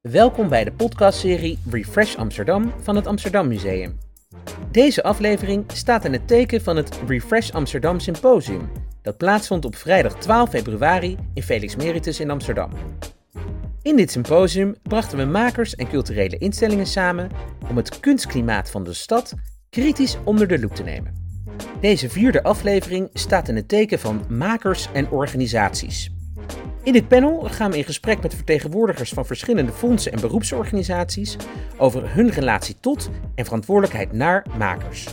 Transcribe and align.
Welkom 0.00 0.48
bij 0.48 0.64
de 0.64 0.72
podcastserie 0.72 1.58
Refresh 1.70 2.16
Amsterdam 2.16 2.72
van 2.82 2.96
het 2.96 3.06
Amsterdam 3.06 3.48
Museum. 3.48 3.98
Deze 4.70 5.02
aflevering 5.02 5.64
staat 5.72 6.04
in 6.04 6.12
het 6.12 6.28
teken 6.28 6.62
van 6.62 6.76
het 6.76 7.00
Refresh 7.06 7.50
Amsterdam 7.50 8.00
Symposium, 8.00 8.70
dat 9.02 9.16
plaatsvond 9.16 9.64
op 9.64 9.76
vrijdag 9.76 10.14
12 10.14 10.50
februari 10.50 11.16
in 11.34 11.42
Felix 11.42 11.76
Meritus 11.76 12.20
in 12.20 12.30
Amsterdam. 12.30 12.70
In 13.82 13.96
dit 13.96 14.10
symposium 14.10 14.74
brachten 14.82 15.18
we 15.18 15.24
makers 15.24 15.74
en 15.74 15.88
culturele 15.88 16.38
instellingen 16.38 16.86
samen 16.86 17.30
om 17.68 17.76
het 17.76 18.00
kunstklimaat 18.00 18.70
van 18.70 18.84
de 18.84 18.94
stad 18.94 19.34
kritisch 19.70 20.16
onder 20.24 20.48
de 20.48 20.60
loep 20.60 20.74
te 20.74 20.82
nemen. 20.82 21.27
Deze 21.80 22.08
vierde 22.08 22.42
aflevering 22.42 23.10
staat 23.12 23.48
in 23.48 23.56
het 23.56 23.68
teken 23.68 23.98
van 23.98 24.24
makers 24.28 24.88
en 24.92 25.10
organisaties. 25.10 26.10
In 26.82 26.92
dit 26.92 27.08
panel 27.08 27.40
gaan 27.40 27.70
we 27.70 27.76
in 27.76 27.84
gesprek 27.84 28.22
met 28.22 28.34
vertegenwoordigers 28.34 29.10
van 29.10 29.26
verschillende 29.26 29.72
fondsen 29.72 30.12
en 30.12 30.20
beroepsorganisaties 30.20 31.36
over 31.76 32.14
hun 32.14 32.30
relatie 32.30 32.76
tot 32.80 33.10
en 33.34 33.44
verantwoordelijkheid 33.44 34.12
naar 34.12 34.46
makers. 34.58 35.06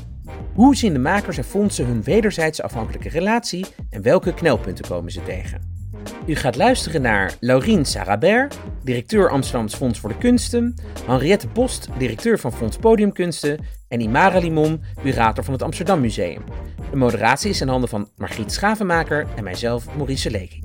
Hoe 0.53 0.75
zien 0.75 0.93
de 0.93 0.99
makers 0.99 1.37
en 1.37 1.43
fondsen 1.43 1.85
hun 1.85 2.03
wederzijds 2.03 2.61
afhankelijke 2.61 3.09
relatie 3.09 3.65
en 3.89 4.01
welke 4.01 4.33
knelpunten 4.33 4.87
komen 4.87 5.11
ze 5.11 5.23
tegen? 5.23 5.73
U 6.25 6.35
gaat 6.35 6.55
luisteren 6.55 7.01
naar 7.01 7.33
Laurien 7.39 7.85
Sarabert, 7.85 8.59
directeur 8.83 9.29
Amsterdams 9.29 9.75
Fonds 9.75 9.99
voor 9.99 10.09
de 10.09 10.17
Kunsten, 10.17 10.75
Henriette 11.05 11.47
Post, 11.47 11.87
directeur 11.97 12.39
van 12.39 12.53
Fonds 12.53 12.77
Podiumkunsten 12.77 13.59
en 13.95 14.01
Imara 14.01 14.39
Limon, 14.39 14.81
curator 15.01 15.43
van 15.43 15.53
het 15.53 15.61
Amsterdam 15.61 15.99
Museum. 16.01 16.43
De 16.89 16.97
moderatie 16.97 17.49
is 17.49 17.61
in 17.61 17.67
handen 17.67 17.89
van 17.89 18.09
Margriet 18.17 18.51
Schavenmaker 18.51 19.27
en 19.35 19.43
mijzelf, 19.43 19.95
Maurice 19.97 20.31
Leeking. 20.31 20.63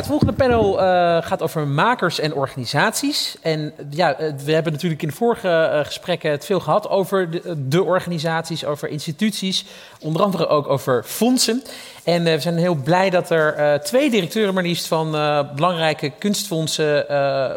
Het 0.00 0.08
volgende 0.08 0.32
panel 0.32 0.80
uh, 0.80 0.82
gaat 1.22 1.42
over 1.42 1.66
makers 1.66 2.20
en 2.20 2.34
organisaties. 2.34 3.36
En 3.42 3.72
ja, 3.90 4.14
eh, 4.14 4.32
we 4.44 4.52
hebben 4.52 4.72
natuurlijk 4.72 5.02
in 5.02 5.08
de 5.08 5.14
vorige 5.14 5.70
uh, 5.72 5.84
gesprekken 5.84 6.30
het 6.30 6.44
veel 6.44 6.60
gehad 6.60 6.88
over 6.88 7.30
de, 7.30 7.68
de, 7.68 7.84
organisaties, 7.84 8.64
over 8.64 8.88
instituties, 8.88 9.64
onder 10.00 10.22
andere 10.22 10.46
ook 10.46 10.68
over 10.68 11.04
fondsen. 11.04 11.62
En 12.04 12.24
we 12.24 12.40
zijn 12.40 12.56
heel 12.56 12.74
blij 12.74 13.10
dat 13.10 13.30
er 13.30 13.80
twee 13.82 14.10
directeuren 14.10 14.54
maar 14.54 14.62
liefst 14.62 14.86
van 14.86 15.10
belangrijke 15.54 16.10
kunstfondsen 16.18 17.04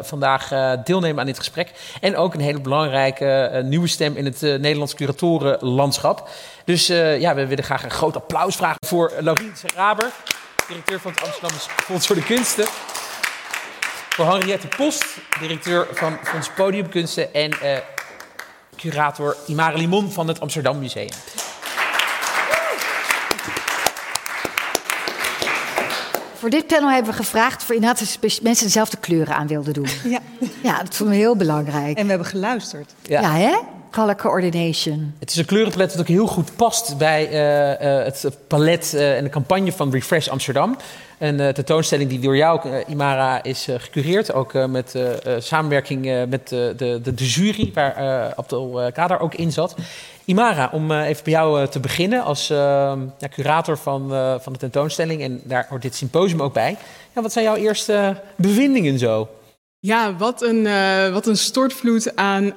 vandaag 0.04 0.48
deelnemen 0.84 1.20
aan 1.20 1.26
dit 1.26 1.38
gesprek. 1.38 1.70
En 2.00 2.16
ook 2.16 2.34
een 2.34 2.40
hele 2.40 2.60
belangrijke 2.60 3.62
nieuwe 3.64 3.86
stem 3.86 4.16
in 4.16 4.24
het 4.24 4.40
Nederlands 4.40 4.94
curatorenlandschap. 4.94 6.28
Dus 6.64 6.86
ja, 6.86 7.34
we 7.34 7.46
willen 7.46 7.64
graag 7.64 7.84
een 7.84 7.90
groot 7.90 8.16
applaus 8.16 8.56
vragen 8.56 8.86
voor 8.86 9.12
Laurien 9.20 9.54
Raber 9.74 10.12
directeur 10.68 11.00
van 11.00 11.12
het 11.12 11.22
Amsterdamse 11.22 11.68
Fonds 11.76 12.06
voor 12.06 12.16
de 12.16 12.24
Kunsten. 12.24 12.66
Voor 14.08 14.26
Henriette 14.26 14.66
Post, 14.66 15.04
directeur 15.40 15.86
van 15.92 16.18
Fonds 16.22 16.50
Podiumkunsten. 16.50 17.34
En 17.34 17.50
uh, 17.62 17.76
curator 18.76 19.36
Imare 19.46 19.76
Limon 19.76 20.12
van 20.12 20.28
het 20.28 20.40
Amsterdam 20.40 20.78
Museum. 20.78 21.08
Voor 26.38 26.50
dit 26.50 26.66
panel 26.66 26.90
hebben 26.90 27.10
we 27.10 27.16
gevraagd 27.16 27.64
voor 27.64 27.74
inderdaad 27.74 28.18
mensen 28.42 28.64
dezelfde 28.64 28.96
kleuren 28.96 29.36
aan 29.36 29.46
wilden 29.46 29.72
doen. 29.72 29.88
Ja. 30.04 30.18
ja, 30.62 30.82
dat 30.82 30.96
vonden 30.96 31.16
we 31.16 31.20
heel 31.20 31.36
belangrijk. 31.36 31.96
En 31.96 32.02
we 32.02 32.08
hebben 32.08 32.28
geluisterd. 32.28 32.94
Ja, 33.02 33.20
ja 33.20 33.32
hè? 33.32 33.56
Color 33.94 34.16
coordination. 34.16 35.14
Het 35.18 35.30
is 35.30 35.36
een 35.36 35.44
kleurenpalet 35.44 35.90
dat 35.90 36.00
ook 36.00 36.08
heel 36.08 36.26
goed 36.26 36.56
past 36.56 36.98
bij 36.98 37.30
uh, 37.30 37.98
uh, 37.98 38.04
het 38.04 38.38
palet 38.46 38.92
uh, 38.94 39.16
en 39.16 39.24
de 39.24 39.30
campagne 39.30 39.72
van 39.72 39.90
Refresh 39.90 40.28
Amsterdam. 40.28 40.76
Een 41.18 41.36
tentoonstelling 41.36 42.10
die 42.10 42.20
door 42.20 42.36
jou, 42.36 42.82
Imara, 42.88 43.42
is 43.42 43.68
gecureerd. 43.78 44.32
Ook 44.32 44.52
met 44.52 44.98
samenwerking 45.38 46.26
met 46.28 46.48
de, 46.48 46.74
de, 46.76 47.14
de, 47.14 47.24
jury, 47.26 47.70
waar 47.74 47.94
Abdel 48.36 48.90
Kader 48.92 49.20
ook 49.20 49.34
in 49.34 49.52
zat. 49.52 49.74
Imara, 50.24 50.68
om 50.72 50.92
even 50.92 51.24
bij 51.24 51.32
jou 51.32 51.68
te 51.68 51.80
beginnen 51.80 52.22
als 52.22 52.48
ja, 52.48 53.28
curator 53.30 53.78
van, 53.78 54.08
van 54.40 54.52
de 54.52 54.58
tentoonstelling. 54.58 55.22
En 55.22 55.40
daar 55.44 55.66
hoort 55.68 55.82
dit 55.82 55.94
symposium 55.94 56.42
ook 56.42 56.52
bij. 56.52 56.76
Ja, 57.14 57.22
wat 57.22 57.32
zijn 57.32 57.44
jouw 57.44 57.56
eerste 57.56 58.20
bevindingen 58.36 58.98
zo? 58.98 59.28
Ja, 59.78 60.16
wat 60.16 60.42
een, 60.42 60.62
wat 61.12 61.26
een 61.26 61.36
stortvloed 61.36 62.16
aan 62.16 62.54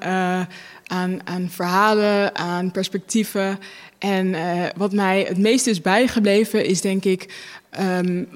aan, 0.88 1.50
verhalen, 1.50 2.36
aan 2.36 2.72
perspectieven. 2.72 3.60
En 3.98 4.28
uh, 4.28 4.64
wat 4.76 4.92
mij 4.92 5.22
het 5.28 5.38
meest 5.38 5.68
is 5.68 5.82
bijgebleven 5.82 6.66
is 6.66 6.82
denk 6.82 7.04
ik 7.06 7.34
um, 7.80 8.28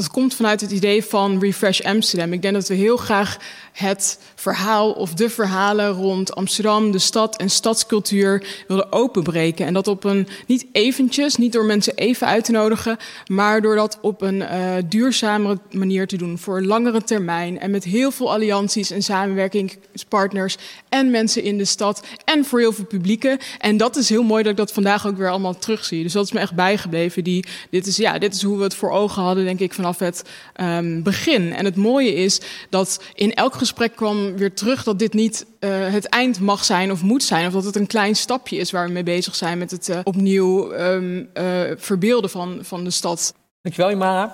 dat 0.00 0.10
komt 0.10 0.34
vanuit 0.34 0.60
het 0.60 0.70
idee 0.70 1.04
van 1.04 1.40
Refresh 1.40 1.80
Amsterdam. 1.80 2.32
Ik 2.32 2.42
denk 2.42 2.54
dat 2.54 2.68
we 2.68 2.74
heel 2.74 2.96
graag 2.96 3.36
het 3.72 4.18
verhaal 4.34 4.92
of 4.92 5.14
de 5.14 5.30
verhalen 5.30 5.90
rond 5.90 6.34
Amsterdam, 6.34 6.90
de 6.90 6.98
stad 6.98 7.36
en 7.36 7.50
stadscultuur 7.50 8.64
willen 8.68 8.92
openbreken. 8.92 9.66
En 9.66 9.72
dat 9.72 9.88
op 9.88 10.04
een 10.04 10.28
niet 10.46 10.66
eventjes, 10.72 11.36
niet 11.36 11.52
door 11.52 11.64
mensen 11.64 11.94
even 11.94 12.26
uit 12.26 12.44
te 12.44 12.52
nodigen, 12.52 12.96
maar 13.26 13.62
door 13.62 13.76
dat 13.76 13.98
op 14.00 14.22
een 14.22 14.40
uh, 14.40 14.74
duurzamere 14.88 15.58
manier 15.70 16.06
te 16.06 16.16
doen 16.16 16.38
voor 16.38 16.62
langere 16.62 17.02
termijn. 17.02 17.60
En 17.60 17.70
met 17.70 17.84
heel 17.84 18.10
veel 18.10 18.32
allianties 18.32 18.90
en 18.90 19.02
samenwerkingspartners 19.02 20.56
en 20.88 21.10
mensen 21.10 21.42
in 21.42 21.58
de 21.58 21.64
stad 21.64 22.06
en 22.24 22.44
voor 22.44 22.58
heel 22.58 22.72
veel 22.72 22.84
publieken. 22.84 23.38
En 23.58 23.76
dat 23.76 23.96
is 23.96 24.08
heel 24.08 24.22
mooi 24.22 24.42
dat 24.42 24.52
ik 24.52 24.58
dat 24.58 24.72
vandaag 24.72 25.06
ook 25.06 25.16
weer 25.16 25.30
allemaal 25.30 25.58
terugzie. 25.58 26.02
Dus 26.02 26.12
dat 26.12 26.24
is 26.24 26.32
me 26.32 26.40
echt 26.40 26.54
bijgebleven. 26.54 27.24
Die, 27.24 27.44
dit, 27.70 27.86
is, 27.86 27.96
ja, 27.96 28.18
dit 28.18 28.34
is 28.34 28.42
hoe 28.42 28.56
we 28.56 28.62
het 28.62 28.74
voor 28.74 28.90
ogen 28.90 29.22
hadden, 29.22 29.44
denk 29.44 29.60
ik, 29.60 29.74
vanaf 29.74 29.98
het 29.98 30.22
um, 30.60 31.02
begin. 31.02 31.52
En 31.52 31.64
het 31.64 31.76
mooie 31.76 32.14
is 32.14 32.40
dat 32.70 33.02
in 33.14 33.34
elk 33.34 33.54
gesprek 33.60 33.96
kwam 33.96 34.36
weer 34.36 34.54
terug 34.54 34.82
dat 34.82 34.98
dit 34.98 35.12
niet 35.12 35.46
uh, 35.60 35.70
het 35.92 36.08
eind 36.08 36.40
mag 36.40 36.64
zijn 36.64 36.92
of 36.92 37.02
moet 37.02 37.22
zijn. 37.22 37.46
Of 37.46 37.52
dat 37.52 37.64
het 37.64 37.76
een 37.76 37.86
klein 37.86 38.16
stapje 38.16 38.56
is 38.56 38.70
waar 38.70 38.86
we 38.86 38.92
mee 38.92 39.02
bezig 39.02 39.34
zijn 39.34 39.58
met 39.58 39.70
het 39.70 39.88
uh, 39.88 39.98
opnieuw 40.04 40.72
um, 40.72 41.28
uh, 41.34 41.44
verbeelden 41.76 42.30
van, 42.30 42.58
van 42.62 42.84
de 42.84 42.90
stad. 42.90 43.34
Dankjewel, 43.62 43.90
Imara. 43.90 44.32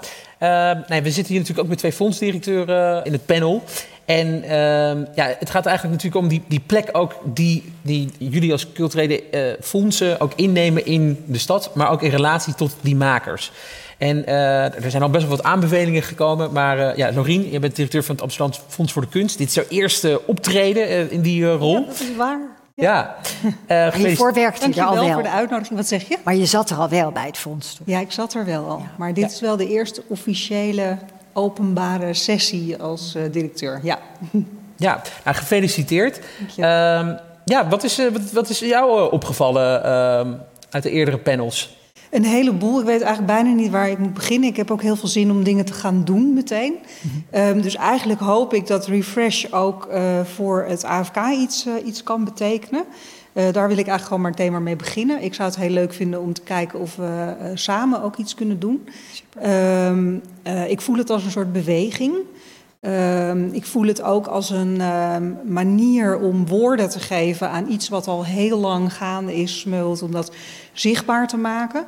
nee, 0.89 1.03
we 1.03 1.11
zitten 1.11 1.33
hier 1.33 1.41
natuurlijk 1.41 1.59
ook 1.59 1.69
met 1.69 1.79
twee 1.79 1.93
fondsdirecteuren 1.93 3.05
in 3.05 3.13
het 3.13 3.27
panel. 3.27 3.65
En 4.05 4.43
uh, 4.45 4.51
ja, 5.15 5.37
het 5.39 5.51
gaat 5.51 5.67
eigenlijk 5.67 6.03
natuurlijk 6.03 6.23
om 6.23 6.29
die, 6.29 6.43
die 6.49 6.63
plek 6.67 6.89
ook 6.93 7.15
die, 7.25 7.73
die 7.83 8.11
jullie 8.19 8.53
als 8.53 8.73
culturele 8.73 9.59
fondsen 9.61 10.21
ook 10.21 10.33
innemen 10.37 10.87
in 10.87 11.25
de 11.27 11.39
stad, 11.39 11.75
maar 11.75 11.91
ook 11.91 12.03
in 12.03 12.11
relatie 12.11 12.55
tot 12.55 12.77
die 12.81 12.97
makers. 12.97 13.53
En 13.99 14.17
uh, 14.29 14.85
er 14.85 14.91
zijn 14.91 15.03
al 15.03 15.11
best 15.11 15.27
wel 15.27 15.37
wat 15.37 15.47
aanbevelingen 15.47 16.03
gekomen. 16.03 16.53
Maar 16.53 16.79
uh, 16.79 16.97
ja, 16.97 17.13
Lorien, 17.13 17.51
je 17.51 17.59
bent 17.59 17.77
directeur 17.77 18.03
van 18.05 18.15
het 18.15 18.25
Amsterdam 18.25 18.59
Fonds 18.69 18.93
voor 18.93 19.03
de 19.03 19.09
Kunst. 19.09 19.39
Dit 19.39 19.49
is 19.49 19.55
jouw 19.55 19.65
eerste 19.69 20.21
optreden 20.27 20.91
uh, 20.91 21.13
in 21.13 21.21
die 21.21 21.53
rol. 21.53 21.79
Ja, 21.81 21.87
dat 21.87 22.01
is 22.01 22.17
waar. 22.17 22.41
Ja. 22.75 23.17
ja. 23.69 23.93
hiervoor 23.97 24.33
werkte 24.33 24.69
je 24.69 24.81
er 24.81 24.87
al 24.87 24.95
wel. 24.95 25.13
voor 25.13 25.23
de 25.23 25.31
uitnodiging. 25.31 25.79
Wat 25.79 25.89
zeg 25.89 26.09
je? 26.09 26.17
Maar 26.25 26.37
je 26.37 26.47
zat 26.47 26.71
er 26.71 26.77
al 26.77 26.89
wel 26.89 27.11
bij 27.13 27.27
het 27.27 27.39
fonds. 27.39 27.75
Toch? 27.75 27.87
Ja, 27.87 28.01
ik 28.01 28.13
zat 28.13 28.35
er 28.35 28.45
wel 28.45 28.69
al. 28.69 28.79
Ja. 28.79 28.91
Maar 28.99 29.15
dit 29.15 29.31
is 29.31 29.41
wel 29.41 29.57
de 29.57 29.69
eerste 29.69 30.03
officiële 30.09 30.99
openbare 31.33 32.15
sessie 32.15 32.77
als 32.83 33.17
directeur. 33.31 33.81
Ja. 33.83 33.99
Ja, 34.79 35.03
nou, 35.25 35.37
gefeliciteerd. 35.37 36.21
Um, 36.59 37.19
ja, 37.45 37.69
wat 37.69 37.85
is, 37.85 37.97
wat, 37.97 38.33
wat 38.33 38.49
is 38.49 38.59
jou 38.59 39.11
opgevallen 39.11 39.93
um, 39.93 40.41
uit 40.71 40.83
de 40.83 40.91
eerdere 40.91 41.19
panels? 41.19 41.76
Een 42.11 42.25
heleboel. 42.25 42.81
Ik 42.81 42.87
weet 42.87 43.01
eigenlijk 43.01 43.33
bijna 43.33 43.51
niet 43.51 43.71
waar 43.71 43.91
ik 43.91 43.99
moet 43.99 44.15
beginnen. 44.15 44.49
Ik 44.49 44.57
heb 44.57 44.71
ook 44.71 44.83
heel 44.83 44.97
veel 44.97 45.09
zin 45.09 45.31
om 45.31 45.45
dingen 45.45 45.65
te 45.65 45.73
gaan 45.73 46.05
doen 46.05 46.35
meteen. 46.35 46.73
Mm 46.73 47.11
-hmm. 47.31 47.41
um, 47.41 47.61
dus 47.63 47.75
eigenlijk 47.75 48.21
hoop 48.21 48.55
ik 48.55 48.67
dat 48.67 48.87
Refresh 48.87 49.45
ook 49.51 49.89
uh, 49.91 50.21
voor 50.35 50.65
het 50.69 50.85
AFK 50.85 51.17
iets, 51.33 51.67
uh, 51.67 51.73
iets 51.85 52.03
kan 52.03 52.25
betekenen. 52.25 52.85
Uh, 53.33 53.53
daar 53.53 53.69
wil 53.69 53.79
ik 53.79 53.87
eigenlijk 53.87 54.03
gewoon 54.03 54.21
maar 54.21 54.31
meteen 54.31 54.53
maar 54.53 54.63
mee 54.63 54.77
beginnen. 54.77 55.23
Ik 55.23 55.35
zou 55.35 55.49
het 55.49 55.59
heel 55.59 55.71
leuk 55.71 55.93
vinden 55.93 56.21
om 56.21 56.33
te 56.33 56.41
kijken 56.41 56.81
of 56.81 56.97
we 56.97 57.35
samen 57.55 58.03
ook 58.03 58.17
iets 58.17 58.35
kunnen 58.35 58.59
doen. 58.59 58.89
Um, 59.45 60.23
ik 60.69 60.81
voel 60.81 60.97
het 60.97 61.11
als 61.11 61.25
een 61.25 61.31
soort 61.31 61.53
beweging. 61.53 62.15
Um, 62.87 63.49
ik 63.53 63.67
voel 63.67 63.87
het 63.87 64.03
ook 64.03 64.27
als 64.27 64.51
een 64.51 64.81
um, 64.81 65.39
manier 65.45 66.19
om 66.19 66.47
woorden 66.47 66.89
te 66.89 67.01
geven 67.01 67.51
aan 67.51 67.71
iets 67.71 67.89
wat 67.89 68.07
al 68.07 68.25
heel 68.25 68.59
lang 68.59 68.93
gaande 68.95 69.37
is, 69.37 69.61
smult, 69.61 70.03
om 70.03 70.11
dat 70.13 70.33
zichtbaar 70.73 71.27
te 71.27 71.37
maken. 71.37 71.87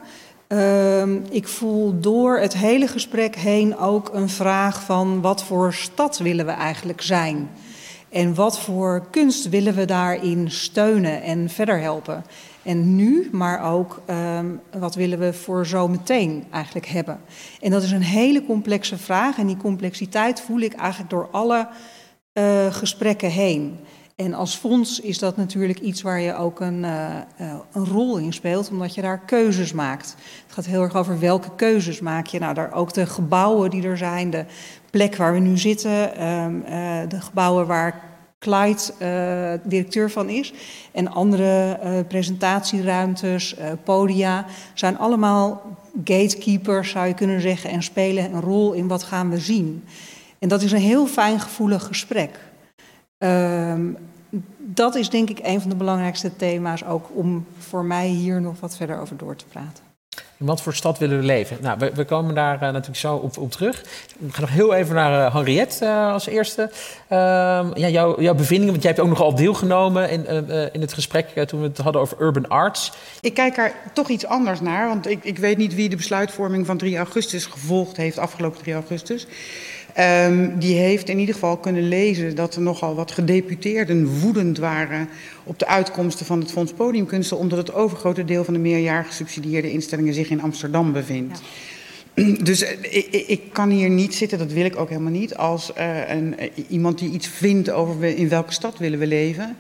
Um, 0.49 1.25
ik 1.31 1.49
voel 1.49 2.01
door 2.01 2.39
het 2.39 2.57
hele 2.57 2.87
gesprek 2.87 3.37
heen 3.37 3.79
ook 3.79 4.11
een 4.13 4.29
vraag 4.29 4.83
van 4.83 5.21
wat 5.21 5.45
voor 5.45 5.75
stad 5.75 6.19
willen 6.19 6.47
we 6.47 6.53
eigenlijk 6.53 7.03
zijn? 7.03 7.51
En 8.09 8.35
wat 8.35 8.61
voor 8.61 9.07
kunst 9.11 9.49
willen 9.49 9.75
we 9.75 9.85
daarin 9.85 10.51
steunen 10.51 11.23
en 11.23 11.49
verder 11.49 11.81
helpen? 11.81 12.25
En 12.69 12.97
nu, 12.97 13.29
maar 13.33 13.73
ook 13.73 14.03
ehm, 14.07 14.47
wat 14.79 14.95
willen 14.95 15.19
we 15.19 15.33
voor 15.33 15.67
zometeen 15.67 16.45
eigenlijk 16.51 16.87
hebben. 16.87 17.21
En 17.61 17.71
dat 17.71 17.83
is 17.83 17.91
een 17.91 18.03
hele 18.03 18.45
complexe 18.45 18.99
vraag 18.99 19.39
en 19.39 19.47
die 19.47 19.57
complexiteit 19.57 20.41
voel 20.41 20.61
ik 20.61 20.73
eigenlijk 20.73 21.11
door 21.11 21.29
alle 21.31 21.69
uh, 22.33 22.73
gesprekken 22.73 23.31
heen. 23.31 23.79
En 24.17 24.35
als 24.35 24.57
fonds 24.57 25.01
is 25.01 25.19
dat 25.19 25.37
natuurlijk 25.37 25.79
iets 25.79 26.03
waar 26.03 26.21
je 26.21 26.35
ook 26.35 26.61
een, 26.61 26.83
uh, 26.83 27.15
een, 27.73 27.85
rol 27.85 28.17
in 28.17 28.33
speelt, 28.33 28.71
omdat 28.71 28.95
je 28.95 29.03
daar 29.03 29.21
keuzes 29.21 29.73
maakt. 29.73 30.15
Het 30.45 30.55
gaat 30.55 30.67
heel 30.67 30.83
erg 30.83 30.97
over 30.97 31.21
welke 31.21 31.55
keuzes 31.57 32.01
maak 32.01 32.27
je. 32.27 32.39
Nou, 32.39 32.55
daar 32.55 32.73
ook 32.73 32.93
de 32.93 33.07
gebouwen 33.07 33.71
die 33.71 33.83
er 33.83 33.99
zijn, 33.99 34.31
de 34.31 34.45
plek 34.91 35.17
waar 35.17 35.33
we 35.33 35.39
nu 35.39 35.59
zitten, 35.59 35.91
uh, 35.91 37.09
de 37.09 37.21
gebouwen 37.21 37.67
waar 37.67 38.08
Clyde 38.39 38.83
uh, 39.03 39.69
directeur 39.71 40.11
van 40.11 40.29
is, 40.29 40.53
en 40.93 41.09
andere 41.09 42.05
presentatieruimtes, 42.09 43.57
podia, 43.85 44.47
zijn 44.75 44.99
allemaal 44.99 45.77
gatekeepers, 46.05 46.91
zou 46.91 47.07
je 47.07 47.15
kunnen 47.15 47.41
zeggen, 47.41 47.71
en 47.71 47.83
spelen 47.83 48.35
een 48.35 48.41
rol 48.41 48.73
in 48.73 48.89
wat 48.89 49.03
gaan 49.03 49.31
we 49.31 49.39
zien. 49.39 49.85
En 50.39 50.49
dat 50.49 50.63
is 50.63 50.73
een 50.73 50.79
heel 50.79 51.07
fijn 51.07 51.41
gevoelig 51.41 51.85
gesprek. 51.85 52.39
Um, 53.19 53.97
dat 54.59 54.95
is 54.95 55.11
denk 55.11 55.31
ik 55.31 55.39
een 55.43 55.61
van 55.61 55.71
de 55.71 55.77
belangrijkste 55.77 56.37
thema's 56.37 56.85
ook 56.85 57.07
om 57.13 57.47
voor 57.59 57.85
mij 57.85 58.09
hier 58.09 58.41
nog 58.41 58.61
wat 58.61 58.77
verder 58.77 59.01
over 59.01 59.17
door 59.17 59.37
te 59.37 59.45
praten. 59.45 59.88
In 60.39 60.47
wat 60.47 60.63
voor 60.63 60.75
stad 60.75 60.99
willen 60.99 61.19
we 61.19 61.25
leven? 61.25 61.57
Nou, 61.61 61.91
we, 61.95 62.05
komen 62.05 62.35
daar 62.35 62.55
uh, 62.55 62.61
natuurlijk 62.61 62.97
zo 62.97 63.15
op, 63.15 63.39
op, 63.39 63.51
terug. 63.51 63.83
We 64.19 64.33
gaan 64.33 64.41
nog 64.41 64.51
heel 64.51 64.75
even 64.75 64.95
naar 64.95 65.27
uh, 65.27 65.35
Henriette 65.35 65.85
uh, 65.85 66.13
als 66.13 66.27
eerste. 66.27 66.71
Ehm, 67.09 67.71
ja, 67.75 67.89
jou, 67.89 68.23
jouw 68.23 68.35
bevindingen, 68.35 68.73
want 68.73 68.83
jij 68.83 68.93
hebt 68.93 69.03
ook 69.05 69.11
nogal 69.11 69.35
deelgenomen 69.35 70.11
in, 70.11 70.27
in 70.73 70.81
het 70.81 70.93
gesprek 70.93 71.47
toen 71.47 71.61
we 71.61 71.67
het 71.67 71.79
hadden 71.79 72.03
over 72.03 72.17
urban 72.21 72.49
arts. 72.49 72.93
Ik 73.21 73.35
kijk 73.35 73.57
er 73.57 73.73
toch 73.93 74.09
iets 74.09 74.27
anders 74.27 74.61
naar, 74.61 74.89
want 74.89 75.07
ik, 75.07 75.25
ik 75.25 75.39
weet 75.39 75.57
niet 75.57 75.75
wie 75.75 75.89
de 75.89 75.97
besluitvorming 75.97 76.67
van 76.67 76.77
3 76.77 76.97
augustus 76.97 77.47
gevolgd 77.47 77.97
heeft, 77.97 78.19
afgelopen 78.19 78.59
3 78.59 78.75
augustus. 78.75 79.27
Um, 80.01 80.59
die 80.59 80.75
heeft 80.77 81.09
in 81.09 81.19
ieder 81.19 81.35
geval 81.35 81.57
kunnen 81.57 81.89
lezen 81.89 82.35
dat 82.35 82.55
er 82.55 82.61
nogal 82.61 82.95
wat 82.95 83.13
gedeputeerden 83.13 84.21
woedend 84.21 84.59
waren 84.59 85.09
op 85.45 85.59
de 85.59 85.67
uitkomsten 85.67 86.27
van 86.27 86.41
het 86.41 86.51
Fonds 86.51 86.73
Podiumkunsten, 86.73 87.39
omdat 87.39 87.59
het 87.59 87.75
overgrote 87.75 88.25
deel 88.25 88.45
van 88.45 88.55
de 88.55 88.61
meerjarig 88.61 89.07
gesubsidieerde 89.07 89.71
instellingen 89.71 90.15
zich 90.15 90.31
in 90.31 90.43
Amsterdam 90.43 90.93
bevindt. 90.93 91.41
Ja. 92.15 92.35
Dus 92.45 92.63
uh, 92.63 92.69
ik, 92.83 93.25
ik, 93.27 93.41
kan 93.53 93.71
hier 93.71 93.91
niet 93.91 94.15
zitten, 94.15 94.39
dat 94.39 94.53
wil 94.53 94.65
ik 94.65 94.77
ook 94.77 94.89
helemaal 94.89 95.13
niet, 95.13 95.37
als 95.37 95.71
uh, 95.79 96.11
een, 96.11 96.35
uh, 96.41 96.65
iemand 96.69 96.99
die 96.99 97.11
iets 97.11 97.27
vindt 97.27 97.71
over 97.71 97.99
we, 97.99 98.15
in 98.15 98.29
welke 98.29 98.53
stad 98.53 98.79
willen 98.79 98.99
we 98.99 99.07
leven. 99.07 99.57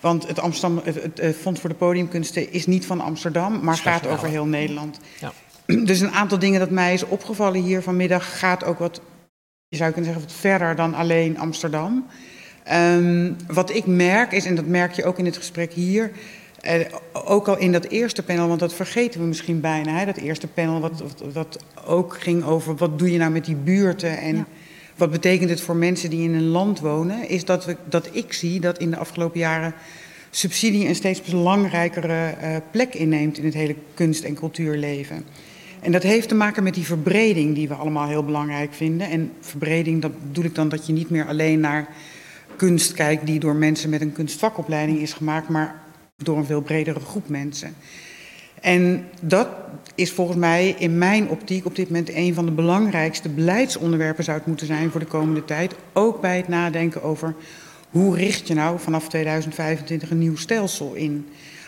Want 0.00 0.28
het, 0.28 0.40
Amsterdam, 0.40 0.80
het, 0.84 1.02
het, 1.02 1.20
het 1.20 1.36
Fonds 1.36 1.60
voor 1.60 1.68
de 1.70 1.76
Podiumkunsten 1.76 2.52
is 2.52 2.66
niet 2.66 2.86
van 2.86 3.00
Amsterdam, 3.00 3.60
maar 3.62 3.76
gaat 3.76 4.06
over 4.06 4.28
heel 4.28 4.46
Nederland. 4.46 4.98
Ja. 5.20 5.32
Dus 5.84 6.00
een 6.00 6.12
aantal 6.12 6.38
dingen 6.38 6.60
dat 6.60 6.70
mij 6.70 6.94
is 6.94 7.04
opgevallen 7.04 7.62
hier 7.62 7.82
vanmiddag 7.82 8.38
gaat 8.38 8.64
ook 8.64 8.78
wat 8.78 9.00
je 9.70 9.76
zou 9.76 9.92
kunnen 9.92 10.10
zeggen, 10.10 10.28
wat 10.28 10.38
verder 10.40 10.76
dan 10.76 10.94
alleen 10.94 11.38
Amsterdam. 11.38 12.06
Um, 12.72 13.36
wat 13.46 13.74
ik 13.74 13.86
merk 13.86 14.32
is, 14.32 14.44
en 14.44 14.54
dat 14.54 14.66
merk 14.66 14.92
je 14.92 15.04
ook 15.04 15.18
in 15.18 15.24
het 15.24 15.36
gesprek 15.36 15.72
hier, 15.72 16.10
eh, 16.60 16.80
ook 17.12 17.48
al 17.48 17.58
in 17.58 17.72
dat 17.72 17.84
eerste 17.84 18.22
panel, 18.22 18.48
want 18.48 18.60
dat 18.60 18.74
vergeten 18.74 19.20
we 19.20 19.26
misschien 19.26 19.60
bijna, 19.60 19.98
hè, 19.98 20.04
dat 20.04 20.16
eerste 20.16 20.46
panel 20.46 20.80
wat, 20.80 21.00
wat, 21.00 21.32
wat, 21.32 21.64
ook 21.86 22.20
ging 22.20 22.44
over 22.44 22.76
wat 22.76 22.98
doe 22.98 23.12
je 23.12 23.18
nou 23.18 23.30
met 23.30 23.44
die 23.44 23.54
buurten 23.54 24.18
en 24.18 24.36
ja. 24.36 24.46
wat 24.96 25.10
betekent 25.10 25.50
het 25.50 25.60
voor 25.60 25.76
mensen 25.76 26.10
die 26.10 26.28
in 26.28 26.34
een 26.34 26.48
land 26.48 26.80
wonen, 26.80 27.28
is 27.28 27.44
dat, 27.44 27.64
we, 27.64 27.76
dat 27.88 28.08
ik 28.12 28.32
zie 28.32 28.60
dat 28.60 28.78
in 28.78 28.90
de 28.90 28.96
afgelopen 28.96 29.40
jaren 29.40 29.74
subsidie 30.30 30.88
een 30.88 30.94
steeds 30.94 31.22
belangrijkere 31.22 32.34
uh, 32.42 32.56
plek 32.70 32.94
inneemt 32.94 33.38
in 33.38 33.44
het 33.44 33.54
hele 33.54 33.76
kunst- 33.94 34.24
en 34.24 34.34
cultuurleven. 34.34 35.24
En 35.80 35.92
dat 35.92 36.02
heeft 36.02 36.28
te 36.28 36.34
maken 36.34 36.62
met 36.62 36.74
die 36.74 36.84
verbreding 36.84 37.54
die 37.54 37.68
we 37.68 37.74
allemaal 37.74 38.08
heel 38.08 38.24
belangrijk 38.24 38.72
vinden. 38.72 39.10
En 39.10 39.32
verbreding, 39.40 40.02
dat 40.02 40.12
bedoel 40.26 40.44
ik 40.44 40.54
dan 40.54 40.68
dat 40.68 40.86
je 40.86 40.92
niet 40.92 41.10
meer 41.10 41.26
alleen 41.26 41.60
naar 41.60 41.88
kunst 42.56 42.92
kijkt 42.92 43.26
die 43.26 43.40
door 43.40 43.54
mensen 43.54 43.90
met 43.90 44.00
een 44.00 44.12
kunstvakopleiding 44.12 44.98
is 44.98 45.12
gemaakt, 45.12 45.48
maar 45.48 45.82
door 46.16 46.36
een 46.36 46.44
veel 46.44 46.60
bredere 46.60 47.00
groep 47.00 47.28
mensen. 47.28 47.74
En 48.60 49.04
dat 49.20 49.48
is 49.94 50.12
volgens 50.12 50.38
mij 50.38 50.74
in 50.78 50.98
mijn 50.98 51.28
optiek 51.28 51.66
op 51.66 51.76
dit 51.76 51.88
moment 51.88 52.14
een 52.14 52.34
van 52.34 52.46
de 52.46 52.52
belangrijkste 52.52 53.28
beleidsonderwerpen 53.28 54.24
zou 54.24 54.38
het 54.38 54.46
moeten 54.46 54.66
zijn 54.66 54.90
voor 54.90 55.00
de 55.00 55.06
komende 55.06 55.44
tijd. 55.44 55.74
Ook 55.92 56.20
bij 56.20 56.36
het 56.36 56.48
nadenken 56.48 57.02
over 57.02 57.34
hoe 57.90 58.16
richt 58.16 58.48
je 58.48 58.54
nou 58.54 58.78
vanaf 58.78 59.08
2025 59.08 60.10
een 60.10 60.18
nieuw 60.18 60.36
stelsel 60.36 60.94
in. 60.94 61.26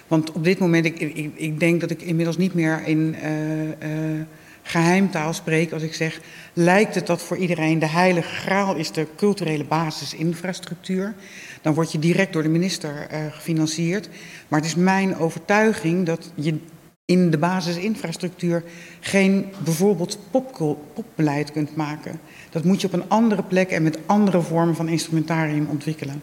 Want 0.09 0.33
op 0.33 0.45
dit 0.45 0.59
moment, 0.59 0.85
ik, 0.85 1.01
ik, 1.01 1.31
ik 1.35 1.61
denk 1.61 1.81
dat 1.81 1.91
ik 1.91 2.03
inmiddels 2.03 2.37
niet 2.37 2.55
meer 2.55 2.83
in 2.87 3.17
uh, 3.25 3.63
uh, 3.65 4.21
geheimtaal 4.63 5.33
spreek 5.33 5.73
als 5.73 5.83
ik 5.83 5.95
zeg, 5.95 6.21
lijkt 6.53 6.95
het 6.95 7.07
dat 7.07 7.23
voor 7.23 7.37
iedereen 7.37 7.79
de 7.79 7.87
heilige 7.89 8.35
graal 8.35 8.77
is 8.77 8.93
de 8.93 9.07
culturele 9.17 9.65
basisinfrastructuur. 9.65 11.15
Dan 11.63 11.75
word 11.75 11.93
je 11.93 11.99
direct 11.99 12.33
door 12.33 12.43
de 12.43 12.49
minister 12.49 13.09
uh, 13.13 13.19
gefinancierd. 13.31 14.09
Maar 14.49 14.61
het 14.61 14.69
is 14.69 14.75
mijn 14.75 15.17
overtuiging 15.17 16.07
dat 16.07 16.33
je 16.35 16.59
in 17.05 17.31
de 17.31 17.39
basisinfrastructuur 17.39 18.65
geen 19.01 19.47
bijvoorbeeld 19.65 20.19
pop, 20.31 20.77
popbeleid 20.95 21.53
kunt 21.53 21.77
maken. 21.77 22.21
Dat 22.51 22.65
moet 22.65 22.81
je 22.81 22.87
op 22.87 22.93
een 22.93 23.09
andere 23.09 23.43
plek 23.43 23.71
en 23.71 23.83
met 23.83 23.99
andere 24.07 24.41
vormen 24.41 24.75
van 24.75 24.89
instrumentarium 24.89 25.67
ontwikkelen. 25.71 26.23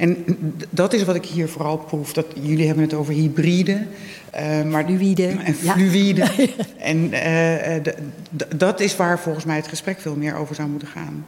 En 0.00 0.24
dat 0.70 0.92
is 0.92 1.04
wat 1.04 1.14
ik 1.14 1.24
hier 1.24 1.48
vooral 1.48 1.76
proef. 1.76 2.12
Dat, 2.12 2.26
jullie 2.40 2.66
hebben 2.66 2.84
het 2.84 2.94
over 2.94 3.14
hybride. 3.14 3.86
Uh, 4.36 4.62
maar, 4.62 4.84
fluïde. 4.84 5.26
En 5.26 5.54
fluïde. 5.54 6.26
Ja. 6.36 6.46
en 6.78 6.96
uh, 6.96 7.94
dat 8.56 8.80
is 8.80 8.96
waar 8.96 9.18
volgens 9.18 9.44
mij 9.44 9.56
het 9.56 9.68
gesprek 9.68 10.00
veel 10.00 10.16
meer 10.16 10.34
over 10.34 10.54
zou 10.54 10.68
moeten 10.68 10.88
gaan. 10.88 11.26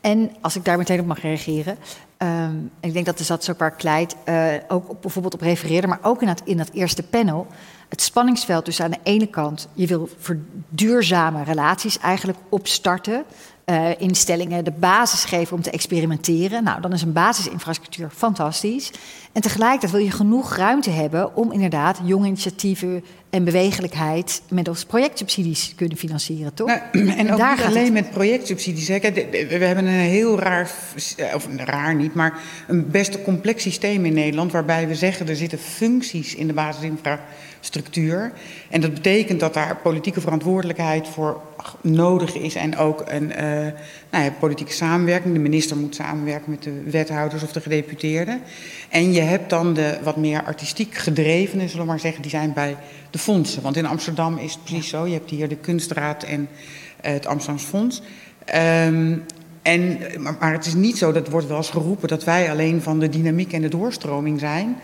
En 0.00 0.30
als 0.40 0.56
ik 0.56 0.64
daar 0.64 0.78
meteen 0.78 1.00
op 1.00 1.06
mag 1.06 1.22
reageren. 1.22 1.76
Um, 2.18 2.70
ik 2.80 2.92
denk 2.92 3.06
dat 3.06 3.18
de 3.18 3.24
zat 3.24 3.50
ook 3.50 3.58
waar 3.58 3.76
Kleit 3.76 4.16
uh, 4.28 4.46
ook 4.68 4.90
op, 4.90 5.02
bijvoorbeeld 5.02 5.34
op 5.34 5.40
refereerde, 5.40 5.86
maar 5.86 5.98
ook 6.02 6.20
in 6.20 6.26
dat, 6.26 6.42
in 6.44 6.56
dat 6.56 6.70
eerste 6.72 7.02
panel. 7.02 7.46
Het 7.88 8.02
spanningsveld 8.02 8.64
tussen 8.64 8.84
aan 8.84 8.90
de 8.90 8.98
ene 9.02 9.26
kant, 9.26 9.68
je 9.74 9.86
wil 9.86 10.08
verduurzame 10.18 11.44
relaties 11.44 11.98
eigenlijk 11.98 12.38
opstarten 12.48 13.24
uh, 13.70 13.90
instellingen 13.98 14.64
de 14.64 14.72
basis 14.78 15.24
geven 15.24 15.56
om 15.56 15.62
te 15.62 15.70
experimenteren. 15.70 16.64
Nou, 16.64 16.80
dan 16.80 16.92
is 16.92 17.02
een 17.02 17.12
basisinfrastructuur 17.12 18.10
fantastisch. 18.16 18.90
En 19.32 19.42
tegelijkertijd 19.42 19.92
wil 19.92 20.00
je 20.00 20.10
genoeg 20.10 20.56
ruimte 20.56 20.90
hebben 20.90 21.36
om 21.36 21.52
inderdaad 21.52 22.00
jonge 22.04 22.26
initiatieven 22.26 23.04
en 23.30 23.44
bewegelijkheid 23.44 24.42
middels 24.48 24.84
projectsubsidies 24.84 25.68
te 25.68 25.74
kunnen 25.74 25.96
financieren, 25.96 26.54
toch? 26.54 26.66
Nou, 26.66 26.80
en, 26.92 27.08
en 27.08 27.32
ook 27.32 27.50
niet 27.50 27.66
alleen 27.66 27.84
het... 27.84 27.92
met 27.92 28.10
projectsubsidies. 28.10 28.88
Hè. 28.88 28.98
We 29.48 29.64
hebben 29.64 29.86
een 29.86 29.92
heel 29.92 30.38
raar, 30.38 30.70
of 31.34 31.48
raar 31.56 31.94
niet, 31.94 32.14
maar 32.14 32.38
een 32.66 32.90
best 32.90 33.22
complex 33.22 33.62
systeem 33.62 34.04
in 34.04 34.14
Nederland 34.14 34.52
waarbij 34.52 34.88
we 34.88 34.94
zeggen 34.94 35.28
er 35.28 35.36
zitten 35.36 35.58
functies 35.58 36.34
in 36.34 36.46
de 36.46 36.52
basisinfrastructuur. 36.52 37.46
En 38.70 38.80
dat 38.80 38.94
betekent 38.94 39.40
dat 39.40 39.54
daar 39.54 39.76
politieke 39.76 40.20
verantwoordelijkheid 40.20 41.08
voor 41.08 41.40
nodig 41.80 42.34
is 42.34 42.54
en 42.54 42.76
ook 42.76 43.04
een 43.06 43.30
uh, 43.30 43.38
nou 44.10 44.24
ja, 44.24 44.30
politieke 44.40 44.72
samenwerking. 44.72 45.34
De 45.34 45.40
minister 45.40 45.76
moet 45.76 45.94
samenwerken 45.94 46.50
met 46.50 46.62
de 46.62 46.82
wethouders 46.90 47.42
of 47.42 47.52
de 47.52 47.60
gedeputeerden. 47.60 48.40
En 48.88 49.12
je 49.12 49.20
hebt 49.20 49.50
dan 49.50 49.74
de 49.74 49.98
wat 50.02 50.16
meer 50.16 50.44
artistiek 50.44 50.94
gedrevenen, 50.94 51.68
zullen 51.68 51.84
we 51.84 51.90
maar 51.90 52.00
zeggen, 52.00 52.22
die 52.22 52.30
zijn 52.30 52.52
bij 52.52 52.76
de 53.10 53.18
fondsen. 53.18 53.62
Want 53.62 53.76
in 53.76 53.86
Amsterdam 53.86 54.38
is 54.38 54.52
het 54.52 54.64
precies 54.64 54.88
zo. 54.88 55.06
Je 55.06 55.12
hebt 55.12 55.30
hier 55.30 55.48
de 55.48 55.56
Kunstraad 55.56 56.22
en 56.22 56.40
uh, 56.40 57.12
het 57.12 57.26
Amsterdams 57.26 57.64
Fonds. 57.64 58.02
Um, 58.54 59.24
en, 59.68 59.98
maar, 60.22 60.36
maar, 60.40 60.52
het 60.52 60.66
is 60.66 60.74
niet 60.74 60.98
zo, 60.98 61.12
dat 61.12 61.28
wordt 61.28 61.46
wel 61.46 61.56
eens 61.56 61.70
geroepen, 61.70 62.08
dat 62.08 62.24
wij 62.24 62.50
alleen 62.50 62.82
van 62.82 62.98
de 62.98 63.08
dynamiek 63.08 63.52
en 63.52 63.62
de 63.62 63.68
doorstroming 63.68 64.40
zijn. 64.40 64.76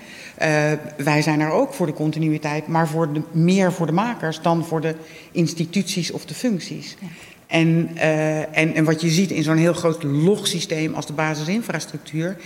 Uh, 0.43 0.73
wij 0.97 1.23
zijn 1.23 1.41
er 1.41 1.51
ook 1.51 1.75
voor 1.75 1.87
de 1.87 1.93
continuïteit, 1.93 2.67
maar 2.67 2.89
voor 2.89 3.13
de, 3.13 3.23
meer 3.33 3.73
voor 3.73 3.87
de 3.87 3.93
makers 3.93 4.41
dan 4.41 4.65
voor 4.65 4.81
de 4.81 4.95
instituties 5.33 6.11
of 6.11 6.25
de 6.25 6.35
functies. 6.35 6.97
Ja. 7.01 7.07
En, 7.47 7.91
uh, 7.95 8.59
en, 8.59 8.75
en 8.75 8.85
wat 8.85 9.01
je 9.01 9.09
ziet 9.09 9.31
in 9.31 9.43
zo'n 9.43 9.57
heel 9.57 9.73
groot 9.73 10.03
logsysteem 10.03 10.95
als 10.95 11.07
de 11.07 11.13
basisinfrastructuur, 11.13 12.37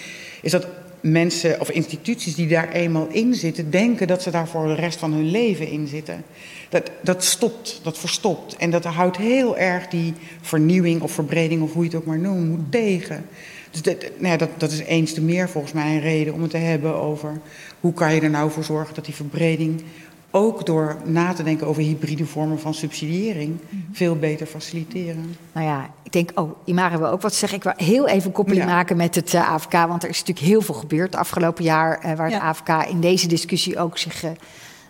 is 0.43 0.51
dat 0.51 0.67
mensen 1.01 1.61
of 1.61 1.71
instituties 1.71 2.35
die 2.35 2.49
daar 2.49 2.73
eenmaal 2.73 3.07
in 3.11 3.35
zitten, 3.35 3.71
denken 3.71 4.07
dat 4.07 4.23
ze 4.23 4.31
daar 4.31 4.49
voor 4.49 4.67
de 4.67 4.75
rest 4.75 4.99
van 4.99 5.13
hun 5.13 5.31
leven 5.31 5.69
in 5.69 5.87
zitten. 5.87 6.25
Dat, 6.69 6.91
dat 7.03 7.25
stopt, 7.25 7.81
dat 7.83 7.99
verstopt. 7.99 8.57
En 8.57 8.71
dat 8.71 8.85
houdt 8.85 9.17
heel 9.17 9.59
erg 9.59 9.89
die 9.89 10.15
vernieuwing 10.41 11.03
of 11.03 11.13
verbreding, 11.13 11.63
of 11.63 11.73
hoe 11.73 11.83
je 11.83 11.89
het 11.89 11.99
ook 11.99 12.07
maar 12.07 12.19
noemt, 12.19 12.73
tegen. 12.73 13.27
Dus 13.71 13.83
dat, 13.83 13.97
nou 14.01 14.33
ja, 14.33 14.37
dat, 14.37 14.51
dat 14.57 14.73
is 14.73 14.79
eens 14.79 15.15
te 15.15 15.21
meer 15.21 15.49
volgens 15.49 15.73
mij 15.73 15.95
een 15.95 16.01
reden 16.01 16.35
om 16.35 16.43
het 16.43 16.51
te 16.51 16.57
hebben 16.57 16.95
over 16.95 17.41
hoe 17.81 17.93
kan 17.93 18.15
je 18.15 18.21
er 18.21 18.31
nou 18.31 18.51
voor 18.51 18.65
zorgen 18.65 18.95
dat 18.95 19.05
die 19.05 19.15
verbreding 19.15 19.83
ook 20.31 20.67
door 20.67 20.97
na 21.05 21.33
te 21.33 21.43
denken 21.43 21.67
over 21.67 21.83
hybride 21.83 22.27
vormen 22.27 22.61
van 22.61 22.75
subsidiëring 22.75 23.59
veel 23.93 24.17
beter 24.17 24.47
faciliteren. 24.47 25.37
Nou 25.53 25.67
ja, 25.67 25.91
ik 26.03 26.13
denk, 26.13 26.31
oh, 26.35 26.51
Imara 26.65 26.99
wil 26.99 27.09
ook 27.09 27.23
wat 27.23 27.35
zeggen. 27.35 27.59
Ik 27.59 27.65
wil 27.65 27.73
heel 27.77 28.09
even 28.09 28.33
koppeling 28.33 28.65
Ja. 28.65 28.71
maken 28.71 28.97
met 28.97 29.15
het 29.15 29.35
eh, 29.35 29.53
AFK, 29.53 29.73
want 29.73 30.03
er 30.03 30.09
is 30.09 30.19
natuurlijk 30.19 30.47
heel 30.47 30.61
veel 30.63 30.75
gebeurd 30.75 31.13
het 31.13 31.21
afgelopen 31.21 31.65
jaar, 31.65 31.99
eh, 31.99 32.17
waar 32.17 32.31
het. 32.31 32.41
AFK 32.41 32.69
in 32.89 33.01
deze 33.01 33.29
discussie 33.29 33.79
ook 33.79 33.99
zich, 33.99 34.23
eh, 34.23 34.31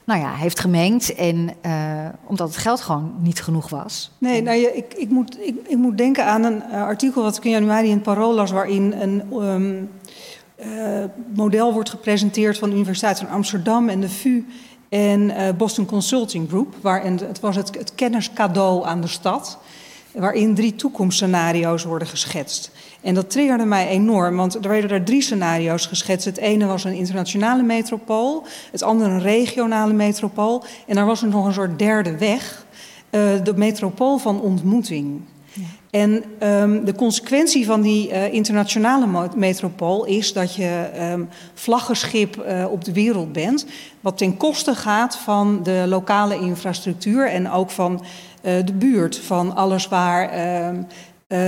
nou 0.09 0.21
ja, 0.21 0.35
heeft 0.35 0.61
gemengd. 0.61 1.15
En 1.15 1.51
eh, 1.61 2.09
omdat 2.27 2.49
het 2.49 2.57
geld 2.57 2.81
gewoon 2.81 3.15
niet 3.21 3.43
genoeg 3.43 3.69
was. 3.69 4.11
Nee, 4.19 4.43
nou, 4.43 4.59
ik, 4.59 4.95
ik, 4.95 5.11
moet, 5.11 5.39
ik, 5.41 5.55
ik 5.67 5.77
moet 5.77 5.99
denken 5.99 6.25
aan 6.25 6.45
een 6.45 6.63
eh, 6.63 6.83
artikel 6.83 7.23
wat 7.23 7.37
ik 7.37 7.45
in 7.45 7.51
januari 7.51 7.89
in 7.89 7.95
het 7.95 8.03
Parool 8.03 8.35
las... 8.35 8.51
waarin 8.51 8.93
een 8.93 9.23
ehm, 9.33 9.83
eh, 10.57 11.05
model 11.35 11.73
wordt 11.73 11.91
gepresenteerd 11.91 12.59
van 12.59 12.69
de 12.69 12.75
Universiteit 12.75 13.19
van 13.19 13.29
Amsterdam 13.29 13.89
en 13.89 14.01
de 14.01 14.09
VU... 14.09 14.47
en 14.89 15.33
Boston 15.57 15.87
Consulting 15.87 16.49
Group. 16.49 16.75
Waar, 16.81 17.03
en 17.03 17.19
het 17.19 17.41
was 17.41 17.57
het, 17.57 17.75
het 17.79 17.95
kenniscadeau 17.95 18.87
aan 18.87 19.01
de 19.01 19.07
stad... 19.07 19.59
waarin 20.13 20.55
drie 20.55 20.75
toekomstscenario's 20.75 21.85
worden 21.85 22.09
geschetst. 22.09 22.71
En 23.01 23.15
dat 23.15 23.31
triggerde 23.31 23.65
mij 23.65 23.89
enorm, 23.89 24.37
want 24.37 24.55
er 24.55 24.69
werden 24.69 24.91
er 24.91 25.05
drie 25.05 25.23
scenario's 25.23 25.87
geschetst. 25.87 26.25
Het 26.25 26.37
ene 26.37 26.67
was 26.67 26.85
een 26.85 26.95
internationale 26.95 27.63
metropool, 27.63 28.47
het 28.73 28.83
andere 28.83 29.11
een 29.11 29.21
regionale 29.21 29.93
metropool... 29.93 30.65
en 30.87 30.97
er 30.97 31.07
was 31.07 31.23
er 31.23 31.29
nog 31.29 31.47
een 31.47 31.53
soort 31.53 31.79
derde 31.79 32.19
weg... 32.19 32.67
Eh, 33.11 33.21
de 33.45 33.57
metropool 33.57 34.19
van 34.19 34.41
ontmoeting. 34.41 35.21
En 35.99 36.25
ehm, 36.39 36.85
de 36.85 36.95
consequentie 36.95 37.67
van 37.67 37.81
die 37.81 38.11
eh, 38.11 38.33
internationale 38.33 39.29
metropool 39.37 40.05
is 40.05 40.33
dat 40.33 40.55
je 40.55 40.89
ehm 40.95 41.23
vlaggenschip 41.55 42.37
eh, 42.37 42.67
op 42.71 42.85
de 42.85 42.93
wereld 42.93 43.33
bent, 43.33 43.67
wat 44.01 44.19
ten 44.19 44.37
koste 44.37 44.75
gaat 44.75 45.17
van 45.17 45.63
de 45.63 45.85
lokale 45.89 46.39
infrastructuur 46.39 47.29
en 47.31 47.51
ook 47.51 47.71
van 47.71 48.05
eh, 48.43 48.53
de 48.65 48.73
buurt, 48.73 49.19
van 49.19 49.57
alles 49.57 49.89
waar 49.89 50.31
eh, 51.29 51.39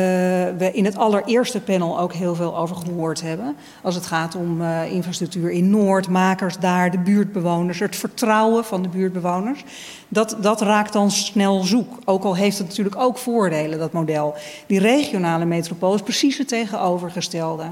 we 0.59 0.71
in 0.73 0.85
het 0.85 0.97
allereerste 0.97 1.61
panel 1.61 2.01
ook 2.01 2.13
heel 2.13 2.35
veel 2.35 2.59
over 2.59 2.77
gehoord 2.77 3.21
hebben. 3.21 3.57
Als 3.83 3.95
het 3.95 4.07
gaat 4.07 4.35
om 4.35 4.63
eh, 4.63 4.93
infrastructuur 4.93 5.51
in 5.51 5.71
Noord, 5.71 6.09
makers 6.09 6.59
daar, 6.59 6.91
de 6.91 6.99
buurtbewoners, 6.99 7.79
het 7.79 7.97
vertrouwen 7.97 8.65
van 8.65 8.83
de 8.83 8.89
buurtbewoners. 8.89 9.65
Dat, 10.09 10.37
dat 10.41 10.61
raakt 10.61 10.93
dan 10.93 11.11
snel 11.11 11.63
zoek. 11.63 11.99
Ook 12.05 12.25
al 12.25 12.37
heeft 12.37 12.59
het 12.59 12.67
natuurlijk 12.67 12.97
ook 12.97 13.19
voordelen, 13.19 13.79
dat 13.79 13.93
model. 13.93 14.35
Die 14.67 14.79
regionale 14.79 15.45
metropool 15.45 15.95
is 15.95 16.03
precies 16.03 16.39
het 16.39 16.49
tegenovergestelde. 16.49 17.67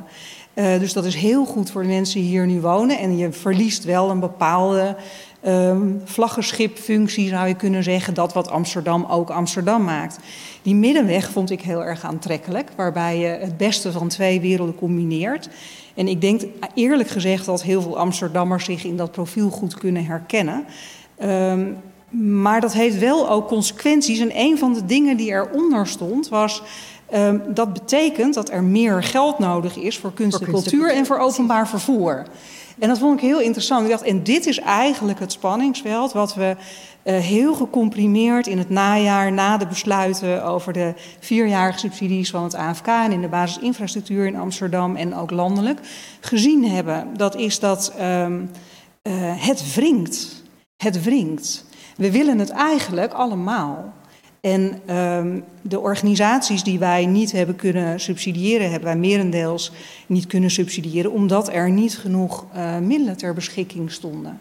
Eh, 0.59 0.79
dus 0.79 0.93
dat 0.93 1.05
is 1.05 1.15
heel 1.15 1.45
goed 1.45 1.71
voor 1.71 1.83
de 1.83 1.89
mensen 1.89 2.21
die 2.21 2.29
hier 2.29 2.47
nu 2.47 2.61
wonen. 2.61 2.99
En 2.99 3.17
je 3.17 3.33
verliest 3.33 3.85
wel 3.85 4.11
een 4.11 4.21
bepaalde 4.21 4.97
ehm 5.41 5.93
vlaggenschipfunctie, 6.05 7.29
zou 7.29 7.49
je 7.49 7.55
kunnen 7.55 7.83
zeggen. 7.83 8.15
Dat 8.15 8.33
wat 8.33 8.51
Amsterdam 8.51 9.05
ook 9.05 9.31
Amsterdam 9.31 9.85
maakt. 9.85 10.19
Die 10.63 10.75
middenweg 10.75 11.31
vond 11.31 11.51
ik 11.51 11.61
heel 11.61 11.85
erg 11.85 12.05
aantrekkelijk. 12.05 12.71
Waarbij 12.77 13.19
je 13.19 13.27
het 13.27 13.57
beste 13.57 13.93
van 13.93 14.09
twee 14.09 14.41
werelden 14.41 14.75
combineert. 14.75 15.49
En 15.95 16.09
ik 16.09 16.21
denk 16.21 16.43
eerlijk 16.75 17.09
gezegd 17.09 17.45
dat 17.45 17.63
heel 17.63 17.83
veel 17.83 17.99
Amsterdammers 17.99 18.65
zich 18.65 18.85
in 18.85 18.97
dat 18.97 19.13
profiel 19.13 19.51
goed 19.51 19.75
kunnen 19.75 20.05
herkennen. 20.05 20.65
Ehm, 21.17 21.67
maar 22.09 22.61
dat 22.61 22.73
heeft 22.73 22.99
wel 22.99 23.31
ook 23.31 23.49
consequenties. 23.49 24.19
En 24.19 24.31
een 24.35 24.59
van 24.59 24.75
de 24.75 24.87
dingen 24.87 25.17
die 25.17 25.31
eronder 25.31 25.87
stond 25.87 26.29
was. 26.29 26.63
ehm, 27.11 27.39
dat 27.55 27.73
betekent 27.73 28.35
dat 28.35 28.51
er 28.51 28.63
meer 28.63 29.03
geld 29.03 29.39
nodig 29.39 29.77
is 29.77 29.99
voor 29.99 30.13
kunst 30.13 30.37
Voor 30.37 30.47
en 30.47 30.53
kunst 30.53 30.67
en 30.67 30.71
cultuur 30.79 30.97
en 30.97 31.07
voor 31.07 31.19
openbaar 31.19 31.69
vervoer. 31.69 32.25
En 32.79 32.89
dat 32.89 32.99
vond 32.99 33.15
ik 33.15 33.29
heel 33.29 33.41
interessant. 33.41 33.85
Ik 33.85 33.91
dacht, 33.91 34.03
en 34.03 34.23
dit 34.23 34.47
is 34.47 34.59
eigenlijk 34.59 35.19
het 35.19 35.33
spanningsveld 35.33 36.13
wat 36.13 36.35
we 36.35 36.57
eh, 37.03 37.19
heel 37.19 37.55
gecomprimeerd 37.55 38.47
in 38.47 38.59
het 38.59 38.71
najaar 38.71 39.33
na 39.33 39.57
de 39.57 39.67
besluiten 39.67 40.45
over 40.45 40.73
de 40.73 40.95
vierjarige 41.21 41.79
subsidies 41.79 42.31
van 42.31 42.43
het 42.43 42.55
AFK 42.55 42.87
en 42.87 43.13
in 43.13 43.21
de 43.21 43.29
basisinfrastructuur 43.29 44.27
in 44.27 44.37
Amsterdam 44.37 44.97
en 44.97 45.15
ook 45.15 45.31
landelijk 45.31 45.81
gezien 46.21 46.65
hebben. 46.65 47.07
Dat 47.17 47.37
is 47.37 47.59
dat 47.59 47.93
ehm, 47.99 48.41
eh, 49.03 49.13
het 49.47 49.75
wringt. 49.75 50.43
Het 50.77 51.03
wringt. 51.03 51.65
We 51.97 52.11
willen 52.11 52.39
het 52.39 52.51
eigenlijk 52.51 53.13
allemaal. 53.13 53.93
En 54.41 54.81
ehm, 54.87 55.41
de 55.63 55.81
organisaties 55.81 56.63
die 56.63 56.79
wij 56.79 57.07
niet 57.07 57.33
hebben 57.33 57.57
kunnen 57.57 58.01
subsidiëren, 58.01 58.71
hebben 58.71 58.89
wij 58.89 58.99
merendeels 58.99 59.73
niet 60.07 60.27
kunnen 60.27 60.51
subsidiëren, 60.51 61.13
omdat 61.13 61.49
er 61.49 61.71
niet 61.71 61.99
genoeg 61.99 62.45
eh, 62.53 62.79
middelen 62.79 63.17
ter 63.17 63.35
beschikking 63.35 63.93
stonden. 63.93 64.41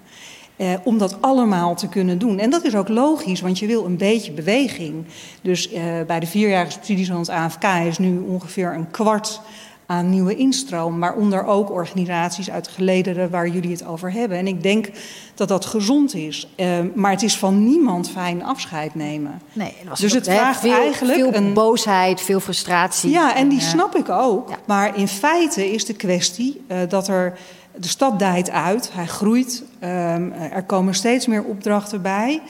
Eh, 0.58 0.74
om 0.84 0.98
dat 0.98 1.22
allemaal 1.22 1.76
te 1.76 1.88
kunnen 1.88 2.18
doen. 2.18 2.40
En 2.40 2.50
dat 2.50 2.64
is 2.64 2.76
ook 2.76 2.88
logisch, 2.88 3.42
want 3.42 3.60
je 3.60 3.68
wil 3.68 3.86
een 3.86 3.98
beetje 3.98 4.32
beweging. 4.32 5.06
Dus 5.42 5.72
eh, 5.72 5.84
bij 6.08 6.20
de 6.20 6.28
vierjarige 6.28 6.72
subsidies 6.72 7.08
van 7.08 7.20
het 7.20 7.30
AFK 7.30 7.64
is 7.64 7.98
nu 7.98 8.18
ongeveer 8.18 8.74
een 8.74 8.92
kwart 8.92 9.42
aan 9.90 10.10
nieuwe 10.10 10.36
instroom, 10.36 11.00
waaronder 11.00 11.46
ook 11.46 11.72
organisaties 11.72 12.50
uit 12.50 12.66
de 12.66 12.72
gelederen 12.72 13.30
waar 13.30 13.48
jullie 13.48 13.72
het 13.72 13.86
over 13.86 14.12
hebben. 14.12 14.38
En 14.38 14.48
ik 14.48 14.64
denk 14.64 14.90
dat 15.36 15.48
dat 15.48 15.66
gezond 15.66 16.14
is. 16.16 16.48
Eh, 16.56 16.68
maar 16.96 17.12
het 17.12 17.22
is 17.24 17.38
van 17.38 17.64
niemand 17.64 18.10
fijn 18.10 18.44
afscheid 18.44 18.96
nemen. 18.96 19.42
Nee, 19.54 19.74
er 19.84 19.90
was 19.90 20.00
Dus 20.00 20.14
het 20.14 20.24
vraagt 20.28 20.60
veel, 20.60 20.72
eigenlijk 20.74 21.18
veel 21.20 21.34
een- 21.34 21.54
boosheid, 21.54 22.22
veel 22.22 22.40
frustratie. 22.40 23.10
Ja, 23.10 23.36
en 23.36 23.48
die 23.48 23.62
snap 23.62 23.96
ik 23.96 24.10
ook. 24.10 24.50
ja. 24.50 24.56
Maar 24.66 24.98
in 24.98 25.08
feite 25.08 25.72
is 25.72 25.86
de 25.86 25.94
kwestie 25.94 26.62
eh, 26.68 26.78
dat 26.90 27.08
er. 27.08 27.38
De 27.80 27.88
stad 27.88 28.20
dijt 28.20 28.50
uit, 28.50 28.90
hij 28.94 29.06
groeit, 29.08 29.64
ehm, 29.80 30.32
er 30.52 30.64
komen 30.64 30.94
steeds 30.94 31.28
meer 31.28 31.44
opdrachten 31.44 32.02
bij. 32.02 32.42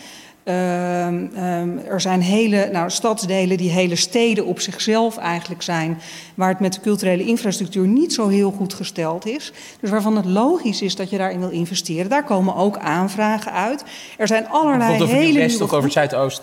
Ehm, 0.48 1.26
ehm, 1.36 1.78
er 1.90 2.02
zijn 2.02 2.22
hele 2.22 2.70
nou, 2.72 2.90
stadsdelen 2.90 3.58
die 3.58 3.70
hele 3.70 3.96
steden 3.96 4.46
op 4.46 4.60
zichzelf 4.60 5.18
eigenlijk 5.18 5.62
zijn, 5.62 6.02
waar 6.36 6.50
het 6.50 6.60
met 6.60 6.74
de 6.74 6.80
culturele 6.80 7.24
infrastructuur 7.24 7.88
niet 7.88 8.14
zo 8.14 8.28
heel 8.28 8.52
goed 8.52 8.74
gesteld 8.74 9.26
is. 9.26 9.52
Dus 9.80 9.90
waarvan 9.90 10.16
het 10.16 10.26
logisch 10.26 10.82
is 10.82 10.96
dat 10.96 11.10
je 11.10 11.18
daarin 11.18 11.40
wil 11.40 11.50
investeren. 11.50 12.10
Daar 12.10 12.24
komen 12.24 12.56
ook 12.56 12.78
aanvragen 12.78 13.52
uit. 13.52 13.84
Er 14.18 14.28
zijn 14.28 14.50
allerlei 14.50 14.94
over 14.94 15.16
hele 15.16 15.40
West 15.40 15.50
nieuwe 15.50 15.64
of 15.64 15.74
over 15.74 15.92
Zuidoost. 15.92 16.42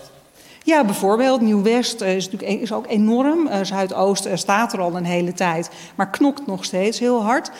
ja, 0.63 0.85
bijvoorbeeld 0.85 1.41
Nieuw-West 1.41 2.01
eh, 2.01 2.15
is, 2.15 2.29
natuurlijk, 2.29 2.61
is 2.61 2.73
ook 2.73 2.87
enorm. 2.87 3.47
Eh, 3.47 3.59
Zuidoost 3.63 4.25
eh, 4.25 4.35
staat 4.35 4.73
er 4.73 4.79
al 4.79 4.95
een 4.95 5.05
hele 5.05 5.33
tijd, 5.33 5.69
maar 5.95 6.09
knokt 6.09 6.47
nog 6.47 6.65
steeds 6.65 6.99
heel 6.99 7.23
hard. 7.23 7.51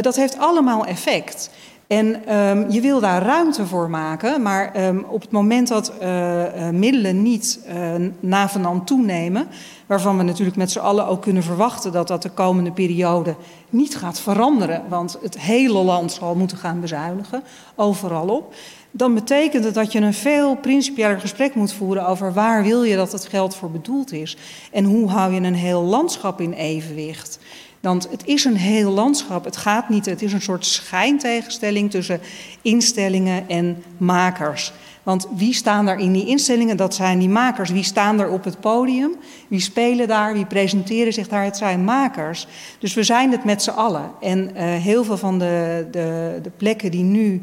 Dat 0.00 0.16
heeft 0.16 0.38
allemaal 0.38 0.86
effect. 0.86 1.50
En 1.88 2.26
ehm, 2.26 2.70
je 2.70 2.80
wil 2.80 3.00
daar 3.00 3.22
ruimte 3.22 3.66
voor 3.66 3.90
maken, 3.90 4.42
maar 4.42 4.72
ehm, 4.72 4.98
op 4.98 5.20
het 5.20 5.30
moment 5.30 5.68
dat 5.68 5.92
eh, 5.98 6.66
eh, 6.68 6.74
middelen 6.74 7.22
niet 7.22 7.60
eh 7.66 7.94
navenant 8.20 8.86
toenemen, 8.86 9.48
waarvan 9.86 10.16
we 10.16 10.22
natuurlijk 10.22 10.56
met 10.56 10.70
z'n 10.70 10.78
allen 10.78 11.06
ook 11.06 11.22
kunnen 11.22 11.42
verwachten 11.42 11.92
dat 11.92 12.08
dat 12.08 12.22
de 12.22 12.30
komende 12.30 12.72
periode 12.72 13.34
niet 13.70 13.96
gaat 13.96 14.20
veranderen, 14.20 14.82
want 14.88 15.18
het 15.22 15.40
hele 15.40 15.78
land 15.78 16.12
zal 16.12 16.34
moeten 16.34 16.56
gaan 16.56 16.80
bezuinigen, 16.80 17.42
overal 17.74 18.28
op, 18.28 18.54
dan 18.90 19.14
betekent 19.14 19.64
het 19.64 19.74
dat 19.74 19.92
je 19.92 20.00
een 20.00 20.14
veel 20.14 20.56
principiëler 20.56 21.20
gesprek 21.20 21.54
moet 21.54 21.72
voeren 21.72 22.06
over 22.06 22.32
waar 22.32 22.62
wil 22.62 22.82
je 22.82 22.96
dat 22.96 23.12
het 23.12 23.24
geld 23.24 23.54
voor 23.54 23.70
bedoeld 23.70 24.12
is 24.12 24.36
en 24.72 24.84
hoe 24.84 25.08
hou 25.10 25.32
je 25.32 25.40
een 25.40 25.54
heel 25.54 25.82
landschap 25.82 26.40
in 26.40 26.52
evenwicht. 26.52 27.38
Want 27.80 28.08
het 28.10 28.26
is 28.26 28.44
een 28.44 28.56
heel 28.56 28.90
landschap. 28.90 29.44
Het 29.44 29.56
gaat 29.56 29.88
niet, 29.88 30.06
het 30.06 30.22
is 30.22 30.32
een 30.32 30.42
soort 30.42 30.66
schijntegenstelling 30.66 31.90
tussen 31.90 32.20
instellingen 32.62 33.48
en 33.48 33.82
makers. 33.96 34.72
Want 35.02 35.28
wie 35.36 35.54
staan 35.54 35.86
daar 35.86 36.00
in 36.00 36.12
die 36.12 36.26
instellingen? 36.26 36.76
Dat 36.76 36.94
zijn 36.94 37.18
die 37.18 37.28
makers. 37.28 37.70
Wie 37.70 37.82
staan 37.82 38.20
er 38.20 38.28
op 38.30 38.44
het 38.44 38.60
podium? 38.60 39.16
Wie 39.48 39.60
spelen 39.60 40.08
daar? 40.08 40.32
Wie 40.32 40.46
presenteren 40.46 41.12
zich 41.12 41.28
daar? 41.28 41.44
Het 41.44 41.56
zijn 41.56 41.84
makers. 41.84 42.46
Dus 42.78 42.94
we 42.94 43.02
zijn 43.02 43.30
het 43.30 43.44
met 43.44 43.62
z'n 43.62 43.70
allen. 43.70 44.10
En 44.20 44.38
uh, 44.38 44.62
heel 44.62 45.04
veel 45.04 45.16
van 45.16 45.38
de, 45.38 45.86
de, 45.90 46.38
de 46.42 46.50
plekken 46.56 46.90
die 46.90 47.02
nu 47.02 47.42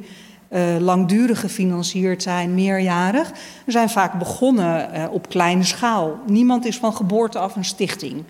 uh, 0.50 0.62
langdurig 0.80 1.40
gefinancierd 1.40 2.24
zijn, 2.24 2.54
meerjarig, 2.54 3.32
zijn 3.66 3.90
vaak 3.90 4.20
begonnen 4.20 4.90
uh, 4.94 5.04
op 5.12 5.30
kleine 5.30 5.64
schaal. 5.64 6.20
Niemand 6.28 6.66
is 6.66 6.78
van 6.78 6.96
geboorte 6.96 7.40
af 7.40 7.56
een 7.56 7.66
stichting. 7.66 8.24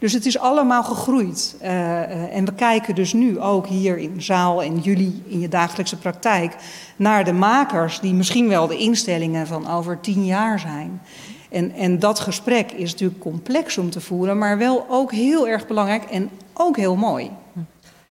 Dus 0.00 0.12
het 0.12 0.26
is 0.26 0.38
allemaal 0.38 0.82
gegroeid. 0.84 1.56
Uh, 1.62 1.68
uh, 1.68 2.36
en 2.36 2.44
we 2.44 2.54
kijken 2.54 2.94
dus 2.94 3.12
nu 3.12 3.40
ook 3.40 3.66
hier 3.66 3.98
in 3.98 4.14
de 4.14 4.20
zaal 4.20 4.62
en 4.62 4.78
jullie 4.78 5.22
in 5.26 5.40
je 5.40 5.48
dagelijkse 5.48 5.96
praktijk 5.96 6.56
naar 6.96 7.24
de 7.24 7.32
makers, 7.32 8.00
die 8.00 8.14
misschien 8.14 8.48
wel 8.48 8.66
de 8.66 8.76
instellingen 8.76 9.46
van 9.46 9.70
over 9.70 10.00
tien 10.00 10.24
jaar 10.24 10.58
zijn. 10.58 11.02
En, 11.50 11.72
en 11.72 11.98
dat 11.98 12.20
gesprek 12.20 12.72
is 12.72 12.90
natuurlijk 12.90 13.20
complex 13.20 13.78
om 13.78 13.90
te 13.90 14.00
voeren, 14.00 14.38
maar 14.38 14.58
wel 14.58 14.86
ook 14.88 15.12
heel 15.12 15.48
erg 15.48 15.66
belangrijk 15.66 16.04
en 16.04 16.30
ook 16.54 16.76
heel 16.76 16.96
mooi. 16.96 17.30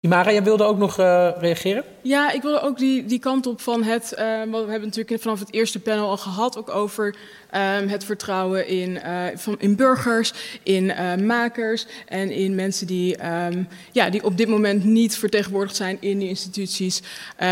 Imara, 0.00 0.32
jij 0.32 0.42
wilde 0.42 0.64
ook 0.64 0.78
nog 0.78 0.98
uh, 0.98 1.28
reageren? 1.38 1.84
Ja, 2.02 2.32
ik 2.32 2.42
wilde 2.42 2.60
ook 2.60 2.78
die, 2.78 3.06
die 3.06 3.18
kant 3.18 3.46
op 3.46 3.60
van 3.60 3.82
het. 3.82 4.12
Uh, 4.12 4.18
we 4.18 4.56
hebben 4.56 4.80
natuurlijk 4.80 5.22
vanaf 5.22 5.38
het 5.38 5.52
eerste 5.52 5.80
panel 5.80 6.08
al 6.08 6.16
gehad, 6.16 6.58
ook 6.58 6.70
over 6.70 7.16
Ehm, 7.56 7.88
het 7.88 8.04
vertrouwen 8.04 8.68
in, 8.68 9.00
van, 9.34 9.56
in 9.58 9.76
burgers, 9.76 10.32
in 10.62 10.92
makers 11.26 11.86
en 12.08 12.30
in 12.30 12.54
mensen 12.54 12.86
die, 12.86 13.16
ehm, 13.16 13.62
ja, 13.92 14.10
die 14.10 14.24
op 14.24 14.36
dit 14.36 14.48
moment 14.48 14.84
niet 14.84 15.16
vertegenwoordigd 15.16 15.76
zijn 15.76 15.96
in 16.00 16.18
die 16.18 16.28
instituties. 16.28 17.02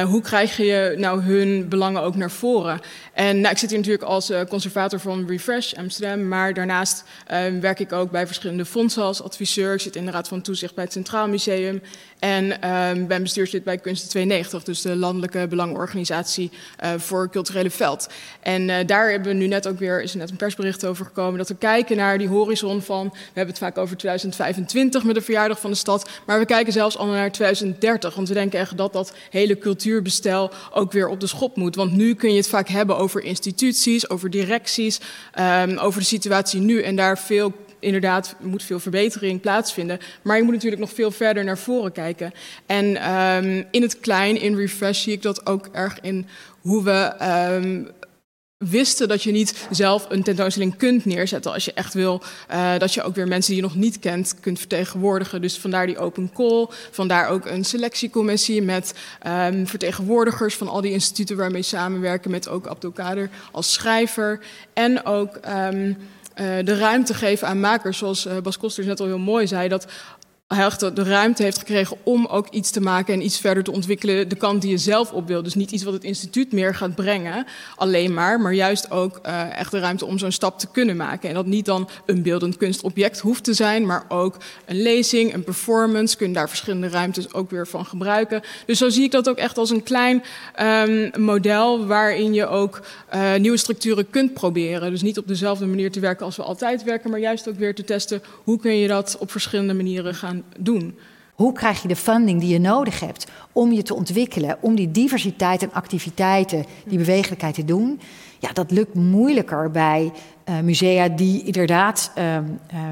hoe 0.06 0.20
krijg 0.20 0.56
je 0.56 0.94
nou 0.96 1.20
hun 1.20 1.68
belangen 1.68 2.02
ook 2.02 2.16
naar 2.16 2.30
voren? 2.30 2.80
En 3.12 3.40
nou, 3.40 3.52
ik 3.52 3.58
zit 3.58 3.70
hier 3.70 3.78
natuurlijk 3.78 4.04
als 4.04 4.32
conservator 4.48 5.00
van 5.00 5.26
Refresh 5.28 5.72
Amsterdam, 5.74 6.28
maar 6.28 6.54
daarnaast 6.54 7.04
ehm, 7.26 7.60
werk 7.60 7.78
ik 7.78 7.92
ook 7.92 8.10
bij 8.10 8.26
verschillende 8.26 8.64
fondsen 8.64 9.02
als 9.02 9.22
adviseur. 9.22 9.74
Ik 9.74 9.80
zit 9.80 9.96
in 9.96 10.04
de 10.04 10.10
Raad 10.10 10.28
van 10.28 10.42
Toezicht 10.42 10.74
bij 10.74 10.84
het 10.84 10.92
Centraal 10.92 11.28
Museum 11.28 11.82
en 12.18 12.60
ben 13.08 13.22
bestuurslid 13.22 13.64
bij 13.64 13.78
Kunst 13.78 14.10
92, 14.10 14.62
dus 14.62 14.82
de 14.82 14.96
landelijke 14.96 15.46
belangenorganisatie 15.48 16.50
voor 16.96 17.30
culturele 17.30 17.70
veld. 17.70 18.08
En 18.40 18.86
daar 18.86 19.10
hebben 19.10 19.32
we 19.32 19.38
nu 19.38 19.46
net 19.46 19.68
ook 19.68 19.78
weer, 19.78 19.93
is 20.02 20.12
er 20.12 20.18
net 20.18 20.30
een 20.30 20.36
persbericht 20.36 20.86
over 20.86 21.04
gekomen, 21.04 21.38
dat 21.38 21.48
we 21.48 21.54
kijken 21.54 21.96
naar 21.96 22.18
die 22.18 22.28
horizon 22.28 22.82
van, 22.82 23.08
we 23.12 23.18
hebben 23.24 23.54
het 23.54 23.58
vaak 23.58 23.78
over 23.78 23.96
2025 23.96 25.04
met 25.04 25.14
de 25.14 25.20
verjaardag 25.20 25.60
van 25.60 25.70
de 25.70 25.76
stad, 25.76 26.10
maar 26.26 26.38
we 26.38 26.46
kijken 26.46 26.72
zelfs 26.72 26.96
al 26.96 27.06
naar 27.06 27.32
2030, 27.32 28.14
want 28.14 28.28
we 28.28 28.34
denken 28.34 28.58
echt 28.58 28.76
dat 28.76 28.92
dat 28.92 29.14
hele 29.30 29.58
cultuurbestel 29.58 30.50
ook 30.72 30.92
weer 30.92 31.08
op 31.08 31.20
de 31.20 31.26
schop 31.26 31.56
moet. 31.56 31.76
Want 31.76 31.92
nu 31.92 32.14
kun 32.14 32.30
je 32.30 32.36
het 32.36 32.48
vaak 32.48 32.68
hebben 32.68 32.96
over 32.96 33.22
instituties, 33.22 34.10
over 34.10 34.30
directies, 34.30 35.00
um, 35.38 35.78
over 35.78 36.00
de 36.00 36.06
situatie 36.06 36.60
nu 36.60 36.82
en 36.82 36.96
daar 36.96 37.18
veel 37.18 37.52
inderdaad 37.84 38.34
moet 38.40 38.62
veel 38.62 38.80
verbetering 38.80 39.40
plaatsvinden. 39.40 39.98
Maar 40.22 40.36
je 40.36 40.42
moet 40.42 40.52
natuurlijk 40.52 40.80
nog 40.80 40.92
veel 40.92 41.10
verder 41.10 41.44
naar 41.44 41.58
voren 41.58 41.92
kijken. 41.92 42.32
En 42.66 43.14
um, 43.14 43.66
in 43.70 43.82
het 43.82 44.00
klein, 44.00 44.40
in 44.40 44.56
Refresh, 44.56 45.02
zie 45.02 45.12
ik 45.12 45.22
dat 45.22 45.46
ook 45.46 45.68
erg 45.72 46.00
in 46.00 46.26
hoe 46.60 46.84
we 46.84 47.12
um, 47.54 47.88
wisten 48.70 49.08
dat 49.08 49.22
je 49.22 49.30
niet 49.30 49.66
zelf 49.70 50.06
een 50.08 50.22
tentoonstelling 50.22 50.76
kunt 50.76 51.04
neerzetten 51.04 51.52
als 51.52 51.64
je 51.64 51.72
echt 51.72 51.94
wil 51.94 52.22
uh, 52.50 52.78
dat 52.78 52.94
je 52.94 53.02
ook 53.02 53.14
weer 53.14 53.28
mensen 53.28 53.52
die 53.52 53.62
je 53.62 53.68
nog 53.68 53.76
niet 53.76 53.98
kent 53.98 54.34
kunt 54.40 54.58
vertegenwoordigen. 54.58 55.40
Dus 55.40 55.58
vandaar 55.58 55.86
die 55.86 55.98
open 55.98 56.30
call, 56.34 56.66
vandaar 56.90 57.28
ook 57.28 57.46
een 57.46 57.64
selectiecommissie 57.64 58.62
met 58.62 58.94
um, 59.26 59.66
vertegenwoordigers 59.66 60.54
van 60.54 60.68
al 60.68 60.80
die 60.80 60.92
instituten 60.92 61.36
waarmee 61.36 61.62
samenwerken, 61.62 62.30
met 62.30 62.48
ook 62.48 62.66
Abdelkader 62.66 63.30
als 63.52 63.72
schrijver 63.72 64.40
en 64.72 65.04
ook 65.04 65.38
um, 65.48 65.96
uh, 66.40 66.46
de 66.64 66.78
ruimte 66.78 67.14
geven 67.14 67.48
aan 67.48 67.60
makers, 67.60 67.98
zoals 67.98 68.26
uh, 68.26 68.36
Bas 68.42 68.58
Koster 68.58 68.84
net 68.84 69.00
al 69.00 69.06
heel 69.06 69.18
mooi 69.18 69.46
zei, 69.46 69.68
dat 69.68 69.86
hij 70.46 70.64
echt 70.64 70.80
de 70.80 71.02
ruimte 71.02 71.42
heeft 71.42 71.58
gekregen 71.58 71.96
om 72.02 72.26
ook 72.26 72.48
iets 72.48 72.70
te 72.70 72.80
maken 72.80 73.14
en 73.14 73.24
iets 73.24 73.38
verder 73.38 73.64
te 73.64 73.72
ontwikkelen, 73.72 74.28
de 74.28 74.36
kant 74.36 74.62
die 74.62 74.70
je 74.70 74.78
zelf 74.78 75.12
op 75.12 75.26
wil. 75.26 75.42
Dus 75.42 75.54
niet 75.54 75.70
iets 75.70 75.82
wat 75.82 75.92
het 75.92 76.04
instituut 76.04 76.52
meer 76.52 76.74
gaat 76.74 76.94
brengen, 76.94 77.46
alleen 77.76 78.14
maar, 78.14 78.40
maar 78.40 78.54
juist 78.54 78.90
ook 78.90 79.20
uh, 79.26 79.58
echt 79.58 79.70
de 79.70 79.78
ruimte 79.78 80.06
om 80.06 80.18
zo'n 80.18 80.32
stap 80.32 80.58
te 80.58 80.66
kunnen 80.72 80.96
maken. 80.96 81.28
En 81.28 81.34
dat 81.34 81.46
niet 81.46 81.64
dan 81.64 81.88
een 82.06 82.22
beeldend 82.22 82.56
kunstobject 82.56 83.20
hoeft 83.20 83.44
te 83.44 83.52
zijn, 83.52 83.86
maar 83.86 84.04
ook 84.08 84.36
een 84.64 84.82
lezing, 84.82 85.34
een 85.34 85.44
performance, 85.44 86.16
kunnen 86.16 86.36
daar 86.36 86.48
verschillende 86.48 86.88
ruimtes 86.88 87.32
ook 87.32 87.50
weer 87.50 87.66
van 87.66 87.86
gebruiken. 87.86 88.42
Dus 88.66 88.78
zo 88.78 88.88
zie 88.88 89.04
ik 89.04 89.10
dat 89.10 89.28
ook 89.28 89.38
echt 89.38 89.58
als 89.58 89.70
een 89.70 89.82
klein 89.82 90.22
um, 90.60 91.10
model 91.24 91.86
waarin 91.86 92.34
je 92.34 92.46
ook 92.46 92.80
uh, 93.14 93.34
nieuwe 93.34 93.56
structuren 93.56 94.10
kunt 94.10 94.34
proberen. 94.34 94.90
Dus 94.90 95.02
niet 95.02 95.18
op 95.18 95.28
dezelfde 95.28 95.66
manier 95.66 95.90
te 95.90 96.00
werken 96.00 96.26
als 96.26 96.36
we 96.36 96.42
altijd 96.42 96.82
werken, 96.82 97.10
maar 97.10 97.20
juist 97.20 97.48
ook 97.48 97.58
weer 97.58 97.74
te 97.74 97.84
testen 97.84 98.22
hoe 98.44 98.58
kun 98.58 98.76
je 98.76 98.88
dat 98.88 99.16
op 99.18 99.30
verschillende 99.30 99.74
manieren 99.74 100.14
gaan 100.14 100.33
doen. 100.58 100.98
Hoe 101.34 101.52
krijg 101.52 101.82
je 101.82 101.88
de 101.88 101.96
funding 101.96 102.40
die 102.40 102.48
je 102.48 102.58
nodig 102.58 103.00
hebt 103.00 103.26
om 103.52 103.72
je 103.72 103.82
te 103.82 103.94
ontwikkelen, 103.94 104.56
om 104.60 104.74
die 104.74 104.90
diversiteit 104.90 105.62
en 105.62 105.72
activiteiten, 105.72 106.64
die 106.86 106.98
bewegelijkheid 106.98 107.54
te 107.54 107.64
doen? 107.64 108.00
Ja, 108.38 108.52
dat 108.52 108.70
lukt 108.70 108.94
moeilijker 108.94 109.70
bij 109.70 110.12
uh, 110.48 110.60
musea 110.60 111.08
die 111.08 111.42
inderdaad 111.42 112.12
uh, 112.18 112.34
uh, 112.34 112.40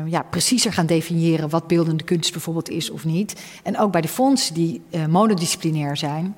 ja, 0.07 0.23
preciezer 0.23 0.73
gaan 0.73 0.87
definiëren 0.87 1.49
wat 1.49 1.67
beeldende 1.67 2.05
kunst 2.05 2.33
bijvoorbeeld 2.33 2.69
is 2.69 2.91
of 2.91 3.05
niet. 3.05 3.43
En 3.63 3.79
ook 3.79 3.93
bij 3.93 4.01
de 4.01 4.09
fondsen 4.09 4.55
die 4.55 4.83
uh, 4.91 5.07
monodisciplinair 5.07 5.97
zijn, 5.97 6.35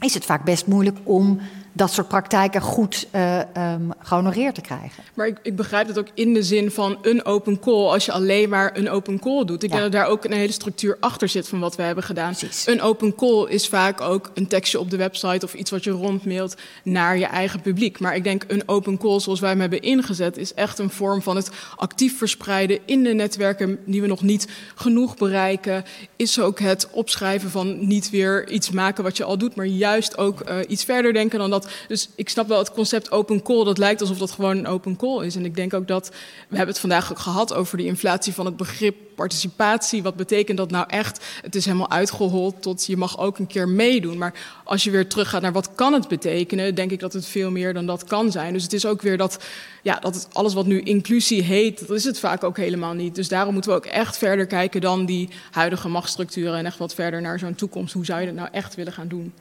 is 0.00 0.14
het 0.14 0.24
vaak 0.24 0.44
best 0.44 0.66
moeilijk 0.66 0.98
om 1.02 1.40
dat 1.76 1.92
soort 1.92 2.08
praktijken 2.08 2.60
goed 2.60 3.06
uh, 3.14 3.38
um, 3.38 3.92
gehonoreerd 3.98 4.54
te 4.54 4.60
krijgen. 4.60 5.02
Maar 5.14 5.26
ik, 5.26 5.38
ik, 5.42 5.56
begrijp 5.56 5.86
het 5.86 5.98
ook 5.98 6.08
in 6.14 6.34
de 6.34 6.42
zin 6.42 6.70
van 6.70 6.98
een 7.02 7.24
open 7.24 7.58
call. 7.60 7.86
Als 7.86 8.04
je 8.04 8.12
alleen 8.12 8.48
maar 8.48 8.76
een 8.76 8.90
open 8.90 9.18
call 9.18 9.44
doet. 9.44 9.62
Ik 9.62 9.70
ja. 9.70 9.76
denk 9.76 9.92
dat 9.92 10.00
daar 10.00 10.10
ook 10.10 10.24
een 10.24 10.32
hele 10.32 10.52
structuur 10.52 10.96
achter 11.00 11.28
zit 11.28 11.48
van 11.48 11.60
wat 11.60 11.76
we 11.76 11.82
hebben 11.82 12.04
gedaan. 12.04 12.34
Precies. 12.34 12.66
Een 12.66 12.82
open 12.82 13.14
call 13.14 13.46
is 13.48 13.68
vaak 13.68 14.00
ook 14.00 14.30
een 14.34 14.46
tekstje 14.46 14.80
op 14.80 14.90
de 14.90 14.96
website 14.96 15.44
of 15.44 15.54
iets 15.54 15.70
wat 15.70 15.84
je 15.84 15.90
rondmailt 15.90 16.54
naar 16.82 17.18
je 17.18 17.26
eigen 17.26 17.60
publiek. 17.60 18.00
Maar 18.00 18.16
ik 18.16 18.24
denk 18.24 18.44
een 18.46 18.62
open 18.66 18.98
call 18.98 19.20
zoals 19.20 19.40
wij 19.40 19.50
hem 19.50 19.60
hebben 19.60 19.80
ingezet 19.80 20.36
is 20.36 20.54
echt 20.54 20.78
een 20.78 20.90
vorm 20.90 21.22
van 21.22 21.36
het 21.36 21.50
actief 21.76 22.18
verspreiden 22.18 22.78
in 22.84 23.02
de 23.02 23.12
netwerken 23.12 23.78
die 23.84 24.00
we 24.00 24.06
nog 24.06 24.22
niet 24.22 24.48
genoeg 24.74 25.16
bereiken. 25.16 25.84
Is 26.16 26.40
ook 26.40 26.58
het 26.58 26.88
opschrijven 26.90 27.50
van 27.50 27.86
niet 27.86 28.10
weer 28.10 28.50
iets 28.50 28.70
maken 28.70 29.04
wat 29.04 29.16
je 29.16 29.24
al 29.24 29.38
doet, 29.38 29.54
maar 29.54 29.66
juist 29.66 30.18
ook 30.18 30.48
uh, 30.48 30.56
iets 30.68 30.84
verder 30.84 31.12
denken 31.12 31.38
dan 31.38 31.50
dat 31.50 31.63
dus 31.88 32.08
ik 32.14 32.28
snap 32.28 32.48
wel 32.48 32.58
het 32.58 32.72
concept 32.72 33.10
open 33.10 33.42
call. 33.42 33.64
Dat 33.64 33.78
lijkt 33.78 34.00
alsof 34.00 34.18
dat 34.18 34.30
gewoon 34.30 34.56
een 34.56 34.66
open 34.66 34.96
call 34.96 35.24
is. 35.24 35.36
En 35.36 35.44
ik 35.44 35.54
denk 35.54 35.74
ook 35.74 35.88
dat, 35.88 36.08
we 36.48 36.56
hebben 36.56 36.74
het 36.74 36.78
vandaag 36.78 37.10
ook 37.10 37.18
gehad 37.18 37.54
over 37.54 37.76
de 37.76 37.84
inflatie 37.84 38.32
van 38.32 38.46
het 38.46 38.56
begrip 38.56 38.96
participatie. 39.14 40.02
Wat 40.02 40.16
betekent 40.16 40.58
dat 40.58 40.70
nou 40.70 40.86
echt? 40.88 41.24
Het 41.42 41.54
is 41.54 41.64
helemaal 41.64 41.90
uitgehold 41.90 42.62
tot 42.62 42.86
je 42.86 42.96
mag 42.96 43.18
ook 43.18 43.38
een 43.38 43.46
keer 43.46 43.68
meedoen. 43.68 44.18
Maar 44.18 44.34
als 44.64 44.84
je 44.84 44.90
weer 44.90 45.08
teruggaat 45.08 45.42
naar 45.42 45.52
wat 45.52 45.74
kan 45.74 45.92
het 45.92 46.08
betekenen, 46.08 46.74
denk 46.74 46.90
ik 46.90 47.00
dat 47.00 47.12
het 47.12 47.26
veel 47.26 47.50
meer 47.50 47.74
dan 47.74 47.86
dat 47.86 48.04
kan 48.04 48.32
zijn. 48.32 48.52
Dus 48.52 48.62
het 48.62 48.72
is 48.72 48.86
ook 48.86 49.02
weer 49.02 49.16
dat, 49.16 49.44
ja, 49.82 49.98
dat 49.98 50.14
het, 50.14 50.28
alles 50.32 50.54
wat 50.54 50.66
nu 50.66 50.80
inclusie 50.80 51.42
heet, 51.42 51.88
dat 51.88 51.96
is 51.96 52.04
het 52.04 52.18
vaak 52.18 52.44
ook 52.44 52.56
helemaal 52.56 52.94
niet. 52.94 53.14
Dus 53.14 53.28
daarom 53.28 53.52
moeten 53.52 53.70
we 53.70 53.76
ook 53.76 53.86
echt 53.86 54.18
verder 54.18 54.46
kijken 54.46 54.80
dan 54.80 55.06
die 55.06 55.28
huidige 55.50 55.88
machtsstructuren 55.88 56.58
en 56.58 56.66
echt 56.66 56.78
wat 56.78 56.94
verder 56.94 57.20
naar 57.20 57.38
zo'n 57.38 57.54
toekomst. 57.54 57.94
Hoe 57.94 58.04
zou 58.04 58.20
je 58.20 58.26
dat 58.26 58.34
nou 58.34 58.48
echt 58.52 58.74
willen 58.74 58.92
gaan 58.92 59.08
doen? 59.08 59.32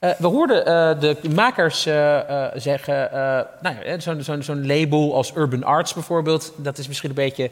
Uh, 0.00 0.10
we 0.18 0.26
hoorden 0.26 0.58
uh, 0.58 1.00
de 1.00 1.16
makers 1.34 1.86
uh, 1.86 2.46
zeggen, 2.54 3.08
nou 3.62 3.76
ja, 3.84 4.00
zo'n 4.00 4.22
zo 4.22 4.40
zo 4.40 4.56
label 4.56 5.14
als 5.14 5.32
urban 5.36 5.62
arts 5.62 5.94
bijvoorbeeld, 5.94 6.52
dat 6.56 6.78
is 6.78 6.88
misschien 6.88 7.08
een 7.08 7.14
beetje, 7.14 7.50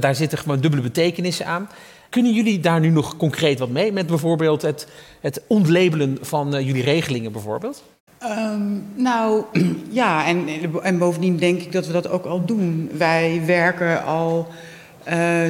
daar 0.00 0.14
zitten 0.14 0.38
gewoon 0.38 0.60
dubbele 0.60 0.82
betekenissen 0.82 1.46
aan. 1.46 1.68
Kunnen 2.08 2.32
jullie 2.32 2.60
daar 2.60 2.80
nu 2.80 2.88
nog 2.88 3.16
concreet 3.16 3.58
wat 3.58 3.68
mee, 3.68 3.92
met 3.92 4.06
bijvoorbeeld 4.06 4.62
het, 4.62 4.86
het 5.20 5.42
ontlabelen 5.46 6.18
van 6.20 6.64
jullie 6.64 6.82
regelingen 6.82 7.32
bijvoorbeeld? 7.32 7.82
Um, 8.22 8.84
nou 8.94 9.44
ja, 9.90 10.26
en, 10.26 10.48
en 10.82 10.98
bovendien 10.98 11.36
denk 11.36 11.60
ik 11.60 11.72
dat 11.72 11.86
we 11.86 11.92
dat 11.92 12.08
ook 12.08 12.24
al 12.24 12.44
doen. 12.44 12.90
Wij 12.92 13.42
werken 13.46 14.04
al 14.04 14.48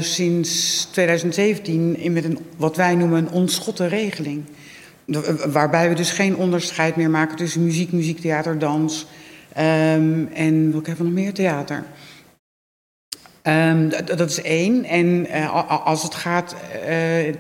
sinds 0.01 0.85
2017 0.85 1.99
in 1.99 2.13
met 2.13 2.25
een, 2.25 2.39
wat 2.57 2.77
wij 2.77 2.95
noemen 2.95 3.19
een 3.19 3.31
ontschotte 3.31 3.87
regeling. 3.87 4.45
Waarbij 5.47 5.89
we 5.89 5.95
dus 5.95 6.11
geen 6.11 6.37
onderscheid 6.37 6.97
meer 6.97 7.11
maken 7.11 7.37
tussen 7.37 7.65
muziek, 7.65 7.93
muziektheater, 7.93 8.59
dans 8.59 9.07
um, 9.59 10.29
en 10.35 10.73
wat 10.73 10.87
hebben 10.87 11.05
we 11.05 11.11
nog 11.13 11.21
meer? 11.21 11.33
Theater. 11.33 11.85
Um, 13.43 13.89
dat 14.05 14.31
is 14.31 14.43
één. 14.43 14.85
En 14.85 15.27
uh, 15.31 15.85
als 15.85 16.03
het 16.03 16.15
gaat 16.15 16.55
uh, 16.89 17.35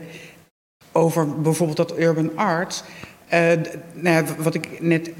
over 0.92 1.40
bijvoorbeeld 1.40 1.76
dat 1.76 1.98
urban 1.98 2.36
art. 2.36 2.84
Uh, 3.32 3.38
nou 3.94 4.16
ja, 4.16 4.24
wat 4.38 4.54
ik 4.54 4.80
net 4.80 5.10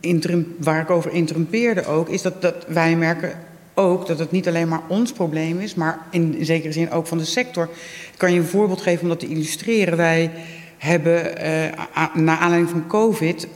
interim, 0.00 0.54
waar 0.58 0.80
ik 0.80 0.90
over 0.90 1.12
interrumpeerde 1.12 1.86
ook, 1.86 2.08
is 2.08 2.22
dat, 2.22 2.42
dat 2.42 2.66
wij 2.68 2.96
merken 2.96 3.32
ook 3.74 4.06
dat 4.06 4.18
het 4.18 4.30
niet 4.30 4.48
alleen 4.48 4.68
maar 4.68 4.82
ons 4.88 5.12
probleem 5.12 5.60
is, 5.60 5.74
maar 5.74 5.98
in 6.10 6.36
zekere 6.40 6.72
zin 6.72 6.90
ook 6.90 7.06
van 7.06 7.18
de 7.18 7.24
sector. 7.24 7.68
Ik 8.12 8.18
kan 8.18 8.32
je 8.32 8.38
een 8.38 8.46
voorbeeld 8.46 8.80
geven 8.80 9.02
om 9.02 9.08
dat 9.08 9.20
te 9.20 9.28
illustreren. 9.28 9.96
Wij 9.96 10.30
hebben 10.80 11.24
uh, 11.24 12.14
naar 12.14 12.38
aanleiding 12.38 12.70
van 12.70 12.86
COVID 12.86 13.48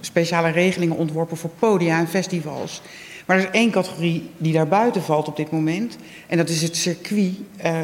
speciale 0.00 0.48
regelingen 0.48 0.96
ontworpen 0.96 1.36
voor 1.36 1.50
podia 1.58 1.98
en 1.98 2.08
festivals. 2.08 2.82
Maar 3.26 3.36
er 3.36 3.42
is 3.42 3.50
één 3.50 3.70
categorie 3.70 4.30
die 4.36 4.52
daar 4.52 4.68
buiten 4.68 5.02
valt 5.02 5.28
op 5.28 5.36
dit 5.36 5.50
moment. 5.50 5.96
En 6.26 6.36
dat 6.36 6.48
is 6.48 6.62
het 6.62 6.76
circuit 6.76 7.32
uh, 7.64 7.78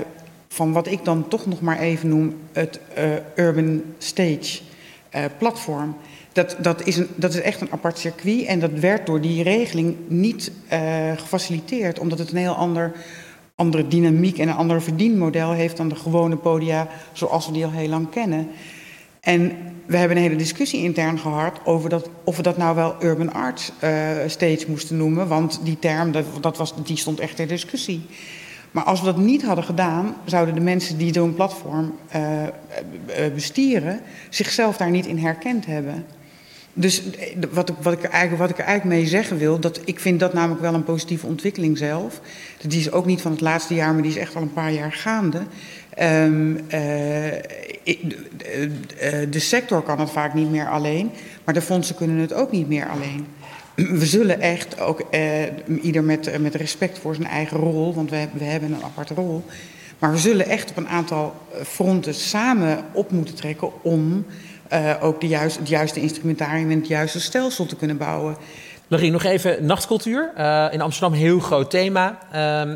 van 0.49 0.73
wat 0.73 0.87
ik 0.87 1.05
dan 1.05 1.29
toch 1.29 1.47
nog 1.47 1.61
maar 1.61 1.79
even 1.79 2.09
noem 2.09 2.37
het 2.53 2.81
uh, 2.99 3.45
Urban 3.47 3.83
Stage 3.99 4.61
platform. 5.39 5.97
Dat, 6.33 6.57
dat, 6.59 6.87
is 6.87 6.97
een, 6.97 7.09
dat 7.15 7.35
is 7.35 7.41
echt 7.41 7.61
een 7.61 7.73
apart 7.73 7.99
circuit 7.99 8.45
en 8.45 8.61
dat 8.61 8.73
werd 8.73 9.07
door 9.07 9.21
die 9.21 9.43
regeling 9.43 9.97
niet 10.07 10.53
gefaciliteerd, 11.17 11.99
omdat 11.99 12.19
het 12.19 12.31
een 12.31 12.37
heel 12.37 12.55
ander 12.55 12.93
andere 13.55 13.89
dynamiek 13.89 14.39
en 14.39 14.49
een 14.49 14.55
ander 14.55 14.83
verdienmodel 14.83 15.53
heeft 15.53 15.77
dan 15.77 15.89
de 15.89 15.95
gewone 15.95 16.37
podia 16.37 16.89
zoals 17.13 17.47
we 17.47 17.53
die 17.53 17.65
al 17.65 17.71
heel 17.71 17.89
lang 17.89 18.11
kennen. 18.11 18.49
En 19.21 19.53
we 19.87 19.97
hebben 19.97 20.17
een 20.17 20.23
hele 20.23 20.37
discussie 20.37 20.83
intern 20.83 21.19
gehad 21.19 21.61
over 21.65 21.89
dat, 21.89 22.09
of 22.25 22.37
we 22.37 22.43
dat 22.43 22.57
nou 22.57 22.75
wel 22.77 22.97
urban 23.03 23.33
arts 23.33 23.73
uh, 23.85 23.91
stage 24.27 24.65
moesten 24.69 24.97
noemen. 24.97 25.29
Want 25.29 25.61
die 25.65 25.79
term, 25.79 26.13
dat, 26.41 26.57
was, 26.57 26.75
die 26.85 26.97
stond 26.97 27.21
echt 27.21 27.37
ter 27.37 27.49
discussie. 27.49 28.07
Maar 28.71 28.85
als 28.85 29.01
we 29.01 29.07
dat 29.07 29.17
niet 29.17 29.43
hadden 29.43 29.65
gedaan, 29.65 30.17
zouden 30.25 30.55
de 30.55 30.61
mensen 30.61 30.99
die 30.99 31.13
zo'n 31.13 31.35
platform 31.35 31.95
uh, 32.17 32.43
bestieren 33.35 34.01
zichzelf 34.29 34.77
daar 34.77 34.91
niet 34.91 35.07
in 35.07 35.19
herkend 35.19 35.67
hebben. 35.67 36.07
Dus 36.73 37.03
wat 37.51 37.69
ik, 37.69 37.75
wat, 37.83 37.93
ik 37.93 38.03
eigenlijk, 38.03 38.43
wat 38.43 38.51
ik 38.51 38.59
er 38.59 38.65
eigenlijk 38.65 38.99
mee 38.99 39.09
zeggen 39.09 39.39
wil, 39.39 39.59
dat 39.59 39.81
ik 39.85 40.01
vind 40.01 40.21
dat 40.21 40.33
namelijk 40.33 40.61
wel 40.61 40.75
een 40.75 40.85
positieve 40.85 41.27
ontwikkeling 41.27 41.79
zelf. 41.79 42.21
Die 42.67 42.81
is 42.81 42.93
ook 42.93 43.07
niet 43.07 43.21
van 43.21 43.31
het 43.31 43.41
laatste 43.41 43.75
jaar, 43.75 43.93
maar 43.93 44.03
die 44.03 44.11
is 44.11 44.17
echt 44.17 44.37
al 44.37 44.43
een 44.43 44.53
paar 44.53 44.73
jaar 44.73 44.93
gaande. 44.93 45.43
Um, 46.03 46.53
uh, 46.53 46.61
de 49.31 49.39
sector 49.39 49.83
kan 49.83 50.01
het 50.01 50.11
vaak 50.11 50.35
niet 50.35 50.51
meer 50.51 50.69
alleen, 50.69 51.11
maar 51.45 51.55
de 51.55 51.63
fondsen 51.63 51.97
kunnen 51.97 52.17
het 52.17 52.33
ook 52.33 52.53
niet 52.53 52.69
meer 52.69 52.89
alleen. 52.89 53.27
We 53.75 54.07
zullen 54.07 54.41
echt 54.41 54.81
ook, 54.81 55.03
ieder 55.83 56.05
met, 56.05 56.41
met 56.41 56.55
respect 56.55 56.99
voor 56.99 57.15
zijn 57.15 57.27
eigen 57.27 57.57
rol, 57.57 57.95
want 57.95 58.11
we, 58.11 58.27
we 58.33 58.45
hebben 58.45 58.73
een 58.73 58.85
aparte 58.85 59.15
rol. 59.15 59.45
Maar 59.99 60.13
we 60.13 60.19
zullen 60.19 60.47
echt 60.47 60.71
op 60.71 60.77
een 60.77 60.89
aantal 60.89 61.35
fronten 61.65 62.15
samen 62.15 62.85
op 62.93 63.11
moeten 63.11 63.35
trekken 63.35 63.83
om 63.83 64.27
uh, 64.73 64.95
ook 65.01 65.21
de 65.21 65.37
het 65.37 65.69
juiste 65.69 66.01
instrumentarium 66.01 66.71
en 66.71 66.79
het 66.79 66.89
juiste 66.89 67.21
stelsel 67.21 67.67
te 67.67 67.77
kunnen 67.77 67.97
bouwen. 67.97 68.37
Larry, 68.89 69.09
nog 69.09 69.25
even 69.25 69.67
nachtcultuur. 69.67 70.33
Uh, 70.39 70.67
in 70.71 70.81
Amsterdam 70.81 71.13
heel 71.13 71.41
groot 71.41 71.71
thema. 71.71 72.19
Uh, 72.35 72.73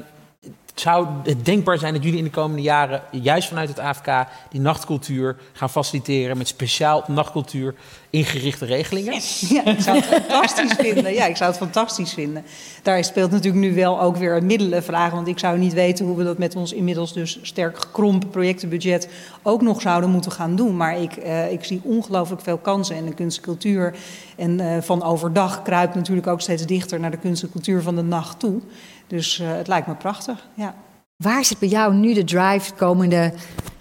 zou 0.74 1.06
het 1.22 1.44
denkbaar 1.44 1.78
zijn 1.78 1.94
dat 1.94 2.02
jullie 2.02 2.18
in 2.18 2.24
de 2.24 2.30
komende 2.30 2.62
jaren, 2.62 3.02
juist 3.10 3.48
vanuit 3.48 3.68
het 3.68 3.78
AFK, 3.78 4.26
die 4.50 4.60
nachtcultuur 4.60 5.36
gaan 5.52 5.70
faciliteren 5.70 6.38
met 6.38 6.48
speciaal 6.48 7.04
nachtcultuur 7.06 7.74
ingerichte 8.14 8.64
regelingen? 8.64 9.12
Ja, 9.48 9.64
ik 9.64 9.80
zou 9.80 9.96
het 9.96 10.06
fantastisch 10.06 10.72
vinden. 10.86 11.14
Ja, 11.14 11.26
ik 11.26 11.36
zou 11.36 11.50
het 11.50 11.58
fantastisch 11.58 12.12
vinden. 12.12 12.44
Daar 12.82 13.04
speelt 13.04 13.30
natuurlijk 13.30 13.64
nu 13.64 13.74
wel 13.74 14.00
ook 14.00 14.16
weer 14.16 14.36
een 14.36 14.46
middelenvraag, 14.46 15.12
want 15.12 15.28
ik 15.28 15.38
zou 15.38 15.58
niet 15.58 15.72
weten 15.72 16.06
hoe 16.06 16.16
we 16.16 16.24
dat 16.24 16.38
met 16.38 16.56
ons 16.56 16.72
inmiddels 16.72 17.12
dus 17.12 17.38
sterk 17.42 17.78
gekrompen 17.78 18.30
projectenbudget 18.30 19.08
ook 19.42 19.62
nog 19.62 19.80
zouden 19.80 20.10
moeten 20.10 20.32
gaan 20.32 20.56
doen. 20.56 20.76
Maar 20.76 21.00
ik, 21.00 21.16
uh, 21.16 21.52
ik 21.52 21.64
zie 21.64 21.80
ongelooflijk 21.82 22.42
veel 22.42 22.58
kansen 22.58 22.96
in 22.96 23.06
de 23.06 23.14
kunst 23.14 23.36
en 23.36 23.42
cultuur. 23.42 23.94
En 24.36 24.58
uh, 24.60 24.76
van 24.80 25.02
overdag 25.02 25.62
kruipt 25.62 25.94
natuurlijk 25.94 26.26
ook 26.26 26.40
steeds 26.40 26.66
dichter 26.66 27.00
naar 27.00 27.10
de 27.10 27.18
kunst 27.18 27.42
en 27.42 27.50
cultuur 27.50 27.82
van 27.82 27.96
de 27.96 28.02
nacht 28.02 28.38
toe. 28.38 28.60
Dus 29.06 29.38
uh, 29.38 29.48
het 29.52 29.68
lijkt 29.68 29.86
me 29.86 29.94
prachtig, 29.94 30.48
ja. 30.54 30.74
Waar 31.16 31.44
zit 31.44 31.58
bij 31.58 31.68
jou 31.68 31.94
nu 31.94 32.14
de 32.14 32.24
drive 32.24 32.70
de 32.70 32.76
komende 32.76 33.32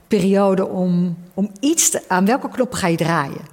periode 0.08 0.68
om, 0.68 1.18
om 1.34 1.52
iets 1.60 1.90
te, 1.90 2.02
aan 2.08 2.26
welke 2.26 2.50
knoppen 2.50 2.78
ga 2.78 2.88
je 2.88 2.98
draaien? 2.98 3.53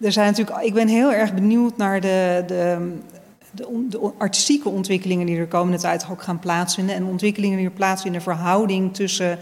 Er 0.00 0.12
zijn 0.12 0.26
natuurlijk, 0.26 0.60
ik 0.64 0.74
ben 0.74 0.88
heel 0.88 1.12
erg 1.12 1.34
benieuwd 1.34 1.76
naar 1.76 2.00
de, 2.00 2.44
de, 2.46 2.92
de, 3.52 4.12
artistieke 4.18 4.68
ontwikkelingen 4.68 5.26
die 5.26 5.36
er 5.36 5.42
de 5.42 5.48
komende 5.48 5.78
tijd 5.78 6.06
ook 6.10 6.22
gaan 6.22 6.38
plaatsvinden. 6.38 6.94
En 6.94 7.04
ontwikkelingen 7.04 7.56
die 7.56 7.66
er 7.66 7.72
plaatsvinden 7.72 8.20
in 8.20 8.26
de 8.26 8.32
verhouding 8.32 8.94
tussen 8.94 9.38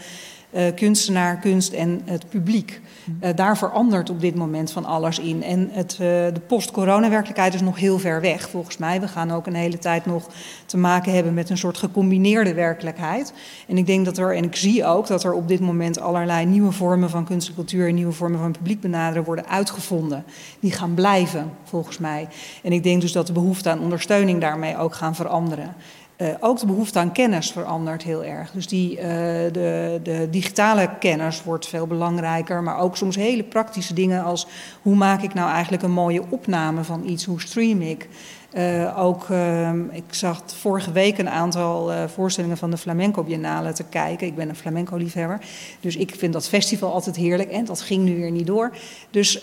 kunstenaar, 0.74 1.37
kunst 1.37 1.72
en 1.72 2.00
het 2.04 2.28
publiek. 2.28 2.80
Uh, 3.20 3.28
daar 3.35 3.59
verandert 3.59 4.11
op 4.11 4.20
dit 4.20 4.35
moment 4.35 4.72
van 4.72 4.85
alles 4.85 5.18
in. 5.18 5.42
En 5.42 5.68
het, 5.72 5.92
uh, 5.92 5.98
de 5.98 6.40
post-corona-werkelijkheid 6.46 7.54
is 7.54 7.61
nog 7.61 7.78
heel 7.78 7.98
ver 7.98 8.20
weg, 8.20 8.48
volgens 8.50 8.76
mij. 8.76 9.00
We 9.00 9.09
gaan 9.09 9.30
ook 9.30 9.46
een 9.46 9.54
hele 9.54 9.78
tijd 9.78 10.06
nog 10.06 10.28
te 10.66 10.76
maken 10.76 11.14
hebben 11.14 11.35
met 11.35 11.50
een 11.50 11.59
soort 11.59 11.78
gecombineerde 11.78 12.54
werkelijkheid. 12.54 13.32
En 13.68 13.78
ik 13.78 13.87
denk 13.87 14.04
dat 14.04 14.18
er, 14.18 14.37
en 14.37 14.44
ik 14.44 14.56
zie 14.56 14.85
ook 14.85 15.06
dat 15.06 15.24
er 15.24 15.32
op 15.32 15.48
dit 15.48 15.61
moment 15.61 16.00
allerlei 16.00 16.46
nieuwe 16.46 16.72
vormen 16.72 17.11
van 17.11 17.24
kunst 17.24 17.48
en 17.48 17.54
cultuur 17.54 17.88
en 17.88 17.94
nieuwe 17.94 18.12
vormen 18.12 18.40
van 18.40 18.52
publiek 18.52 18.80
benaderen 18.80 19.24
worden 19.24 19.48
uitgevonden. 19.48 20.24
Die 20.61 20.72
gaan 20.72 20.94
blijven, 20.94 21.50
volgens 21.64 21.98
mij. 21.98 22.28
En 22.62 22.72
ik 22.72 22.82
denk 22.82 23.00
dus 23.00 23.12
dat 23.12 23.26
de 23.26 23.32
behoefte 23.32 23.70
aan 23.70 23.80
ondersteuning 23.80 24.40
daarmee 24.40 24.78
ook 24.78 24.94
gaan 24.94 25.14
veranderen. 25.14 25.74
Uh, 26.18 26.29
ook 26.40 26.59
de 26.59 26.66
behoefte 26.66 26.98
aan 26.98 27.12
kennis 27.12 27.52
verandert 27.52 28.02
heel 28.02 28.24
erg. 28.24 28.50
Dus 28.50 28.66
die, 28.68 28.96
uh, 28.96 29.02
de, 29.02 30.00
de, 30.02 30.29
digitale 30.31 30.90
kennis 30.98 31.42
wordt 31.42 31.66
veel 31.66 31.87
belangrijker, 31.87 32.62
maar 32.62 32.79
ook 32.79 32.96
soms 32.96 33.16
hele 33.16 33.42
praktische 33.42 33.94
dingen 33.94 34.24
als 34.24 34.46
hoe 34.83 34.94
maak 34.94 35.22
ik 35.22 35.35
nou 35.35 35.50
eigenlijk 35.50 35.83
een 35.83 35.92
mooie 35.92 36.22
opname 36.29 36.85
van 36.85 37.09
iets, 37.09 37.24
hoe 37.24 37.40
stream 37.40 37.81
ik. 37.81 38.09
Uh, 38.56 38.98
ook, 38.98 39.28
uh, 39.28 39.70
ik 39.90 40.04
zag 40.10 40.42
vorige 40.46 40.92
week 40.92 41.18
een 41.18 41.28
aantal 41.28 41.92
uh, 41.92 42.04
voorstellingen 42.14 42.56
van 42.56 42.70
de 42.70 42.76
Flamenco 42.76 43.22
Biennale 43.22 43.72
te 43.72 43.84
kijken. 43.84 44.26
Ik 44.26 44.36
ben 44.36 44.48
een 44.48 44.56
flamenco-liefhebber, 44.56 45.40
dus 45.80 45.96
ik 45.96 46.14
vind 46.18 46.32
dat 46.32 46.48
festival 46.48 46.92
altijd 46.92 47.16
heerlijk. 47.16 47.50
En 47.50 47.64
dat 47.64 47.80
ging 47.80 48.04
nu 48.04 48.16
weer 48.16 48.30
niet 48.30 48.46
door. 48.46 48.76
Dus 49.10 49.40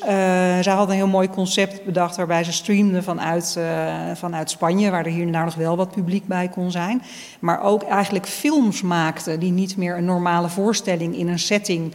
zij 0.61 0.73
hadden 0.73 0.89
een 0.89 1.01
heel 1.01 1.07
mooi 1.07 1.29
concept 1.29 1.85
bedacht 1.85 2.15
waarbij 2.15 2.43
ze 2.43 2.51
streamden 2.51 3.03
vanuit, 3.03 3.59
vanuit 4.13 4.49
Spanje, 4.49 4.91
waar 4.91 5.05
er 5.05 5.11
hier 5.11 5.25
nou 5.25 5.45
nog 5.45 5.55
wel 5.55 5.75
wat 5.77 5.91
publiek 5.91 6.27
bij 6.27 6.49
kon 6.49 6.71
zijn. 6.71 7.01
Maar 7.39 7.63
ook 7.63 7.83
eigenlijk 7.83 8.27
films 8.27 8.81
maakten 8.81 9.39
die 9.39 9.51
niet 9.51 9.77
meer 9.77 9.97
een 9.97 10.05
normale 10.05 10.49
voorstelling 10.49 11.17
in 11.17 11.27
een 11.27 11.39
setting 11.39 11.93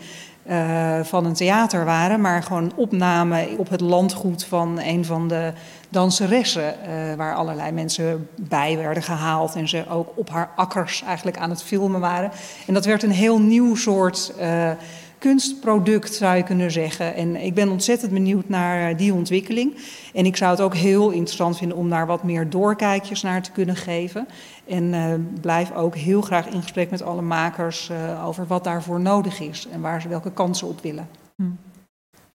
van 1.02 1.24
een 1.24 1.34
theater 1.34 1.84
waren, 1.84 2.20
maar 2.20 2.42
gewoon 2.42 2.72
opname 2.74 3.48
op 3.56 3.68
het 3.68 3.80
landgoed 3.80 4.44
van 4.44 4.80
een 4.80 5.04
van 5.04 5.28
de 5.28 5.52
danseressen, 5.88 6.74
uh, 6.74 7.14
waar 7.14 7.34
allerlei 7.34 7.72
mensen 7.72 8.28
bij 8.40 8.76
werden 8.76 9.02
gehaald 9.02 9.54
en 9.54 9.68
ze 9.68 9.84
ook 9.88 10.12
op 10.14 10.30
haar 10.30 10.50
akkers 10.56 11.02
eigenlijk 11.02 11.38
aan 11.38 11.50
het 11.50 11.62
filmen 11.62 12.00
waren. 12.00 12.30
En 12.66 12.74
dat 12.74 12.84
werd 12.84 13.02
een 13.02 13.10
heel 13.10 13.40
nieuw 13.40 13.74
soort 13.74 14.32
uh, 14.40 14.70
kunstproduct, 15.18 16.14
zou 16.14 16.36
je 16.36 16.42
kunnen 16.42 16.70
zeggen. 16.70 17.14
En 17.14 17.36
ik 17.36 17.54
ben 17.54 17.68
ontzettend 17.68 18.12
benieuwd 18.12 18.48
naar 18.48 18.96
die 18.96 19.14
ontwikkeling. 19.14 19.76
En 20.14 20.26
ik 20.26 20.36
zou 20.36 20.50
het 20.50 20.60
ook 20.60 20.74
heel 20.74 21.10
interessant 21.10 21.58
vinden 21.58 21.76
om 21.76 21.90
daar 21.90 22.06
wat 22.06 22.22
meer 22.22 22.50
doorkijkjes 22.50 23.22
naar 23.22 23.42
te 23.42 23.50
kunnen 23.50 23.76
geven. 23.76 24.28
En 24.66 25.38
blijf 25.40 25.74
ook 25.74 25.96
heel 25.96 26.20
graag 26.20 26.46
in 26.46 26.62
gesprek 26.62 26.90
met 26.90 27.02
alle 27.02 27.22
makers 27.22 27.90
over 28.24 28.46
wat 28.46 28.64
daarvoor 28.64 29.00
nodig 29.00 29.40
is 29.40 29.66
en 29.72 29.80
waar 29.80 30.00
ze 30.00 30.08
welke 30.08 30.32
kansen 30.32 30.68
op 30.68 30.80
willen. 30.82 31.08
Hm. 31.36 31.44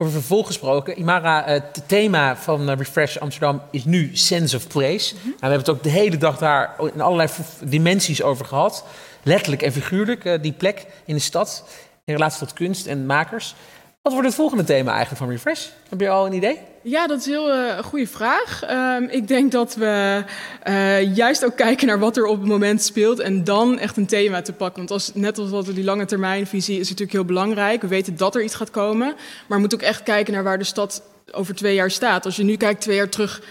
Over 0.01 0.13
vervolg 0.13 0.47
gesproken, 0.47 0.99
Imara, 0.99 1.43
het 1.45 1.83
thema 1.85 2.35
van 2.37 2.69
Refresh 2.69 3.17
Amsterdam 3.17 3.61
is 3.71 3.85
nu 3.85 4.09
Sense 4.13 4.55
of 4.55 4.67
Place. 4.67 5.13
Mm 5.13 5.19
-hmm. 5.21 5.29
nou, 5.29 5.39
we 5.39 5.47
hebben 5.47 5.59
het 5.59 5.69
ook 5.69 5.83
de 5.83 5.89
hele 5.89 6.17
dag 6.17 6.37
daar 6.37 6.75
in 6.93 7.01
allerlei 7.01 7.29
dimensies 7.63 8.21
over 8.21 8.45
gehad. 8.45 8.85
Letterlijk 9.23 9.61
en 9.61 9.71
figuurlijk, 9.71 10.25
uh, 10.25 10.41
die 10.41 10.51
plek 10.51 10.85
in 11.05 11.15
de 11.15 11.21
stad 11.21 11.63
in 12.05 12.13
relatie 12.13 12.39
tot 12.39 12.53
kunst 12.53 12.85
en 12.85 13.05
makers. 13.05 13.55
Wat 14.01 14.13
wordt 14.13 14.27
het 14.27 14.37
volgende 14.37 14.63
thema 14.63 14.89
eigenlijk 14.91 15.21
van 15.21 15.29
Refresh? 15.29 15.67
Heb 15.89 15.99
je 15.99 16.09
al 16.09 16.25
een 16.25 16.33
idee? 16.33 16.59
Ja, 16.81 17.07
dat 17.07 17.19
is 17.19 17.25
een 17.25 17.31
heel 17.31 17.55
uh, 17.55 17.77
goede 17.77 18.07
vraag. 18.07 18.61
Um, 18.71 19.09
ik 19.09 19.27
denk 19.27 19.51
dat 19.51 19.75
we 19.75 20.23
uh, 20.67 21.15
juist 21.15 21.45
ook 21.45 21.55
kijken 21.55 21.87
naar 21.87 21.99
wat 21.99 22.17
er 22.17 22.25
op 22.25 22.39
het 22.39 22.47
moment 22.47 22.81
speelt 22.81 23.19
en 23.19 23.43
dan 23.43 23.79
echt 23.79 23.97
een 23.97 24.05
thema 24.05 24.41
te 24.41 24.53
pakken. 24.53 24.77
Want 24.77 24.91
als, 24.91 25.13
net 25.13 25.37
als 25.37 25.49
wat 25.49 25.65
we 25.65 25.73
die 25.73 25.83
lange 25.83 26.05
termijnvisie 26.05 26.79
is 26.79 26.89
natuurlijk 26.89 27.11
heel 27.11 27.25
belangrijk. 27.25 27.81
We 27.81 27.87
weten 27.87 28.17
dat 28.17 28.35
er 28.35 28.43
iets 28.43 28.55
gaat 28.55 28.71
komen, 28.71 29.07
maar 29.07 29.57
we 29.57 29.59
moeten 29.59 29.77
ook 29.77 29.85
echt 29.85 30.03
kijken 30.03 30.33
naar 30.33 30.43
waar 30.43 30.57
de 30.57 30.63
stad 30.63 31.03
over 31.31 31.55
twee 31.55 31.75
jaar 31.75 31.91
staat. 31.91 32.25
Als 32.25 32.35
je 32.35 32.43
nu 32.43 32.57
kijkt 32.57 32.81
twee 32.81 32.95
jaar 32.95 33.09
terug, 33.09 33.41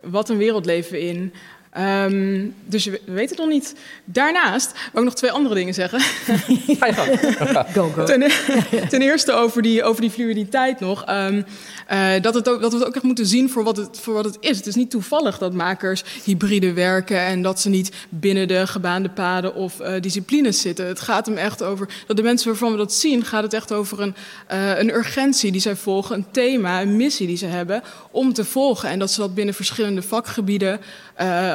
wat 0.00 0.28
een 0.28 0.36
wereld 0.36 0.66
leven 0.66 0.92
we 0.92 1.00
in? 1.00 1.32
Um, 1.76 2.54
dus 2.66 2.84
we 2.84 3.00
weten 3.04 3.36
het 3.36 3.38
nog 3.38 3.48
niet. 3.48 3.74
Daarnaast 4.04 4.72
wil 4.92 5.02
ik 5.02 5.08
nog 5.08 5.14
twee 5.14 5.30
andere 5.30 5.54
dingen 5.54 5.74
zeggen. 5.74 6.00
go, 7.74 7.88
go. 7.88 8.04
Ten, 8.04 8.30
ten, 8.88 9.02
eerste 9.02 9.32
over 9.32 9.62
die, 9.62 9.82
over 9.82 10.00
die 10.00 10.10
fluiditeit 10.10 10.80
nog. 10.80 11.04
Um, 11.10 11.44
uh, 11.92 12.10
dat, 12.20 12.34
het 12.34 12.48
ook, 12.48 12.60
dat 12.60 12.72
we 12.72 12.78
het 12.78 12.86
ook 12.86 12.94
echt 12.94 13.04
moeten 13.04 13.26
zien 13.26 13.50
voor 13.50 13.64
wat, 13.64 13.76
het, 13.76 13.98
voor 14.00 14.14
wat 14.14 14.24
het 14.24 14.36
is. 14.40 14.56
Het 14.56 14.66
is 14.66 14.74
niet 14.74 14.90
toevallig 14.90 15.38
dat 15.38 15.52
makers 15.52 16.04
hybride 16.24 16.72
werken 16.72 17.20
en 17.20 17.42
dat 17.42 17.60
ze 17.60 17.68
niet 17.68 17.92
binnen 18.08 18.48
de 18.48 18.66
gebaande 18.66 19.10
paden 19.10 19.54
of 19.54 19.80
uh, 19.80 19.92
disciplines 20.00 20.60
zitten. 20.60 20.86
Het 20.86 21.00
gaat 21.00 21.26
hem 21.26 21.36
echt 21.36 21.62
over 21.62 21.88
dat 22.06 22.16
de 22.16 22.22
mensen 22.22 22.48
waarvan 22.48 22.70
we 22.70 22.76
dat 22.78 22.92
zien, 22.92 23.24
gaat 23.24 23.42
het 23.42 23.52
echt 23.52 23.72
over 23.72 24.00
een, 24.00 24.14
uh, 24.52 24.78
een 24.78 24.94
urgentie 24.94 25.52
die 25.52 25.60
zij 25.60 25.76
volgen, 25.76 26.16
een 26.16 26.26
thema, 26.30 26.80
een 26.80 26.96
missie 26.96 27.26
die 27.26 27.36
ze 27.36 27.46
hebben 27.46 27.82
om 28.10 28.32
te 28.32 28.44
volgen. 28.44 28.88
En 28.88 28.98
dat 28.98 29.10
ze 29.10 29.20
dat 29.20 29.34
binnen 29.34 29.54
verschillende 29.54 30.02
vakgebieden 30.02 30.80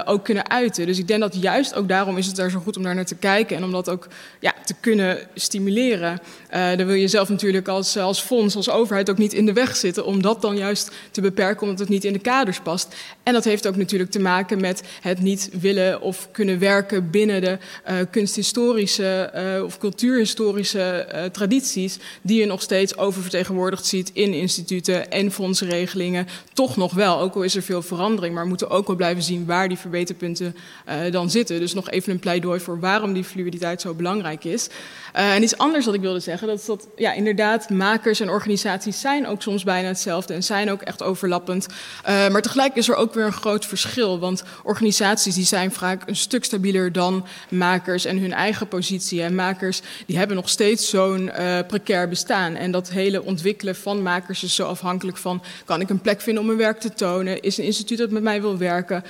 ook 0.08 0.24
kunnen 0.24 0.50
uiten. 0.50 0.86
Dus 0.86 1.00
ik 1.00 1.08
denk 1.08 1.20
dat 1.20 1.42
juist 1.42 1.76
ook 1.76 1.88
daarom 1.88 2.18
is 2.18 2.26
het 2.26 2.36
daar 2.36 2.50
zo 2.50 2.60
goed 2.60 2.78
om 2.78 2.84
daar 2.84 2.96
naar 2.96 3.06
te 3.06 3.16
kijken 3.16 3.58
en 3.58 3.63
om 3.63 3.72
dat 3.72 3.89
ook 3.89 4.08
ja, 4.39 4.54
te 4.66 4.74
kunnen 4.80 5.18
stimuleren. 5.36 6.20
dan 6.50 6.86
wil 6.86 6.96
je 6.96 7.08
zelf 7.08 7.30
natuurlijk 7.30 7.68
als, 7.68 7.98
als 7.98 8.22
fonds, 8.22 8.56
als 8.56 8.70
overheid 8.70 9.10
ook 9.10 9.18
niet 9.18 9.34
in 9.34 9.46
de 9.46 9.54
weg 9.54 9.76
zitten 9.76 10.06
om 10.06 10.22
dat 10.22 10.42
dan 10.42 10.58
juist 10.58 10.92
te 11.12 11.22
beperken 11.22 11.62
omdat 11.62 11.80
het 11.80 11.89
niet 11.89 12.04
in 12.04 12.13
de 12.13 12.20
kaders 12.20 12.60
past. 12.60 12.96
En 13.24 13.34
dat 13.34 13.44
heeft 13.44 13.68
ook 13.68 13.76
natuurlijk 13.76 14.12
te 14.12 14.20
maken 14.20 14.62
met 14.62 14.84
het 15.02 15.22
niet 15.22 15.50
willen 15.60 16.02
of 16.02 16.28
kunnen 16.32 16.60
werken 16.60 17.10
binnen 17.10 17.42
de 17.42 17.58
uh, 17.89 17.96
kunsthistorische 18.12 19.32
uh, 19.58 19.63
of 19.63 19.78
cultuurhistorische 19.78 21.08
uh, 21.13 21.24
tradities 21.24 22.00
die 22.22 22.39
je 22.39 22.46
nog 22.46 22.62
steeds 22.62 22.98
oververtegenwoordigd 22.98 23.86
ziet 23.86 24.12
in 24.13 24.34
instituten 24.34 25.12
en 25.12 25.32
fondsregelingen. 25.32 26.28
Toch 26.54 26.78
nog 26.78 26.94
wel, 26.94 27.20
ook 27.20 27.36
al 27.36 27.42
is 27.42 27.56
er 27.56 27.63
veel 27.63 27.82
verandering, 27.82 28.34
maar 28.34 28.44
we 28.44 28.50
moeten 28.50 28.70
ook 28.70 28.88
wel 28.88 28.96
blijven 28.96 29.24
zien 29.24 29.46
waar 29.46 29.68
die 29.68 29.78
verbeterpunten 29.93 30.56
uh, 30.89 31.12
dan 31.12 31.29
zitten. 31.29 31.60
Dus 31.60 31.73
nog 31.73 31.89
even 31.89 32.12
een 32.12 32.19
pleidooi 32.19 32.60
voor 32.60 32.79
waarom 32.79 33.13
die 33.13 33.23
fluiditeit 33.23 33.82
zo 33.82 33.93
belangrijk 33.93 34.43
is. 34.43 34.69
Uh, 35.15 35.34
en 35.34 35.43
iets 35.43 35.58
anders 35.58 35.86
wat 35.86 35.93
ik 35.93 36.01
wilde 36.01 36.19
zeggen, 36.19 36.47
dat 36.47 36.60
is 36.60 36.65
dat 36.65 36.88
ja, 36.95 37.13
inderdaad 37.13 37.69
makers 37.69 38.19
en 38.19 38.29
organisaties 38.29 38.99
zijn 38.99 39.27
ook 39.27 39.41
soms 39.41 39.63
bijna 39.63 39.88
hetzelfde 39.88 40.34
en 40.34 40.43
zijn 40.43 40.71
ook 40.71 40.82
echt 40.82 41.03
overlappend. 41.03 41.67
Uh, 41.67 42.27
maar 42.29 42.41
tegelijk 42.41 42.75
is 42.75 42.89
er 42.89 42.95
ook 42.95 43.13
weer 43.13 43.25
een 43.25 43.34
groot 43.34 43.65
verschil, 43.65 44.19
want 44.19 44.43
organisaties 44.63 45.36
die 45.36 45.45
zijn 45.45 45.71
vaak 45.71 46.08
een 46.08 46.15
stuk 46.15 46.43
stabieler 46.43 46.91
dan 46.91 47.25
makers 47.49 48.06
en 48.06 48.17
hun 48.17 48.34
eigen 48.34 48.67
positie. 48.67 49.21
En 49.21 49.36
makers 49.36 49.82
die 50.06 50.17
hebben 50.17 50.36
nog 50.36 50.49
steeds 50.49 50.89
zo'n 50.89 51.32
precair 51.67 52.10
bestaan. 52.10 52.56
En 52.56 52.71
dat 52.71 52.89
hele 52.89 53.23
ontwikkelen 53.23 53.75
van 53.75 54.01
makers 54.01 54.43
is 54.43 54.56
zo 54.56 54.67
afhankelijk 54.67 55.17
van, 55.17 55.43
kan 55.65 55.82
ik 55.82 55.89
een 55.89 56.01
plek 56.01 56.21
vinden 56.21 56.41
om 56.41 56.47
mijn 56.47 56.60
werk 56.60 56.79
te 56.79 56.93
tonen? 56.93 57.41
Is 57.41 57.58
een 57.58 57.63
instituut 57.63 57.97
dat 57.97 58.10
met 58.10 58.23
mij 58.23 58.41
wil 58.41 58.58
werken? 58.58 59.03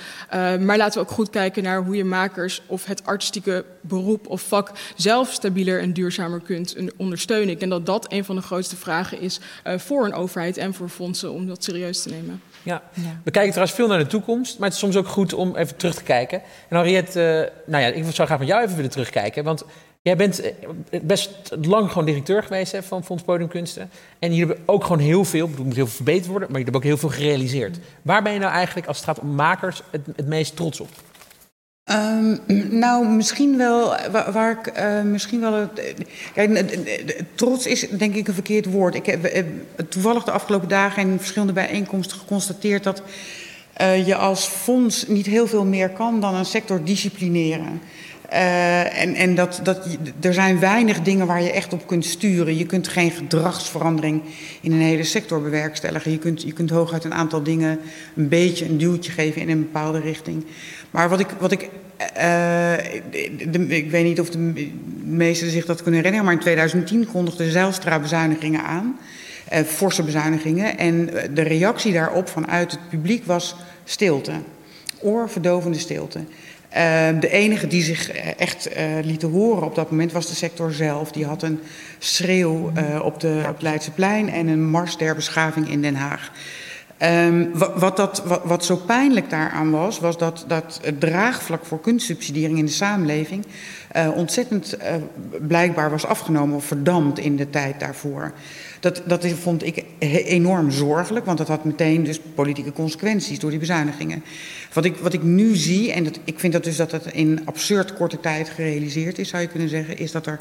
maar 0.60 0.73
laten 0.76 1.00
we 1.00 1.06
ook 1.06 1.14
goed 1.14 1.30
kijken 1.30 1.62
naar 1.62 1.84
hoe 1.84 1.96
je 1.96 2.04
makers 2.04 2.62
of 2.66 2.84
het 2.84 3.06
artistieke 3.06 3.64
beroep 3.80 4.28
of 4.28 4.42
vak 4.42 4.70
zelf 4.96 5.32
stabieler 5.32 5.80
en 5.80 5.92
duurzamer 5.92 6.40
kunt 6.40 6.76
ondersteunen. 6.96 7.48
Ik 7.48 7.58
denk 7.58 7.70
dat 7.70 7.86
dat 7.86 8.06
een 8.12 8.24
van 8.24 8.36
de 8.36 8.42
grootste 8.42 8.76
vragen 8.76 9.20
is 9.20 9.40
uh, 9.66 9.78
voor 9.78 10.04
een 10.04 10.14
overheid 10.14 10.56
en 10.56 10.74
voor 10.74 10.88
fondsen 10.88 11.32
om 11.32 11.46
dat 11.46 11.64
serieus 11.64 12.02
te 12.02 12.08
nemen. 12.08 12.42
Ja. 12.62 12.82
we 13.24 13.30
kijken 13.30 13.50
trouwens 13.50 13.76
veel 13.76 13.86
naar 13.88 13.98
de 13.98 14.06
toekomst, 14.06 14.58
maar 14.58 14.66
het 14.66 14.74
is 14.74 14.82
soms 14.82 14.96
ook 14.96 15.08
goed 15.08 15.34
om 15.34 15.56
even 15.56 15.76
terug 15.76 15.94
te 15.94 16.02
kijken. 16.02 16.42
En 16.68 16.76
Henriette, 16.76 17.50
uh, 17.56 17.72
nou 17.72 17.84
ja, 17.84 17.88
ik 17.88 18.04
zou 18.04 18.28
graag 18.28 18.38
met 18.38 18.48
jou 18.48 18.62
even 18.62 18.76
willen 18.76 18.90
terugkijken, 18.90 19.44
want 19.44 19.64
jij 20.04 20.16
bent 20.16 20.40
eh, 20.40 21.00
best 21.02 21.30
lang 21.60 21.88
gewoon 21.88 22.04
directeur 22.04 22.42
geweest 22.42 22.76
van 22.80 23.04
Fonds 23.04 23.22
Podiumkunsten. 23.22 23.90
En 24.18 24.34
jullie 24.34 24.46
hebben 24.46 24.74
ook 24.74 24.82
gewoon 24.82 24.98
heel 24.98 25.24
veel, 25.24 25.48
bedoel, 25.48 25.64
moet 25.64 25.74
heel 25.74 25.86
veel 25.86 25.94
verbeterd 25.94 26.26
worden, 26.26 26.48
maar 26.50 26.60
jullie 26.60 26.72
hebben 26.72 26.90
ook 26.90 26.98
heel 26.98 27.08
veel 27.08 27.18
gerealiseerd. 27.18 27.78
Waar 28.02 28.22
ben 28.22 28.32
je 28.32 28.38
nou 28.38 28.52
eigenlijk, 28.52 28.86
als 28.86 28.96
het 28.96 29.06
gaat 29.06 29.18
om 29.18 29.34
makers, 29.34 29.82
het, 29.90 30.06
het 30.16 30.26
meest 30.26 30.56
trots 30.56 30.80
op? 30.80 30.88
Um, 31.90 32.40
nou, 32.70 33.06
misschien 33.06 33.56
wel, 33.56 33.96
waar, 34.32 34.50
ik 34.50 34.78
uh, 34.78 35.02
misschien 35.02 35.40
wel. 35.40 35.52
Het, 35.52 35.94
kijk, 36.34 36.76
trots 37.34 37.66
is 37.66 37.88
denk 37.88 38.14
ik 38.14 38.28
een 38.28 38.34
verkeerd 38.34 38.66
woord. 38.66 38.94
Ik 38.94 39.06
heb 39.06 39.34
uh, 39.34 39.42
toevallig 39.88 40.24
de 40.24 40.30
afgelopen 40.30 40.68
dagen 40.68 41.02
in 41.02 41.18
verschillende 41.18 41.52
bijeenkomsten 41.52 42.18
geconstateerd 42.18 42.84
dat 42.84 43.02
je 44.06 44.16
als 44.16 44.46
fonds 44.46 45.06
niet 45.06 45.26
heel 45.26 45.46
veel 45.46 45.64
meer 45.64 45.90
kan 45.90 46.20
dan 46.20 46.34
een 46.34 46.44
sector 46.44 46.84
disciplineren. 46.84 47.80
Uh, 48.34 49.00
en 49.00 49.14
en 49.14 49.34
dat, 49.34 49.60
dat, 49.62 49.86
er 50.20 50.34
zijn 50.34 50.58
weinig 50.58 51.00
dingen 51.00 51.26
waar 51.26 51.42
je 51.42 51.52
echt 51.52 51.72
op 51.72 51.86
kunt 51.86 52.04
sturen. 52.04 52.56
Je 52.56 52.66
kunt 52.66 52.88
geen 52.88 53.10
gedragsverandering 53.10 54.22
in 54.60 54.72
een 54.72 54.80
hele 54.80 55.04
sector 55.04 55.42
bewerkstelligen. 55.42 56.10
Je 56.10 56.18
kunt, 56.18 56.42
je 56.42 56.52
kunt 56.52 56.70
hooguit 56.70 57.04
een 57.04 57.14
aantal 57.14 57.42
dingen 57.42 57.78
een 58.16 58.28
beetje 58.28 58.64
een 58.64 58.78
duwtje 58.78 59.12
geven 59.12 59.40
in 59.40 59.50
een 59.50 59.60
bepaalde 59.60 60.00
richting. 60.00 60.44
Maar 60.90 61.08
wat 61.08 61.20
ik, 61.20 61.26
wat 61.38 61.52
ik 61.52 61.68
uh, 62.18 62.94
ik 63.68 63.90
weet 63.90 64.04
niet 64.04 64.20
of 64.20 64.30
de 64.30 64.70
meesten 65.04 65.50
zich 65.50 65.66
dat 65.66 65.82
kunnen 65.82 66.00
herinneren, 66.00 66.26
maar 66.26 66.34
in 66.34 66.40
2010 66.40 67.06
kondigde 67.12 67.50
Zijlstra 67.50 67.98
bezuinigingen 67.98 68.62
aan, 68.62 68.98
uh, 69.52 69.58
forse 69.58 70.02
bezuinigingen. 70.02 70.78
En 70.78 71.10
de 71.34 71.42
reactie 71.42 71.92
daarop 71.92 72.28
vanuit 72.28 72.70
het 72.70 72.88
publiek 72.88 73.24
was 73.24 73.56
stilte, 73.84 74.32
oorverdovende 75.00 75.78
stilte. 75.78 76.20
Uh, 76.74 77.20
de 77.20 77.28
enige 77.28 77.66
die 77.66 77.82
zich 77.82 78.10
echt 78.36 78.76
uh, 78.76 78.82
lieten 79.02 79.30
horen 79.30 79.62
op 79.62 79.74
dat 79.74 79.90
moment 79.90 80.12
was 80.12 80.26
de 80.26 80.34
sector 80.34 80.72
zelf. 80.72 81.12
Die 81.12 81.26
had 81.26 81.42
een 81.42 81.60
schreeuw 81.98 82.72
uh, 82.76 83.04
op, 83.04 83.20
de, 83.20 83.42
op 83.48 83.52
het 83.52 83.62
Leidseplein 83.62 84.30
en 84.30 84.46
een 84.46 84.70
mars 84.70 84.96
der 84.96 85.14
beschaving 85.14 85.68
in 85.68 85.82
Den 85.82 85.94
Haag. 85.94 86.32
Um, 86.98 87.50
wat, 87.52 87.72
wat, 87.76 87.96
dat, 87.96 88.22
wat, 88.24 88.40
wat, 88.44 88.64
zo 88.64 88.76
pijnlijk 88.76 89.30
daaraan 89.30 89.70
was, 89.70 89.98
was 89.98 90.18
dat, 90.18 90.44
dat 90.48 90.80
het 90.82 91.00
draagvlak 91.00 91.64
voor 91.64 91.80
kunstsubsidiering 91.80 92.58
in 92.58 92.66
de 92.66 92.72
samenleving 92.72 93.44
ontzettend 94.14 94.76
blijkbaar 95.40 95.90
was 95.90 96.06
afgenomen 96.06 96.56
of 96.56 96.64
verdampt 96.64 97.18
in 97.18 97.36
de 97.36 97.50
tijd 97.50 97.80
daarvoor. 97.80 98.32
Dat, 98.84 99.02
dat 99.06 99.26
vond 99.26 99.66
ik 99.66 99.84
enorm 99.98 100.70
zorgelijk, 100.70 101.26
want 101.26 101.38
dat 101.38 101.48
had 101.48 101.64
meteen 101.64 102.04
dus 102.04 102.20
politieke 102.34 102.72
consequenties 102.72 103.38
door 103.38 103.50
die 103.50 103.58
bezuinigingen. 103.58 104.22
Wat 104.72 104.84
ik, 104.84 104.96
wat 104.96 105.12
ik 105.12 105.22
nu 105.22 105.56
zie, 105.56 105.92
en 105.92 106.04
dat, 106.04 106.18
ik 106.24 106.38
vind 106.38 106.52
dat 106.52 106.64
dus 106.64 106.76
dat 106.76 106.92
het 106.92 107.06
in 107.06 107.40
absurd 107.44 107.94
korte 107.94 108.20
tijd 108.20 108.48
gerealiseerd 108.48 109.18
is, 109.18 109.28
zou 109.28 109.42
je 109.42 109.48
kunnen 109.48 109.68
zeggen, 109.68 109.98
is 109.98 110.12
dat 110.12 110.26
er 110.26 110.40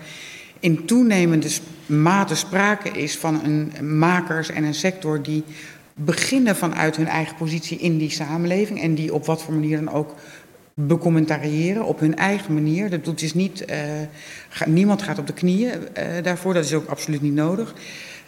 in 0.59 0.85
toenemende 0.85 1.49
mate 1.85 2.35
sprake 2.35 2.89
is 2.89 3.17
van 3.17 3.43
een 3.43 3.97
makers 3.97 4.49
en 4.49 4.63
een 4.63 4.73
sector 4.73 5.21
die 5.21 5.43
beginnen 5.93 6.55
vanuit 6.55 6.95
hun 6.95 7.07
eigen 7.07 7.35
positie 7.35 7.77
in 7.77 7.97
die 7.97 8.11
samenleving 8.11 8.81
en 8.81 8.95
die 8.95 9.13
op 9.13 9.25
wat 9.25 9.41
voor 9.41 9.53
manier 9.53 9.77
dan 9.77 9.93
ook 9.93 10.15
becommentariëren 10.73 11.85
op 11.85 11.99
hun 11.99 12.15
eigen 12.15 12.53
manier. 12.53 12.89
Dat 12.89 13.05
doet 13.05 13.19
dus 13.19 13.33
niet, 13.33 13.65
uh, 13.69 13.77
niemand 14.65 15.01
gaat 15.01 15.19
op 15.19 15.27
de 15.27 15.33
knieën 15.33 15.71
uh, 15.71 16.23
daarvoor, 16.23 16.53
dat 16.53 16.65
is 16.65 16.73
ook 16.73 16.87
absoluut 16.87 17.21
niet 17.21 17.33
nodig. 17.33 17.73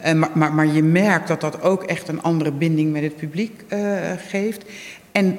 Uh, 0.06 0.12
maar, 0.12 0.30
maar, 0.34 0.54
maar, 0.54 0.66
je 0.66 0.82
merkt 0.82 1.28
dat 1.28 1.40
dat 1.40 1.62
ook 1.62 1.82
echt 1.82 2.08
een 2.08 2.22
andere 2.22 2.52
binding 2.52 2.92
met 2.92 3.02
het 3.02 3.16
publiek 3.16 3.64
geeft. 4.28 4.64
En 5.12 5.38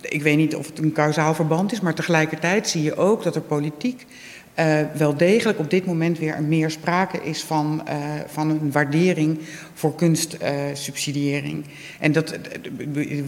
ik 0.00 0.22
weet 0.22 0.36
niet 0.36 0.56
of 0.56 0.66
het 0.66 0.78
een 0.78 0.92
kausaal 0.92 1.34
verband 1.34 1.72
is, 1.72 1.80
maar 1.80 1.94
tegelijkertijd 1.94 2.68
zie 2.68 2.82
je 2.82 2.96
ook 2.96 3.22
dat 3.22 3.34
er 3.34 3.40
politiek 3.40 4.06
uh, 4.58 4.80
wel 4.96 5.16
degelijk 5.16 5.58
op 5.58 5.70
dit 5.70 5.86
moment 5.86 6.18
weer 6.18 6.42
meer 6.42 6.70
sprake 6.70 7.22
is 7.22 7.42
van, 7.42 7.82
uh, 7.88 7.94
van 8.26 8.50
een 8.50 8.72
waardering 8.72 9.38
voor 9.74 9.94
kunstsubsidiëring. 9.94 11.64
Uh, 11.64 11.70
en 11.98 12.12
dat, 12.12 12.38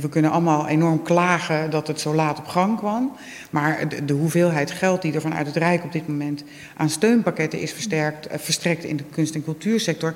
we 0.01 0.09
kunnen 0.11 0.31
allemaal 0.31 0.67
enorm 0.67 1.03
klagen 1.03 1.71
dat 1.71 1.87
het 1.87 2.01
zo 2.01 2.15
laat 2.15 2.39
op 2.39 2.47
gang 2.47 2.79
kwam. 2.79 3.17
Maar 3.51 3.89
de, 3.89 4.05
de 4.05 4.13
hoeveelheid 4.13 4.71
geld 4.71 5.03
die 5.03 5.13
er 5.13 5.21
vanuit 5.21 5.47
het 5.47 5.57
Rijk 5.57 5.85
op 5.85 5.93
dit 5.93 6.09
moment 6.09 6.45
aan 6.77 6.91
steunpakketten 6.91 7.61
is 7.61 7.73
versterkt, 7.73 8.27
verstrekt 8.31 8.85
in 8.85 8.97
de 8.97 9.05
kunst- 9.11 9.35
en 9.35 9.45
cultuursector, 9.45 10.15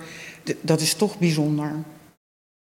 dat 0.60 0.80
is 0.80 0.94
toch 0.94 1.18
bijzonder. 1.18 1.72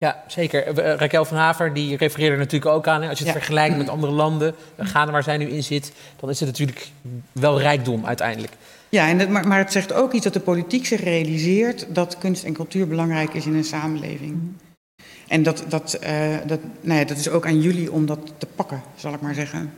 Ja, 0.01 0.23
zeker. 0.27 0.67
Uh, 0.67 0.95
Raquel 0.95 1.25
van 1.25 1.37
Haver 1.37 1.73
die 1.73 1.97
refereerde 1.97 2.37
natuurlijk 2.37 2.71
ook 2.71 2.87
aan. 2.87 3.01
Hè. 3.01 3.09
Als 3.09 3.19
je 3.19 3.25
het 3.25 3.33
ja. 3.33 3.39
vergelijkt 3.39 3.77
met 3.77 3.89
andere 3.89 4.11
landen, 4.11 4.55
Ghana 4.77 5.11
waar 5.11 5.23
zij 5.23 5.37
nu 5.37 5.45
in 5.45 5.63
zit, 5.63 5.93
dan 6.19 6.29
is 6.29 6.39
het 6.39 6.49
natuurlijk 6.49 6.91
wel 7.31 7.59
rijkdom 7.59 8.05
uiteindelijk. 8.05 8.53
Ja, 8.89 9.07
en 9.07 9.17
dat, 9.17 9.29
maar, 9.29 9.47
maar, 9.47 9.57
het 9.57 9.71
zegt 9.71 9.93
ook 9.93 10.13
iets 10.13 10.23
dat 10.23 10.33
de 10.33 10.39
politiek 10.39 10.85
zich 10.85 11.03
realiseert 11.03 11.95
dat 11.95 12.17
kunst 12.17 12.43
en 12.43 12.53
cultuur 12.53 12.87
belangrijk 12.87 13.33
is 13.33 13.45
in 13.45 13.55
een 13.55 13.63
samenleving. 13.63 14.33
Mm. 14.33 14.55
En 15.27 15.43
dat, 15.43 15.65
dat, 15.67 15.99
uh, 16.03 16.37
dat, 16.45 16.59
nou 16.81 16.99
ja, 16.99 17.05
dat 17.05 17.17
is 17.17 17.29
ook 17.29 17.45
aan 17.45 17.61
jullie 17.61 17.91
om 17.91 18.05
dat 18.05 18.19
te 18.37 18.47
pakken, 18.55 18.81
zal 18.95 19.13
ik 19.13 19.21
maar 19.21 19.33
zeggen. 19.33 19.73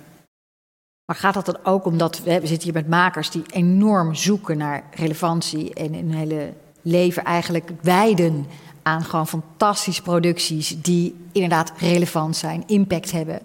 Maar 1.05 1.15
gaat 1.15 1.33
dat 1.33 1.45
dan 1.45 1.59
ook 1.63 1.85
omdat 1.85 2.23
we, 2.23 2.39
we 2.39 2.47
zitten 2.47 2.63
hier 2.63 2.81
met 2.81 2.89
makers 2.89 3.29
die 3.29 3.43
enorm 3.53 4.15
zoeken 4.15 4.57
naar 4.57 4.83
relevantie 4.91 5.73
en 5.73 5.93
hun 5.93 6.13
hele 6.13 6.53
leven 6.81 7.23
eigenlijk 7.23 7.69
wijden 7.81 8.45
aan 8.83 9.03
gewoon 9.03 9.27
fantastische 9.27 10.01
producties 10.01 10.81
die 10.81 11.15
inderdaad 11.31 11.71
relevant 11.77 12.35
zijn, 12.35 12.63
impact 12.67 13.11
hebben. 13.11 13.39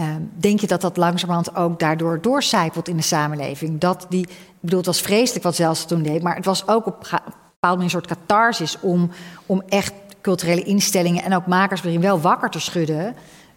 Um, 0.00 0.30
denk 0.34 0.60
je 0.60 0.66
dat 0.66 0.80
dat 0.80 0.96
langzamerhand 0.96 1.56
ook 1.56 1.78
daardoor 1.78 2.20
doorcijpelt 2.20 2.88
in 2.88 2.96
de 2.96 3.02
samenleving? 3.02 3.80
Dat 3.80 4.06
die, 4.08 4.22
ik 4.26 4.60
bedoel, 4.60 4.78
het 4.78 4.86
was 4.86 5.00
vreselijk 5.00 5.44
wat 5.44 5.54
zelfs 5.54 5.86
toen 5.86 6.02
deed, 6.02 6.22
maar 6.22 6.36
het 6.36 6.44
was 6.44 6.68
ook 6.68 6.86
op 6.86 7.08
een 7.10 7.18
bepaald 7.52 7.80
een 7.80 7.90
soort 7.90 8.06
catharsis 8.06 8.80
om, 8.80 9.10
om 9.46 9.62
echt 9.68 9.92
culturele 10.20 10.62
instellingen 10.62 11.24
en 11.24 11.34
ook 11.34 11.46
makers 11.46 11.84
erin 11.84 12.00
wel 12.00 12.20
wakker 12.20 12.50
te 12.50 12.60
schudden. 12.60 13.14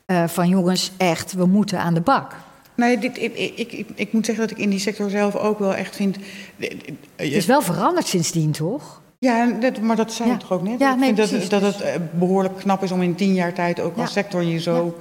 Uh, 0.07 0.27
van 0.27 0.47
jongens, 0.47 0.91
echt, 0.97 1.33
we 1.33 1.45
moeten 1.45 1.79
aan 1.79 1.93
de 1.93 2.01
bak. 2.01 2.35
Nee, 2.75 2.97
dit, 2.97 3.17
ik, 3.21 3.37
ik, 3.37 3.71
ik, 3.71 3.87
ik, 3.95 4.13
moet 4.13 4.25
zeggen 4.25 4.47
dat 4.47 4.57
ik 4.57 4.63
in 4.63 4.69
die 4.69 4.79
sector 4.79 5.09
zelf 5.09 5.35
ook 5.35 5.59
wel 5.59 5.75
echt 5.75 5.95
vind. 5.95 6.17
Het 6.57 6.97
is 7.15 7.45
wel 7.45 7.61
veranderd 7.61 8.07
sindsdien, 8.07 8.51
toch? 8.51 9.01
Ja, 9.23 9.51
dat, 9.59 9.79
maar 9.81 9.95
dat 9.95 10.13
zei 10.13 10.29
ja. 10.29 10.37
toch 10.37 10.51
ook 10.51 10.63
net? 10.63 10.79
Ja, 10.79 10.95
nee, 10.95 11.09
ik 11.09 11.15
vind 11.15 11.29
precies, 11.29 11.49
dat, 11.49 11.61
dat 11.61 11.73
het 11.73 11.83
uh, 11.83 11.89
behoorlijk 12.11 12.57
knap 12.57 12.83
is 12.83 12.91
om 12.91 13.01
in 13.01 13.15
tien 13.15 13.33
jaar 13.33 13.53
tijd 13.53 13.79
ook 13.79 13.97
als 13.97 14.11
sector 14.11 14.43
je 14.43 14.59
zo 14.59 14.97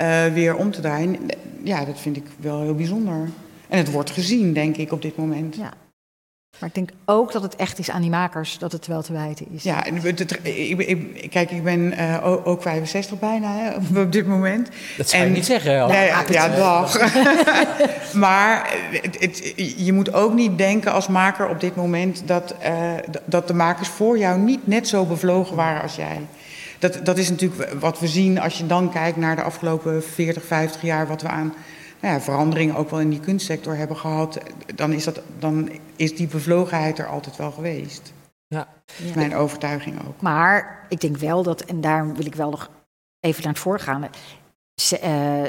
uh, 0.00 0.24
weer 0.24 0.56
om 0.56 0.70
te 0.70 0.80
draaien. 0.80 1.16
Ja, 1.62 1.84
dat 1.84 2.00
vind 2.00 2.16
ik 2.16 2.24
wel 2.36 2.60
heel 2.60 2.74
bijzonder. 2.74 3.28
En 3.68 3.78
het 3.78 3.90
wordt 3.90 4.10
gezien, 4.10 4.52
denk 4.52 4.76
ik, 4.76 4.92
op 4.92 5.02
dit 5.02 5.16
moment. 5.16 5.56
Ja. 5.56 5.72
Maar 6.58 6.68
ik 6.68 6.74
denk 6.74 6.90
ook 7.04 7.32
dat 7.32 7.42
het 7.42 7.56
echt 7.56 7.78
is 7.78 7.90
aan 7.90 8.00
die 8.00 8.10
makers 8.10 8.58
dat 8.58 8.72
het 8.72 8.86
wel 8.86 9.02
te 9.02 9.12
wijten 9.12 9.46
is. 9.50 9.62
Ja, 9.62 9.80
kijk, 11.30 11.50
ik 11.50 11.64
ben 11.64 11.80
uh, 12.00 12.26
ook, 12.26 12.46
ook 12.46 12.62
65 12.62 13.18
bijna 13.18 13.56
hè, 13.56 14.00
op 14.00 14.12
dit 14.12 14.26
moment. 14.26 14.68
Dat 14.96 15.08
zou 15.08 15.22
en, 15.22 15.28
je 15.28 15.34
niet 15.34 15.46
zeggen. 15.46 15.72
Ja, 15.72 16.02
ja, 16.02 16.24
ja 16.28 16.48
dag. 16.48 16.98
maar 18.12 18.76
het, 19.18 19.52
je 19.76 19.92
moet 19.92 20.12
ook 20.12 20.34
niet 20.34 20.58
denken 20.58 20.92
als 20.92 21.08
maker 21.08 21.48
op 21.48 21.60
dit 21.60 21.76
moment 21.76 22.22
dat, 22.26 22.54
uh, 22.64 22.92
dat 23.24 23.46
de 23.46 23.54
makers 23.54 23.88
voor 23.88 24.18
jou 24.18 24.38
niet 24.38 24.66
net 24.66 24.88
zo 24.88 25.04
bevlogen 25.04 25.56
waren 25.56 25.82
als 25.82 25.96
jij. 25.96 26.20
Dat, 26.78 27.00
dat 27.02 27.18
is 27.18 27.30
natuurlijk 27.30 27.72
wat 27.80 27.98
we 28.00 28.08
zien 28.08 28.40
als 28.40 28.58
je 28.58 28.66
dan 28.66 28.92
kijkt 28.92 29.16
naar 29.16 29.36
de 29.36 29.42
afgelopen 29.42 30.02
40, 30.02 30.44
50 30.44 30.82
jaar, 30.82 31.06
wat 31.06 31.22
we 31.22 31.28
aan 31.28 31.54
nou 32.00 32.14
ja, 32.14 32.20
veranderingen 32.20 32.76
ook 32.76 32.90
wel 32.90 33.00
in 33.00 33.10
die 33.10 33.20
kunstsector 33.20 33.76
hebben 33.76 33.96
gehad, 33.96 34.40
dan 34.74 34.92
is, 34.92 35.04
dat, 35.04 35.20
dan 35.38 35.70
is 35.96 36.16
die 36.16 36.26
bevlogenheid 36.26 36.98
er 36.98 37.06
altijd 37.06 37.36
wel 37.36 37.50
geweest. 37.50 38.12
Ja. 38.46 38.68
Dat 38.86 39.06
is 39.06 39.14
mijn 39.14 39.34
overtuiging 39.34 40.06
ook. 40.08 40.20
Maar 40.20 40.86
ik 40.88 41.00
denk 41.00 41.16
wel 41.16 41.42
dat, 41.42 41.60
en 41.60 41.80
daar 41.80 42.12
wil 42.12 42.26
ik 42.26 42.34
wel 42.34 42.50
nog 42.50 42.70
even 43.20 43.42
naar 43.42 43.52
het 43.52 43.62
voorgaan. 43.62 44.08
Uh, 45.04 45.42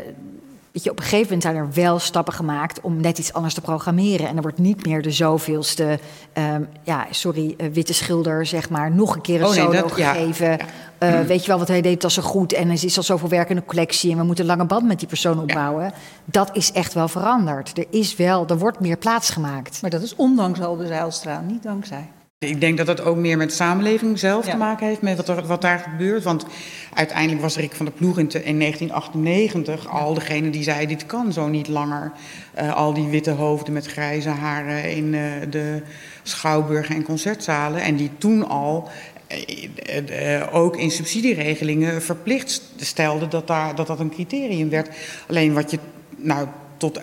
weet 0.71 0.83
je, 0.83 0.91
op 0.91 0.97
een 0.97 1.03
gegeven 1.03 1.23
moment 1.23 1.43
zijn 1.43 1.55
er 1.55 1.83
wel 1.83 1.99
stappen 1.99 2.33
gemaakt 2.33 2.81
om 2.81 3.01
net 3.01 3.17
iets 3.17 3.33
anders 3.33 3.53
te 3.53 3.61
programmeren. 3.61 4.27
En 4.27 4.35
er 4.35 4.41
wordt 4.41 4.57
niet 4.57 4.85
meer 4.85 5.01
de 5.01 5.11
zoveelste, 5.11 5.99
um, 6.33 6.67
ja, 6.83 7.07
sorry, 7.09 7.55
uh, 7.57 7.67
witte 7.73 7.93
schilder, 7.93 8.45
zeg 8.45 8.69
maar, 8.69 8.91
nog 8.91 9.15
een 9.15 9.21
keer 9.21 9.39
een 9.39 9.47
oh, 9.47 9.53
nee, 9.53 9.59
solo 9.59 9.81
dat, 9.81 9.91
gegeven. 9.91 10.49
Ja, 10.49 10.57
ja. 10.99 11.19
Uh, 11.19 11.27
weet 11.27 11.41
je 11.41 11.47
wel, 11.47 11.57
wat 11.57 11.67
hij 11.67 11.81
deed, 11.81 12.03
was 12.03 12.13
zo 12.13 12.21
goed. 12.21 12.53
En 12.53 12.67
er 12.67 12.83
is 12.83 12.97
al 12.97 13.03
zoveel 13.03 13.29
werk 13.29 13.49
in 13.49 13.55
de 13.55 13.65
collectie. 13.65 14.11
En 14.11 14.17
we 14.17 14.23
moeten 14.23 14.43
een 14.43 14.55
lange 14.55 14.65
band 14.65 14.87
met 14.87 14.99
die 14.99 15.07
persoon 15.07 15.39
opbouwen. 15.39 15.93
Dat 16.25 16.49
is 16.53 16.71
echt 16.71 16.93
wel 16.93 17.07
veranderd. 17.07 17.77
Er 17.77 17.85
is 17.89 18.15
wel, 18.15 18.47
er 18.47 18.57
wordt 18.57 18.79
meer 18.79 18.97
plaats 18.97 19.29
gemaakt. 19.29 19.81
Maar 19.81 19.89
dat 19.89 20.01
is 20.01 20.15
ondanks 20.15 20.61
al 20.61 20.77
de 20.77 20.87
Zijlstraat, 20.87 21.43
niet 21.43 21.63
dankzij. 21.63 22.09
Ik 22.45 22.61
denk 22.61 22.77
dat 22.77 22.85
dat 22.85 23.01
ook 23.01 23.17
meer 23.17 23.37
met 23.37 23.49
de 23.49 23.55
samenleving 23.55 24.19
zelf 24.19 24.45
te 24.45 24.57
maken 24.57 24.87
heeft, 24.87 25.01
met 25.01 25.17
wat, 25.17 25.29
er, 25.29 25.45
wat 25.45 25.61
daar 25.61 25.79
gebeurt. 25.79 26.23
Want 26.23 26.45
uiteindelijk 26.93 27.41
was 27.41 27.55
Rick 27.55 27.71
van 27.73 27.85
der 27.85 27.93
Ploeg 27.93 28.17
in, 28.17 28.29
in 28.43 28.59
1998 28.59 29.89
al 29.89 30.13
degene 30.13 30.49
die 30.49 30.63
zei: 30.63 30.87
dit 30.87 31.05
kan 31.05 31.33
zo 31.33 31.47
niet 31.47 31.67
langer. 31.67 32.11
Uh, 32.59 32.75
al 32.75 32.93
die 32.93 33.07
witte 33.07 33.31
hoofden 33.31 33.73
met 33.73 33.85
grijze 33.85 34.29
haren 34.29 34.91
in 34.91 35.13
uh, 35.13 35.21
de 35.49 35.83
schouwburgen 36.23 36.95
en 36.95 37.03
concertzalen. 37.03 37.81
En 37.81 37.95
die 37.95 38.11
toen 38.17 38.47
al 38.47 38.89
uh, 39.29 40.47
ook 40.51 40.77
in 40.77 40.91
subsidieregelingen 40.91 42.01
verplicht 42.01 42.61
stelde 42.77 43.27
dat, 43.27 43.47
daar, 43.47 43.75
dat 43.75 43.87
dat 43.87 43.99
een 43.99 44.11
criterium 44.11 44.69
werd. 44.69 44.89
Alleen 45.27 45.53
wat 45.53 45.71
je 45.71 45.79
nou 46.17 46.47
tot 46.77 47.01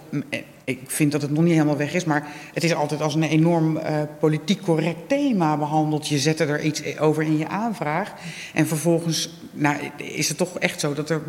ik 0.69 0.81
vind 0.87 1.13
dat 1.13 1.23
het 1.23 1.31
nog 1.31 1.45
niet 1.45 1.53
helemaal 1.53 1.77
weg 1.77 1.95
is, 1.95 2.05
maar 2.05 2.27
het 2.55 2.65
is 2.65 2.75
altijd 2.75 3.01
als 3.01 3.15
een 3.15 3.23
enorm 3.23 3.77
uh, 3.77 3.83
politiek 4.19 4.63
correct 4.63 5.09
thema 5.09 5.57
behandeld. 5.57 6.09
Je 6.09 6.19
zette 6.19 6.45
er 6.45 6.61
iets 6.61 6.99
over 6.99 7.23
in 7.23 7.39
je 7.39 7.49
aanvraag. 7.49 8.15
En 8.55 8.67
vervolgens 8.67 9.31
nou, 9.53 9.77
is 9.97 10.29
het 10.29 10.37
toch 10.37 10.59
echt 10.59 10.81
zo 10.81 10.95
dat 10.95 11.11
er 11.11 11.23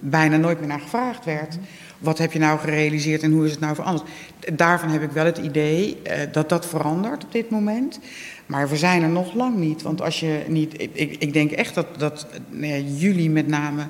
bijna 0.00 0.36
nooit 0.36 0.58
meer 0.58 0.68
naar 0.68 0.80
gevraagd 0.80 1.24
werd. 1.24 1.58
Wat 1.98 2.18
heb 2.18 2.32
je 2.32 2.38
nou 2.38 2.58
gerealiseerd 2.58 3.22
en 3.22 3.32
hoe 3.32 3.44
is 3.44 3.50
het 3.50 3.60
nou 3.60 3.74
veranderd? 3.74 4.08
Daarvan 4.52 4.88
heb 4.88 5.02
ik 5.02 5.10
wel 5.10 5.24
het 5.24 5.38
idee 5.38 5.96
uh, 6.06 6.12
dat 6.32 6.48
dat 6.48 6.66
verandert 6.66 7.24
op 7.24 7.32
dit 7.32 7.50
moment. 7.50 8.00
Maar 8.46 8.68
we 8.68 8.76
zijn 8.76 9.02
er 9.02 9.08
nog 9.08 9.34
lang 9.34 9.56
niet. 9.56 9.82
Want 9.82 10.02
als 10.02 10.20
je 10.20 10.44
niet. 10.48 10.82
Ik, 10.82 11.16
ik 11.18 11.32
denk 11.32 11.50
echt 11.50 11.74
dat, 11.74 11.86
dat 11.98 12.26
nee, 12.48 12.96
jullie 12.96 13.30
met 13.30 13.46
name 13.46 13.82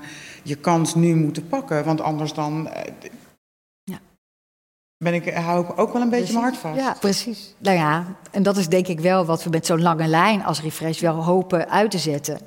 je 0.42 0.54
kans 0.54 0.94
nu 0.94 1.14
moeten 1.14 1.48
pakken. 1.48 1.84
Want 1.84 2.00
anders 2.00 2.32
dan. 2.32 2.68
Ben 5.04 5.14
ik, 5.14 5.34
hou 5.34 5.64
ik 5.64 5.78
ook 5.78 5.92
wel 5.92 6.02
een 6.02 6.08
beetje 6.08 6.32
mijn 6.32 6.44
hart 6.44 6.56
vast. 6.56 6.78
Ja, 6.78 6.96
precies. 7.00 7.54
Nou 7.58 7.76
ja, 7.76 8.16
en 8.30 8.42
dat 8.42 8.56
is 8.56 8.68
denk 8.68 8.86
ik 8.86 9.00
wel 9.00 9.24
wat 9.24 9.44
we 9.44 9.50
met 9.50 9.66
zo'n 9.66 9.82
lange 9.82 10.06
lijn 10.06 10.44
als 10.44 10.62
Refresh 10.62 11.00
wel 11.00 11.24
hopen 11.24 11.70
uit 11.70 11.90
te 11.90 11.98
zetten. 11.98 12.38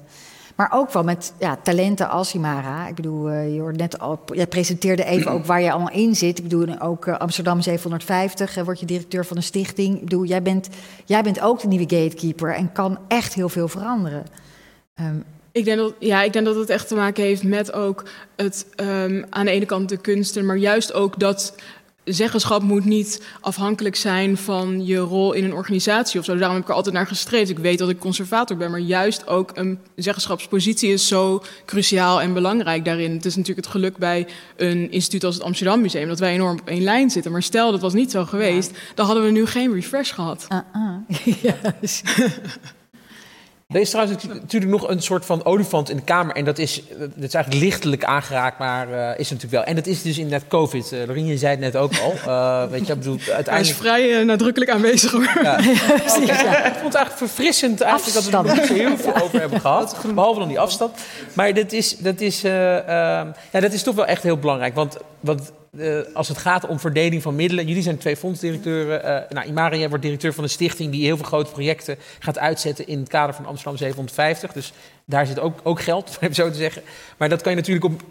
Maar 0.55 0.71
ook 0.73 0.91
wel 0.91 1.03
met 1.03 1.33
ja, 1.39 1.57
talenten 1.63 2.09
als 2.09 2.33
Imara. 2.33 2.87
Ik 2.87 2.95
bedoel, 2.95 3.31
uh, 3.31 3.53
je 3.53 3.59
hoort 3.59 3.77
net 3.77 3.99
al, 3.99 4.19
jij 4.33 4.47
presenteerde 4.47 5.03
even 5.03 5.31
ook 5.31 5.45
waar 5.45 5.61
je 5.61 5.71
allemaal 5.71 5.93
in 5.93 6.15
zit. 6.15 6.37
Ik 6.37 6.43
bedoel, 6.43 6.81
ook 6.81 7.05
uh, 7.05 7.17
Amsterdam 7.17 7.61
750 7.61 8.57
uh, 8.57 8.63
word 8.63 8.79
je 8.79 8.85
directeur 8.85 9.25
van 9.25 9.37
een 9.37 9.43
stichting. 9.43 9.95
Ik 9.95 10.03
bedoel, 10.03 10.25
jij 10.25 10.41
bent, 10.41 10.69
jij 11.05 11.23
bent 11.23 11.41
ook 11.41 11.61
de 11.61 11.67
nieuwe 11.67 11.95
gatekeeper 11.95 12.55
en 12.55 12.71
kan 12.71 12.97
echt 13.07 13.33
heel 13.33 13.49
veel 13.49 13.67
veranderen. 13.67 14.25
Um, 14.99 15.23
ik 15.51 15.65
denk, 15.65 15.77
dat, 15.77 15.93
ja, 15.99 16.23
ik 16.23 16.33
denk 16.33 16.45
dat 16.45 16.55
het 16.55 16.69
echt 16.69 16.87
te 16.87 16.95
maken 16.95 17.23
heeft 17.23 17.43
met 17.43 17.73
ook 17.73 18.03
het 18.35 18.65
um, 18.75 19.25
aan 19.29 19.45
de 19.45 19.51
ene 19.51 19.65
kant 19.65 19.89
de 19.89 19.97
kunsten, 19.97 20.45
maar 20.45 20.57
juist 20.57 20.93
ook 20.93 21.19
dat 21.19 21.55
zeggenschap 22.03 22.61
moet 22.61 22.85
niet 22.85 23.21
afhankelijk 23.41 23.95
zijn 23.95 24.37
van 24.37 24.85
je 24.85 24.97
rol 24.97 25.33
in 25.33 25.43
een 25.43 25.53
organisatie 25.53 26.19
of 26.19 26.25
zo. 26.25 26.35
Daarom 26.35 26.53
heb 26.53 26.63
ik 26.63 26.69
er 26.69 26.75
altijd 26.75 26.95
naar 26.95 27.07
gestreefd. 27.07 27.49
Ik 27.49 27.59
weet 27.59 27.77
dat 27.77 27.89
ik 27.89 27.99
conservator 27.99 28.57
ben, 28.57 28.71
maar 28.71 28.79
juist 28.79 29.27
ook 29.27 29.51
een 29.53 29.79
zeggenschapspositie 29.95 30.91
is 30.91 31.07
zo 31.07 31.43
cruciaal 31.65 32.21
en 32.21 32.33
belangrijk 32.33 32.85
daarin. 32.85 33.11
Het 33.11 33.25
is 33.25 33.35
natuurlijk 33.35 33.65
het 33.65 33.75
geluk 33.75 33.97
bij 33.97 34.27
een 34.55 34.91
instituut 34.91 35.23
als 35.23 35.35
het 35.35 35.43
Amsterdam 35.43 35.81
Museum 35.81 36.07
dat 36.07 36.19
wij 36.19 36.33
enorm 36.33 36.59
op 36.59 36.67
één 36.67 36.83
lijn 36.83 37.09
zitten. 37.09 37.31
Maar 37.31 37.43
stel 37.43 37.71
dat 37.71 37.81
was 37.81 37.93
niet 37.93 38.11
zo 38.11 38.25
geweest, 38.25 38.71
dan 38.95 39.05
hadden 39.05 39.23
we 39.23 39.31
nu 39.31 39.45
geen 39.45 39.73
refresh 39.73 40.13
gehad. 40.13 40.47
Uh 40.49 40.57
-uh. 40.73 41.35
yes. 41.81 42.01
Er 43.73 43.79
is 43.79 43.89
trouwens 43.89 44.23
natuurlijk 44.27 44.71
nog 44.71 44.89
een 44.89 45.01
soort 45.01 45.25
van 45.25 45.45
olifant 45.45 45.89
in 45.89 45.95
de 45.95 46.03
kamer. 46.03 46.35
En 46.35 46.45
dat 46.45 46.57
is, 46.57 46.83
dat 46.97 47.09
is 47.17 47.33
eigenlijk 47.33 47.63
lichtelijk 47.63 48.03
aangeraakt, 48.03 48.59
maar 48.59 48.89
uh, 48.89 49.09
is 49.09 49.29
natuurlijk 49.29 49.51
wel. 49.51 49.63
En 49.63 49.75
dat 49.75 49.87
is 49.87 50.01
dus 50.01 50.17
inderdaad 50.17 50.47
COVID. 50.47 50.91
Uh, 50.91 50.99
Lorien, 51.07 51.25
je 51.25 51.37
zei 51.37 51.51
het 51.51 51.59
net 51.59 51.75
ook 51.75 51.91
al. 51.97 52.13
Uh, 52.27 52.71
weet 52.71 52.87
je, 52.87 52.95
bedoel, 52.95 53.17
uiteindelijk... 53.17 53.49
Hij 53.49 53.61
is 53.61 53.73
vrij 53.73 54.23
nadrukkelijk 54.23 54.71
aanwezig 54.71 55.11
hoor. 55.11 55.29
Ja. 55.43 55.59
ja, 56.25 56.41
ja. 56.41 56.65
Ik 56.65 56.73
vond 56.73 56.93
het 56.93 56.95
eigenlijk 56.95 57.17
verfrissend 57.17 57.81
eigenlijk 57.81 58.13
dat 58.13 58.43
we 58.43 58.49
er 58.49 58.55
niet 58.55 58.65
zo 58.65 58.73
heel 58.73 58.97
veel 58.97 59.21
over 59.21 59.39
hebben 59.39 59.61
gehad. 59.67 59.97
Behalve 60.13 60.39
dan 60.39 60.47
die 60.47 60.59
afstand. 60.59 60.97
Maar 61.33 61.53
dat 61.53 61.71
is, 61.71 61.97
dat 61.97 62.21
is, 62.21 62.43
ehm, 62.43 63.27
ja, 63.51 63.59
dat 63.59 63.73
is 63.73 63.83
toch 63.83 63.95
wel 63.95 64.05
echt 64.05 64.23
heel 64.23 64.37
belangrijk. 64.37 64.75
Want, 64.75 64.97
want 65.19 65.51
uh, 65.77 65.99
als 66.13 66.27
het 66.27 66.37
gaat 66.37 66.67
om 66.67 66.79
verdeling 66.79 67.21
van 67.21 67.35
middelen. 67.35 67.67
Jullie 67.67 67.83
zijn 67.83 67.97
twee 67.97 68.17
fondsdirecteuren. 68.17 69.05
Uh, 69.05 69.29
nou, 69.29 69.47
Imaria 69.47 69.87
wordt 69.87 70.03
directeur 70.03 70.33
van 70.33 70.43
een 70.43 70.49
stichting 70.49 70.91
die 70.91 71.03
heel 71.03 71.17
veel 71.17 71.25
grote 71.25 71.51
projecten 71.51 71.97
gaat 72.19 72.37
uitzetten 72.37 72.87
in 72.87 72.99
het 72.99 73.09
kader 73.09 73.35
van 73.35 73.45
Amsterdam 73.45 73.77
750. 73.77 74.51
Dus 74.51 74.73
daar 75.05 75.25
zit 75.25 75.39
ook, 75.39 75.59
ook 75.63 75.81
geld, 75.81 76.17
om 76.21 76.33
zo 76.33 76.49
te 76.49 76.57
zeggen. 76.57 76.81
Maar 77.17 77.29
dat 77.29 77.41
kan 77.41 77.51
je 77.51 77.57
natuurlijk 77.57 77.85
op. 77.85 78.01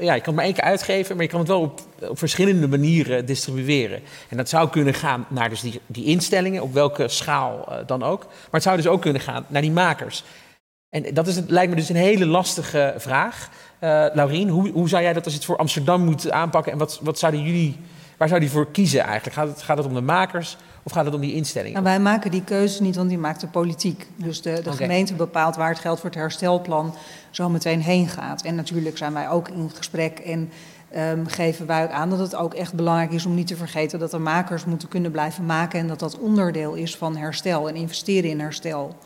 Ja, 0.00 0.14
je 0.14 0.20
kan 0.20 0.26
het 0.26 0.34
maar 0.34 0.44
één 0.44 0.54
keer 0.54 0.62
uitgeven, 0.62 1.14
maar 1.14 1.24
je 1.24 1.30
kan 1.30 1.38
het 1.38 1.48
wel 1.48 1.60
op, 1.60 1.80
op 2.00 2.18
verschillende 2.18 2.68
manieren 2.68 3.26
distribueren. 3.26 4.00
En 4.28 4.36
dat 4.36 4.48
zou 4.48 4.68
kunnen 4.68 4.94
gaan 4.94 5.26
naar 5.28 5.48
dus 5.48 5.60
die, 5.60 5.80
die 5.86 6.04
instellingen, 6.04 6.62
op 6.62 6.72
welke 6.72 7.08
schaal 7.08 7.68
dan 7.86 8.02
ook. 8.02 8.24
Maar 8.24 8.48
het 8.50 8.62
zou 8.62 8.76
dus 8.76 8.86
ook 8.86 9.00
kunnen 9.00 9.22
gaan 9.22 9.46
naar 9.48 9.62
die 9.62 9.70
makers. 9.70 10.24
En 10.90 11.14
dat 11.14 11.26
is, 11.26 11.36
het 11.36 11.50
lijkt 11.50 11.70
me 11.70 11.76
dus 11.76 11.88
een 11.88 11.96
hele 11.96 12.26
lastige 12.26 12.94
vraag. 12.96 13.48
Uh, 13.84 14.04
Laurien, 14.12 14.48
hoe, 14.48 14.70
hoe 14.70 14.88
zou 14.88 15.02
jij 15.02 15.12
dat 15.12 15.24
als 15.24 15.32
je 15.32 15.38
het 15.38 15.48
voor 15.48 15.56
Amsterdam 15.56 16.04
moet 16.04 16.30
aanpakken? 16.30 16.72
En 16.72 16.78
wat, 16.78 16.98
wat 17.02 17.18
zouden 17.18 17.42
jullie, 17.42 17.76
waar 18.16 18.28
zou 18.28 18.40
die 18.40 18.50
voor 18.50 18.70
kiezen 18.70 19.00
eigenlijk? 19.00 19.36
Gaat 19.36 19.48
het, 19.48 19.62
gaat 19.62 19.76
het 19.76 19.86
om 19.86 19.94
de 19.94 20.00
makers 20.00 20.56
of 20.82 20.92
gaat 20.92 21.04
het 21.04 21.14
om 21.14 21.20
die 21.20 21.34
instellingen? 21.34 21.82
Nou, 21.82 21.84
wij 21.84 22.00
maken 22.00 22.30
die 22.30 22.44
keuze 22.44 22.82
niet, 22.82 22.96
want 22.96 23.08
die 23.08 23.18
maakt 23.18 23.40
de 23.40 23.46
politiek. 23.46 24.06
Dus 24.16 24.42
de, 24.42 24.52
de 24.52 24.58
okay. 24.60 24.72
gemeente 24.72 25.14
bepaalt 25.14 25.56
waar 25.56 25.68
het 25.68 25.78
geld 25.78 26.00
voor 26.00 26.10
het 26.10 26.18
herstelplan 26.18 26.94
zo 27.30 27.48
meteen 27.48 27.80
heen 27.80 28.08
gaat. 28.08 28.42
En 28.42 28.54
natuurlijk 28.54 28.96
zijn 28.96 29.12
wij 29.12 29.28
ook 29.28 29.48
in 29.48 29.70
gesprek 29.74 30.18
en 30.18 30.50
um, 30.96 31.26
geven 31.26 31.66
wij 31.66 31.84
ook 31.84 31.90
aan 31.90 32.10
dat 32.10 32.18
het 32.18 32.34
ook 32.34 32.54
echt 32.54 32.74
belangrijk 32.74 33.12
is 33.12 33.26
om 33.26 33.34
niet 33.34 33.46
te 33.46 33.56
vergeten 33.56 33.98
dat 33.98 34.10
de 34.10 34.18
makers 34.18 34.64
moeten 34.64 34.88
kunnen 34.88 35.10
blijven 35.10 35.46
maken 35.46 35.80
en 35.80 35.88
dat 35.88 35.98
dat 35.98 36.18
onderdeel 36.18 36.74
is 36.74 36.96
van 36.96 37.16
herstel 37.16 37.68
en 37.68 37.74
investeren 37.74 38.30
in 38.30 38.40
herstel. 38.40 38.96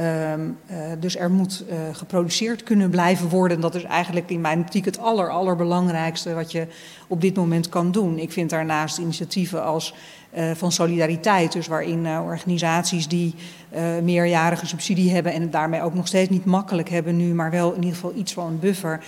Um, 0.00 0.58
uh, 0.70 0.76
dus 1.00 1.16
er 1.16 1.30
moet 1.30 1.64
uh, 1.68 1.76
geproduceerd 1.92 2.62
kunnen 2.62 2.90
blijven 2.90 3.28
worden. 3.28 3.60
Dat 3.60 3.74
is 3.74 3.82
eigenlijk 3.82 4.30
in 4.30 4.40
mijn 4.40 4.60
optiek 4.60 4.84
het 4.84 4.98
aller, 4.98 5.30
allerbelangrijkste 5.30 6.34
wat 6.34 6.52
je 6.52 6.66
op 7.08 7.20
dit 7.20 7.36
moment 7.36 7.68
kan 7.68 7.92
doen. 7.92 8.18
Ik 8.18 8.32
vind 8.32 8.50
daarnaast 8.50 8.98
initiatieven 8.98 9.64
als 9.64 9.94
uh, 10.36 10.50
van 10.54 10.72
solidariteit, 10.72 11.52
dus 11.52 11.66
waarin 11.66 12.06
organisaties 12.06 13.08
die 13.08 13.34
meerjarige 14.02 14.66
subsidie 14.66 15.10
hebben 15.10 15.32
en 15.32 15.42
het 15.42 15.52
daarmee 15.52 15.82
ook 15.82 15.94
nog 15.94 16.06
steeds 16.06 16.30
niet 16.30 16.44
makkelijk 16.44 16.88
hebben 16.88 17.16
nu, 17.16 17.34
maar 17.34 17.50
wel 17.50 17.70
in 17.70 17.82
ieder 17.82 17.94
geval 17.94 18.14
iets 18.14 18.32
van 18.32 18.46
een 18.46 18.58
buffer. 18.58 19.04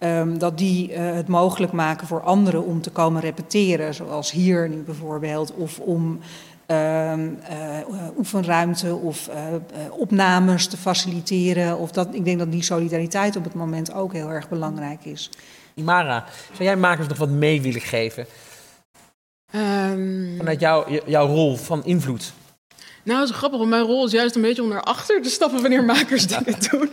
Um, 0.00 0.38
dat 0.38 0.58
die 0.58 0.92
het 0.92 1.28
mogelijk 1.28 1.72
maken 1.72 2.06
voor 2.06 2.22
anderen 2.22 2.64
om 2.64 2.80
te 2.80 2.90
komen 2.90 3.20
repeteren, 3.20 3.94
zoals 3.94 4.30
hier 4.30 4.68
nu 4.68 4.76
bijvoorbeeld, 4.76 5.54
of 5.54 5.78
om 5.78 6.18
oefenruimte 8.16 8.94
of 8.94 9.28
uh, 9.28 9.34
opnames 9.90 10.66
te 10.66 10.76
faciliteren. 10.76 11.78
Of 11.78 11.90
dat, 11.90 12.14
ik 12.14 12.24
denk 12.24 12.38
dat 12.38 12.52
die 12.52 12.62
solidariteit 12.62 13.36
op 13.36 13.44
het 13.44 13.54
moment 13.54 13.92
ook 13.92 14.12
heel 14.12 14.30
erg 14.30 14.48
belangrijk 14.48 15.04
is. 15.04 15.30
Imara, 15.74 16.24
zou 16.52 16.64
jij 16.64 16.76
makers 16.76 17.08
nog 17.08 17.18
wat 17.18 17.28
mee 17.28 17.62
willen 17.62 17.80
geven? 17.80 18.26
Um... 19.54 20.34
Vanuit 20.36 20.60
jou, 20.60 21.00
jouw 21.06 21.26
rol 21.26 21.56
van 21.56 21.84
invloed? 21.84 22.32
Nou, 23.08 23.20
dat 23.20 23.28
is 23.28 23.36
grappig, 23.36 23.58
want 23.58 23.70
mijn 23.70 23.82
rol 23.82 24.06
is 24.06 24.12
juist 24.12 24.34
een 24.34 24.42
beetje 24.42 24.62
om 24.62 24.68
naar 24.68 24.82
achter 24.82 25.22
te 25.22 25.28
stappen 25.28 25.60
wanneer 25.60 25.84
makers 25.84 26.26
dingen 26.36 26.56
doen. 26.70 26.90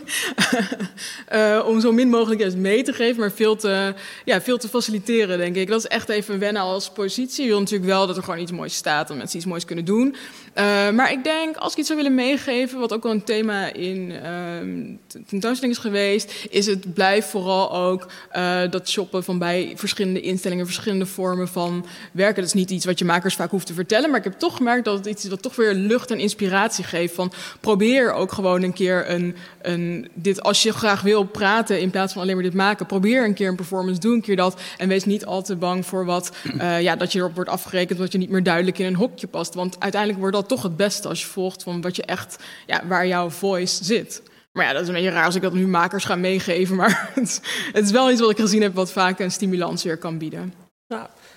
uh, 1.32 1.64
om 1.70 1.80
zo 1.80 1.92
min 1.92 2.08
mogelijk 2.08 2.40
juist 2.40 2.56
mee 2.56 2.82
te 2.82 2.92
geven, 2.92 3.20
maar 3.20 3.32
veel 3.32 3.56
te, 3.56 3.94
ja, 4.24 4.40
veel 4.40 4.58
te 4.58 4.68
faciliteren, 4.68 5.38
denk 5.38 5.56
ik. 5.56 5.68
Dat 5.68 5.78
is 5.78 5.86
echt 5.86 6.08
even 6.08 6.38
wennen 6.38 6.62
als 6.62 6.90
positie. 6.90 7.44
Je 7.44 7.50
wil 7.50 7.58
natuurlijk 7.58 7.90
wel 7.90 8.06
dat 8.06 8.16
er 8.16 8.22
gewoon 8.22 8.40
iets 8.40 8.52
moois 8.52 8.74
staat 8.74 9.10
en 9.10 9.16
mensen 9.16 9.36
iets 9.36 9.46
moois 9.46 9.64
kunnen 9.64 9.84
doen. 9.84 10.16
Uh, 10.58 10.90
maar 10.90 11.12
ik 11.12 11.24
denk, 11.24 11.56
als 11.56 11.72
ik 11.72 11.78
iets 11.78 11.88
zou 11.88 11.98
willen 11.98 12.14
meegeven, 12.14 12.78
wat 12.78 12.92
ook 12.92 13.02
wel 13.02 13.12
een 13.12 13.24
thema 13.24 13.72
in 13.72 14.10
uh, 14.10 15.20
tentoonstelling 15.26 15.76
is 15.76 15.82
geweest, 15.82 16.46
is 16.50 16.66
het 16.66 16.94
blijf 16.94 17.26
vooral 17.26 17.72
ook 17.72 18.06
uh, 18.36 18.60
dat 18.70 18.88
shoppen 18.88 19.24
van 19.24 19.38
bij 19.38 19.72
verschillende 19.74 20.20
instellingen, 20.20 20.66
verschillende 20.66 21.06
vormen 21.06 21.48
van 21.48 21.86
werken. 22.12 22.36
Dat 22.36 22.44
is 22.44 22.52
niet 22.52 22.70
iets 22.70 22.84
wat 22.84 22.98
je 22.98 23.04
makers 23.04 23.34
vaak 23.34 23.50
hoeft 23.50 23.66
te 23.66 23.74
vertellen, 23.74 24.10
maar 24.10 24.18
ik 24.18 24.24
heb 24.24 24.38
toch 24.38 24.56
gemerkt 24.56 24.84
dat 24.84 24.98
het 24.98 25.06
iets 25.06 25.24
is 25.24 25.30
wat 25.30 25.42
toch 25.42 25.56
weer 25.56 25.74
lucht 25.74 26.05
en 26.10 26.18
inspiratie 26.18 26.84
geeft. 26.84 27.14
Van 27.14 27.32
probeer 27.60 28.12
ook 28.12 28.32
gewoon 28.32 28.62
een 28.62 28.72
keer 28.72 29.10
een, 29.10 29.36
een 29.62 30.08
dit, 30.14 30.42
als 30.42 30.62
je 30.62 30.72
graag 30.72 31.00
wil 31.02 31.24
praten 31.24 31.80
in 31.80 31.90
plaats 31.90 32.12
van 32.12 32.22
alleen 32.22 32.34
maar 32.34 32.44
dit 32.44 32.54
maken, 32.54 32.86
probeer 32.86 33.24
een 33.24 33.34
keer 33.34 33.48
een 33.48 33.56
performance, 33.56 34.00
doe 34.00 34.14
een 34.14 34.20
keer 34.20 34.36
dat 34.36 34.60
en 34.76 34.88
wees 34.88 35.04
niet 35.04 35.26
al 35.26 35.42
te 35.42 35.56
bang 35.56 35.86
voor 35.86 36.04
wat, 36.04 36.36
ja, 36.80 36.96
dat 36.96 37.12
je 37.12 37.18
erop 37.18 37.34
wordt 37.34 37.50
afgerekend, 37.50 37.98
dat 37.98 38.12
je 38.12 38.18
niet 38.18 38.30
meer 38.30 38.42
duidelijk 38.42 38.78
in 38.78 38.86
een 38.86 38.94
hokje 38.94 39.26
past. 39.26 39.54
Want 39.54 39.80
uiteindelijk 39.80 40.20
wordt 40.20 40.36
dat 40.36 40.48
toch 40.48 40.62
het 40.62 40.76
beste 40.76 41.08
als 41.08 41.20
je 41.20 41.26
volgt 41.26 41.62
van 41.62 41.80
wat 41.80 41.96
je 41.96 42.02
echt, 42.02 42.36
ja, 42.66 42.82
waar 42.86 43.06
jouw 43.06 43.30
voice 43.30 43.84
zit. 43.84 44.22
Maar 44.52 44.64
ja, 44.64 44.72
dat 44.72 44.82
is 44.82 44.88
een 44.88 44.94
beetje 44.94 45.10
raar 45.10 45.24
als 45.24 45.34
ik 45.34 45.42
dat 45.42 45.52
nu 45.52 45.66
makers 45.66 46.04
ga 46.04 46.16
meegeven. 46.16 46.76
Maar 46.76 47.10
het, 47.14 47.40
het 47.72 47.84
is 47.84 47.90
wel 47.90 48.10
iets 48.10 48.20
wat 48.20 48.30
ik 48.30 48.38
gezien 48.38 48.62
heb 48.62 48.74
wat 48.74 48.92
vaak 48.92 49.18
een 49.18 49.30
stimulans 49.30 49.82
weer 49.82 49.96
kan 49.96 50.18
bieden. 50.18 50.54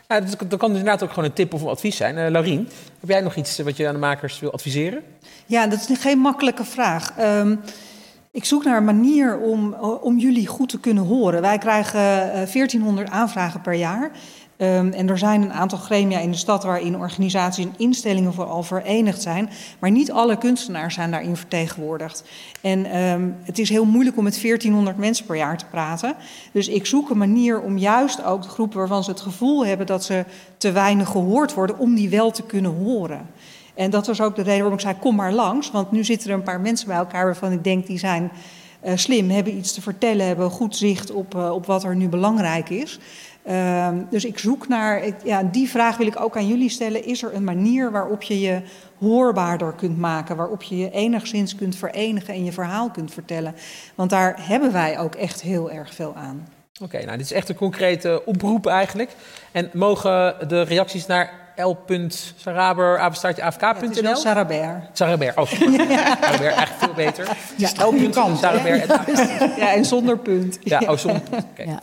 Dat, 0.09 0.49
dat 0.49 0.59
kan 0.59 0.69
dus 0.69 0.79
inderdaad 0.79 1.03
ook 1.03 1.09
gewoon 1.09 1.25
een 1.25 1.33
tip 1.33 1.53
of 1.53 1.61
een 1.61 1.67
advies 1.67 1.95
zijn. 1.95 2.17
Uh, 2.17 2.29
Laurien, 2.29 2.69
heb 2.99 3.09
jij 3.09 3.21
nog 3.21 3.35
iets 3.35 3.59
wat 3.59 3.77
je 3.77 3.87
aan 3.87 3.93
de 3.93 3.99
makers 3.99 4.39
wil 4.39 4.51
adviseren? 4.51 5.03
Ja, 5.45 5.67
dat 5.67 5.89
is 5.89 5.97
geen 5.97 6.17
makkelijke 6.17 6.63
vraag. 6.63 7.13
Um, 7.19 7.59
ik 8.31 8.45
zoek 8.45 8.63
naar 8.63 8.77
een 8.77 8.83
manier 8.83 9.39
om, 9.39 9.73
om 10.01 10.17
jullie 10.17 10.47
goed 10.47 10.69
te 10.69 10.79
kunnen 10.79 11.03
horen. 11.03 11.41
Wij 11.41 11.57
krijgen 11.57 11.99
1400 11.99 13.07
eh, 13.07 13.13
aanvragen 13.13 13.61
per 13.61 13.73
jaar. 13.73 14.11
Um, 14.61 14.91
en 14.91 15.09
er 15.09 15.17
zijn 15.17 15.41
een 15.41 15.53
aantal 15.53 15.77
gremia 15.77 16.19
in 16.19 16.31
de 16.31 16.37
stad 16.37 16.63
waarin 16.63 16.97
organisaties 16.97 17.65
en 17.65 17.73
instellingen 17.77 18.33
vooral 18.33 18.63
verenigd 18.63 19.21
zijn. 19.21 19.49
Maar 19.79 19.91
niet 19.91 20.11
alle 20.11 20.37
kunstenaars 20.37 20.93
zijn 20.93 21.11
daarin 21.11 21.35
vertegenwoordigd. 21.35 22.23
En 22.61 22.97
um, 22.97 23.35
het 23.43 23.59
is 23.59 23.69
heel 23.69 23.85
moeilijk 23.85 24.17
om 24.17 24.23
met 24.23 24.41
1400 24.41 24.97
mensen 24.97 25.25
per 25.25 25.35
jaar 25.35 25.57
te 25.57 25.65
praten. 25.65 26.15
Dus 26.51 26.67
ik 26.67 26.85
zoek 26.85 27.09
een 27.09 27.17
manier 27.17 27.61
om 27.61 27.77
juist 27.77 28.23
ook 28.23 28.41
de 28.41 28.49
groepen 28.49 28.77
waarvan 28.77 29.03
ze 29.03 29.09
het 29.09 29.21
gevoel 29.21 29.65
hebben 29.65 29.85
dat 29.85 30.03
ze 30.03 30.25
te 30.57 30.71
weinig 30.71 31.09
gehoord 31.09 31.53
worden, 31.53 31.77
om 31.77 31.95
die 31.95 32.09
wel 32.09 32.31
te 32.31 32.43
kunnen 32.43 32.75
horen. 32.83 33.27
En 33.73 33.89
dat 33.89 34.07
was 34.07 34.21
ook 34.21 34.35
de 34.35 34.41
reden 34.41 34.59
waarom 34.59 34.77
ik 34.77 34.85
zei: 34.85 34.95
kom 34.99 35.15
maar 35.15 35.33
langs. 35.33 35.71
Want 35.71 35.91
nu 35.91 36.03
zitten 36.03 36.29
er 36.29 36.35
een 36.35 36.43
paar 36.43 36.61
mensen 36.61 36.87
bij 36.87 36.97
elkaar 36.97 37.25
waarvan 37.25 37.51
ik 37.51 37.63
denk 37.63 37.87
die 37.87 37.99
zijn 37.99 38.31
uh, 38.85 38.91
slim, 38.95 39.29
hebben 39.29 39.57
iets 39.57 39.73
te 39.73 39.81
vertellen, 39.81 40.25
hebben 40.25 40.49
goed 40.49 40.75
zicht 40.75 41.11
op, 41.11 41.35
uh, 41.35 41.51
op 41.51 41.65
wat 41.65 41.83
er 41.83 41.95
nu 41.95 42.07
belangrijk 42.07 42.69
is. 42.69 42.99
Uh, 43.47 43.87
dus 44.09 44.25
ik 44.25 44.39
zoek 44.39 44.67
naar, 44.67 45.03
ik, 45.03 45.15
ja, 45.23 45.43
die 45.43 45.69
vraag 45.69 45.97
wil 45.97 46.07
ik 46.07 46.21
ook 46.21 46.37
aan 46.37 46.47
jullie 46.47 46.69
stellen. 46.69 47.05
Is 47.05 47.23
er 47.23 47.33
een 47.33 47.43
manier 47.43 47.91
waarop 47.91 48.21
je 48.21 48.39
je 48.39 48.61
hoorbaarder 48.99 49.73
kunt 49.73 49.97
maken, 49.97 50.35
waarop 50.35 50.63
je 50.63 50.77
je 50.77 50.91
enigszins 50.91 51.55
kunt 51.55 51.75
verenigen 51.75 52.33
en 52.33 52.45
je 52.45 52.51
verhaal 52.51 52.89
kunt 52.89 53.13
vertellen? 53.13 53.55
Want 53.95 54.09
daar 54.09 54.47
hebben 54.47 54.71
wij 54.71 54.99
ook 54.99 55.15
echt 55.15 55.41
heel 55.41 55.71
erg 55.71 55.93
veel 55.93 56.15
aan. 56.15 56.47
Oké, 56.81 56.97
nou 57.05 57.17
dit 57.17 57.25
is 57.25 57.31
echt 57.31 57.49
een 57.49 57.55
concrete 57.55 58.21
oproep 58.25 58.65
eigenlijk. 58.65 59.11
En 59.51 59.69
mogen 59.73 60.35
de 60.47 60.61
reacties 60.61 61.05
naar 61.05 61.39
l.saraber, 61.55 62.99
apenstaartje 62.99 63.43
afk.nl? 63.43 64.01
Ja, 64.01 64.15
Saraber. 64.15 64.89
Saraber, 64.93 65.33
oh. 65.35 65.49
ja. 65.49 66.17
Saraber, 66.21 66.51
eigenlijk 66.51 66.69
veel 66.77 66.93
beter. 66.93 67.37
Ja, 67.55 67.69
L.Saraber. 67.85 68.77
Ja, 69.57 69.73
en 69.73 69.85
zonder 69.85 70.17
punt. 70.17 70.59
Ja, 70.63 70.79
oh, 70.79 70.97
zonder 70.97 71.21
punt. 71.29 71.45
Okay. 71.51 71.65
Ja. 71.65 71.79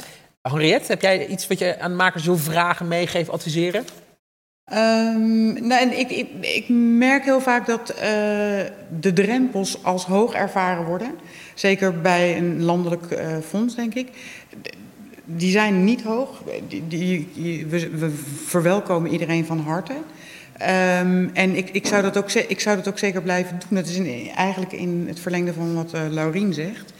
Henriette, 0.51 0.93
heb 0.93 1.03
jij 1.03 1.27
iets 1.27 1.47
wat 1.47 1.59
je 1.59 1.81
aan 1.81 1.97
makers 1.97 2.25
wil 2.25 2.37
vragen, 2.37 2.89
meegeven, 2.89 3.33
adviseren? 3.33 3.85
Um, 4.73 5.67
nou, 5.67 5.83
en 5.83 5.99
ik, 5.99 6.11
ik, 6.41 6.69
merk 6.99 7.25
heel 7.25 7.41
vaak 7.41 7.67
dat 7.67 7.91
uh, 7.91 7.99
de 9.01 9.13
drempels 9.15 9.85
als 9.85 10.05
hoog 10.05 10.35
ervaren 10.35 10.85
worden. 10.85 11.11
Zeker 11.55 12.01
bij 12.01 12.37
een 12.37 12.63
landelijk 12.63 13.11
uh, 13.11 13.37
fonds, 13.49 13.75
denk 13.75 13.95
ik 13.95 14.09
die 15.27 15.51
zijn 15.51 15.85
niet 15.85 16.03
hoog. 16.03 16.43
Die, 16.69 16.85
die, 16.89 17.67
we, 17.67 17.89
we, 17.89 18.11
verwelkomen 18.45 19.11
iedereen 19.11 19.45
van 19.45 19.59
harte. 19.59 19.93
Um, 19.93 21.31
en 21.35 21.57
ik, 21.57 21.71
ik, 21.71 21.87
zou 21.87 22.03
dat 22.03 22.17
ook, 22.17 22.31
ik 22.31 22.61
zou 22.61 22.77
dat 22.77 22.89
ook 22.89 22.99
zeker 22.99 23.23
blijven 23.23 23.59
doen. 23.59 23.79
Dat 23.79 23.89
is 23.89 24.01
eigenlijk 24.35 24.73
in 24.73 25.05
het 25.09 25.21
verlengde 25.21 25.53
van 25.53 25.75
wat 25.75 25.95
uh, 25.95 26.01
Laurien 26.11 26.55
zegt. 26.55 26.93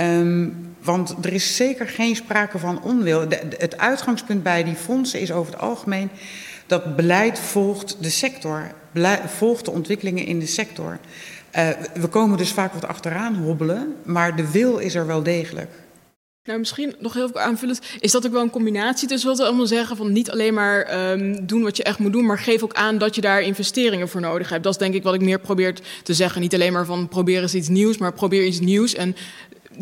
Um, 0.00 0.74
want 0.82 1.14
er 1.22 1.32
is 1.32 1.56
zeker 1.56 1.88
geen 1.88 2.16
sprake 2.16 2.58
van 2.58 2.82
onwil. 2.82 3.20
Het 3.58 3.78
uitgangspunt 3.78 4.42
bij 4.42 4.64
die 4.64 4.74
fondsen 4.74 5.20
is 5.20 5.32
over 5.32 5.52
het 5.52 5.60
algemeen 5.60 6.10
dat 6.66 6.96
beleid 6.96 7.38
volgt 7.38 7.96
de 8.00 8.10
sector, 8.10 8.72
volgt 9.26 9.64
de 9.64 9.70
ontwikkelingen 9.70 10.26
in 10.26 10.38
de 10.38 10.46
sector. 10.46 10.98
Uh, 11.56 11.68
we 11.94 12.06
komen 12.08 12.38
dus 12.38 12.52
vaak 12.52 12.72
wat 12.72 12.86
achteraan 12.86 13.34
hobbelen, 13.34 13.94
maar 14.04 14.36
de 14.36 14.50
wil 14.50 14.78
is 14.78 14.94
er 14.94 15.06
wel 15.06 15.22
degelijk. 15.22 15.70
Nou, 16.44 16.58
misschien 16.58 16.94
nog 16.98 17.14
heel 17.14 17.28
veel 17.28 17.40
aanvullend. 17.40 17.80
Is 18.00 18.12
dat 18.12 18.26
ook 18.26 18.32
wel 18.32 18.42
een 18.42 18.50
combinatie 18.50 19.08
tussen 19.08 19.28
wat 19.28 19.38
we 19.38 19.44
allemaal 19.44 19.66
zeggen 19.66 19.96
van 19.96 20.12
niet 20.12 20.30
alleen 20.30 20.54
maar 20.54 21.10
um, 21.10 21.46
doen 21.46 21.62
wat 21.62 21.76
je 21.76 21.82
echt 21.82 21.98
moet 21.98 22.12
doen, 22.12 22.26
maar 22.26 22.38
geef 22.38 22.62
ook 22.62 22.74
aan 22.74 22.98
dat 22.98 23.14
je 23.14 23.20
daar 23.20 23.42
investeringen 23.42 24.08
voor 24.08 24.20
nodig 24.20 24.48
hebt. 24.48 24.62
Dat 24.62 24.72
is 24.72 24.78
denk 24.78 24.94
ik 24.94 25.02
wat 25.02 25.14
ik 25.14 25.20
meer 25.20 25.38
probeer 25.40 25.74
te 26.02 26.14
zeggen. 26.14 26.40
Niet 26.40 26.54
alleen 26.54 26.72
maar 26.72 26.86
van 26.86 27.08
probeer 27.08 27.42
eens 27.42 27.54
iets 27.54 27.68
nieuws, 27.68 27.98
maar 27.98 28.12
probeer 28.12 28.44
iets 28.44 28.60
nieuws 28.60 28.94
en 28.94 29.16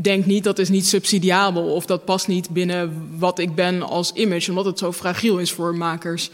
denk 0.03 0.26
niet 0.26 0.45
dat 0.45 0.59
is 0.59 0.68
niet 0.68 0.86
subsidiabel 0.86 1.74
of 1.74 1.86
dat 1.86 2.05
past 2.05 2.28
niet 2.28 2.51
binnen 2.51 3.09
wat 3.18 3.38
ik 3.38 3.55
ben 3.55 3.82
als 3.82 4.12
image, 4.12 4.51
omdat 4.51 4.64
het 4.64 4.78
zo 4.78 4.92
fragiel 4.92 5.38
is 5.38 5.53
voor 5.53 5.74
makers. 5.74 6.30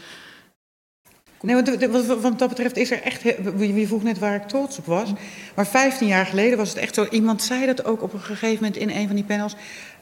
Nee, 1.41 1.55
want 1.55 2.21
wat 2.21 2.39
dat 2.39 2.49
betreft 2.49 2.77
is 2.77 2.91
er 2.91 3.01
echt. 3.01 3.23
Wie 3.55 3.87
vroeg 3.87 4.03
net 4.03 4.19
waar 4.19 4.35
ik 4.35 4.47
trots 4.47 4.77
op 4.77 4.85
was. 4.85 5.09
Maar 5.55 5.67
15 5.67 6.07
jaar 6.07 6.25
geleden 6.25 6.57
was 6.57 6.69
het 6.69 6.77
echt 6.77 6.95
zo. 6.95 7.07
Iemand 7.09 7.43
zei 7.43 7.65
dat 7.65 7.85
ook 7.85 8.01
op 8.01 8.13
een 8.13 8.19
gegeven 8.19 8.55
moment 8.55 8.75
in 8.75 8.89
een 8.89 9.07
van 9.07 9.15
die 9.15 9.25
panels. 9.25 9.55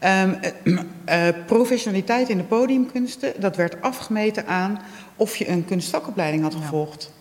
Um, 0.04 0.40
uh, 0.64 1.28
professionaliteit 1.46 2.30
in 2.30 2.38
de 2.38 2.44
podiumkunsten, 2.44 3.34
dat 3.40 3.56
werd 3.56 3.82
afgemeten 3.82 4.48
aan 4.48 4.82
of 5.16 5.36
je 5.36 5.50
een 5.50 5.66
kunstvakopleiding 5.66 6.44
had 6.44 6.56
gevolgd. 6.56 7.12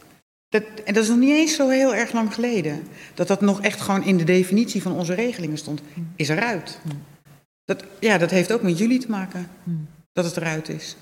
Dat, 0.48 0.62
en 0.84 0.94
dat 0.94 1.02
is 1.02 1.08
nog 1.08 1.18
niet 1.18 1.30
eens 1.30 1.54
zo 1.54 1.68
heel 1.68 1.94
erg 1.94 2.12
lang 2.12 2.34
geleden. 2.34 2.82
Dat 3.14 3.28
dat 3.28 3.40
nog 3.40 3.60
echt 3.60 3.80
gewoon 3.80 4.04
in 4.04 4.16
de 4.16 4.24
definitie 4.24 4.82
van 4.82 4.92
onze 4.92 5.14
regelingen 5.14 5.58
stond. 5.58 5.80
Is 6.16 6.28
eruit. 6.28 6.78
Dat, 7.64 7.84
ja, 8.00 8.18
dat 8.18 8.30
heeft 8.30 8.52
ook 8.52 8.62
met 8.62 8.78
jullie 8.78 8.98
te 8.98 9.10
maken. 9.10 9.50
Dat 10.12 10.24
het 10.24 10.36
eruit 10.36 10.68
is. 10.68 10.96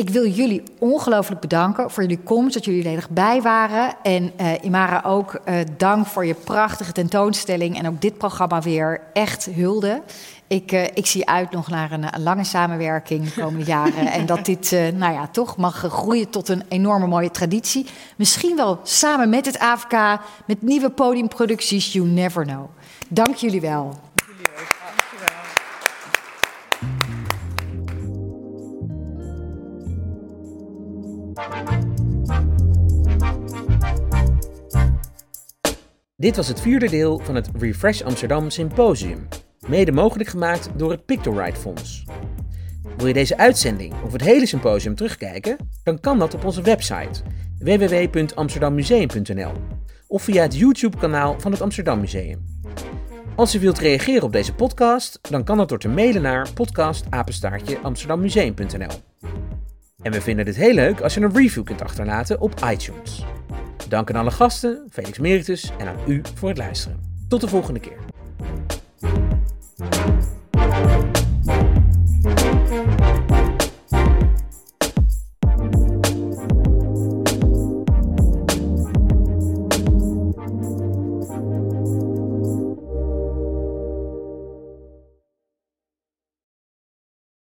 Ik 0.00 0.10
wil 0.10 0.26
jullie 0.26 0.62
ongelooflijk 0.78 1.40
bedanken 1.40 1.90
voor 1.90 2.02
jullie 2.02 2.18
komst, 2.24 2.54
dat 2.54 2.64
jullie 2.64 2.88
er 2.88 3.06
bij 3.10 3.42
waren. 3.42 3.94
En 4.02 4.32
uh, 4.40 4.52
Imara 4.62 5.02
ook 5.06 5.40
uh, 5.44 5.54
dank 5.76 6.06
voor 6.06 6.26
je 6.26 6.34
prachtige 6.34 6.92
tentoonstelling 6.92 7.78
en 7.78 7.88
ook 7.88 8.00
dit 8.00 8.18
programma 8.18 8.60
weer 8.60 9.00
echt 9.12 9.44
hulde. 9.44 10.02
Ik, 10.46 10.72
uh, 10.72 10.84
ik 10.84 11.06
zie 11.06 11.28
uit 11.28 11.50
nog 11.50 11.68
naar 11.68 11.92
een, 11.92 12.14
een, 12.14 12.22
lange 12.22 12.44
samenwerking 12.44 13.24
de 13.24 13.40
komende 13.40 13.66
jaren. 13.76 14.06
en 14.06 14.26
dat 14.26 14.44
dit 14.44 14.70
nou 14.70 15.12
ja, 15.12 15.26
toch 15.26 15.56
mag 15.56 15.76
groeien 15.76 16.30
tot 16.30 16.48
een 16.48 16.62
enorme 16.68 17.06
mooie 17.06 17.30
traditie. 17.30 17.86
Misschien 18.16 18.56
wel 18.56 18.80
samen 18.82 19.28
met 19.28 19.46
het 19.46 19.58
AFK, 19.58 19.94
met 20.46 20.62
nieuwe 20.62 20.90
podiumproducties, 20.90 21.92
you 21.92 22.06
never 22.06 22.44
know. 22.44 22.64
Dank 23.08 23.34
jullie 23.34 23.60
wel. 23.60 24.00
Dit 36.20 36.36
was 36.36 36.48
het 36.48 36.60
vierde 36.60 36.90
deel 36.90 37.18
van 37.18 37.34
het 37.34 37.48
Refresh 37.58 38.02
Amsterdam 38.02 38.50
Symposium, 38.50 39.28
mede 39.68 39.92
mogelijk 39.92 40.28
gemaakt 40.28 40.68
door 40.76 40.90
het 40.90 41.04
Pictorite 41.04 41.60
Fonds. 41.60 42.04
Wil 42.96 43.06
je 43.06 43.12
deze 43.12 43.38
uitzending 43.38 43.94
of 44.04 44.12
het 44.12 44.20
hele 44.20 44.46
symposium 44.46 44.94
terugkijken? 44.94 45.56
Dan 45.82 46.00
kan 46.00 46.18
dat 46.18 46.34
op 46.34 46.44
onze 46.44 46.62
website 46.62 47.22
www.amsterdammuseum.nl 47.58 49.52
of 50.06 50.22
via 50.22 50.42
het 50.42 50.56
YouTube-kanaal 50.56 51.36
van 51.38 51.52
het 51.52 51.60
Amsterdam 51.60 52.00
Museum. 52.00 52.44
Als 53.36 53.54
u 53.54 53.60
wilt 53.60 53.78
reageren 53.78 54.22
op 54.22 54.32
deze 54.32 54.54
podcast, 54.54 55.18
dan 55.22 55.44
kan 55.44 55.56
dat 55.56 55.68
door 55.68 55.78
te 55.78 55.88
mailen 55.88 56.22
naar 56.22 56.52
podcastapenstaartjeamsterdammuseum.nl. 56.52 59.02
En 60.02 60.12
we 60.12 60.20
vinden 60.20 60.46
het 60.46 60.56
heel 60.56 60.74
leuk 60.74 61.00
als 61.00 61.14
je 61.14 61.20
een 61.20 61.34
review 61.34 61.64
kunt 61.64 61.82
achterlaten 61.82 62.40
op 62.40 62.54
iTunes. 62.72 63.24
Dank 63.88 64.10
aan 64.10 64.16
alle 64.16 64.30
gasten, 64.30 64.86
Felix 64.90 65.18
Meritus 65.18 65.72
en 65.78 65.88
aan 65.88 65.96
u 66.06 66.22
voor 66.34 66.48
het 66.48 66.58
luisteren. 66.58 67.00
Tot 67.28 67.40
de 67.40 67.48
volgende 67.48 67.80
keer. 67.80 67.98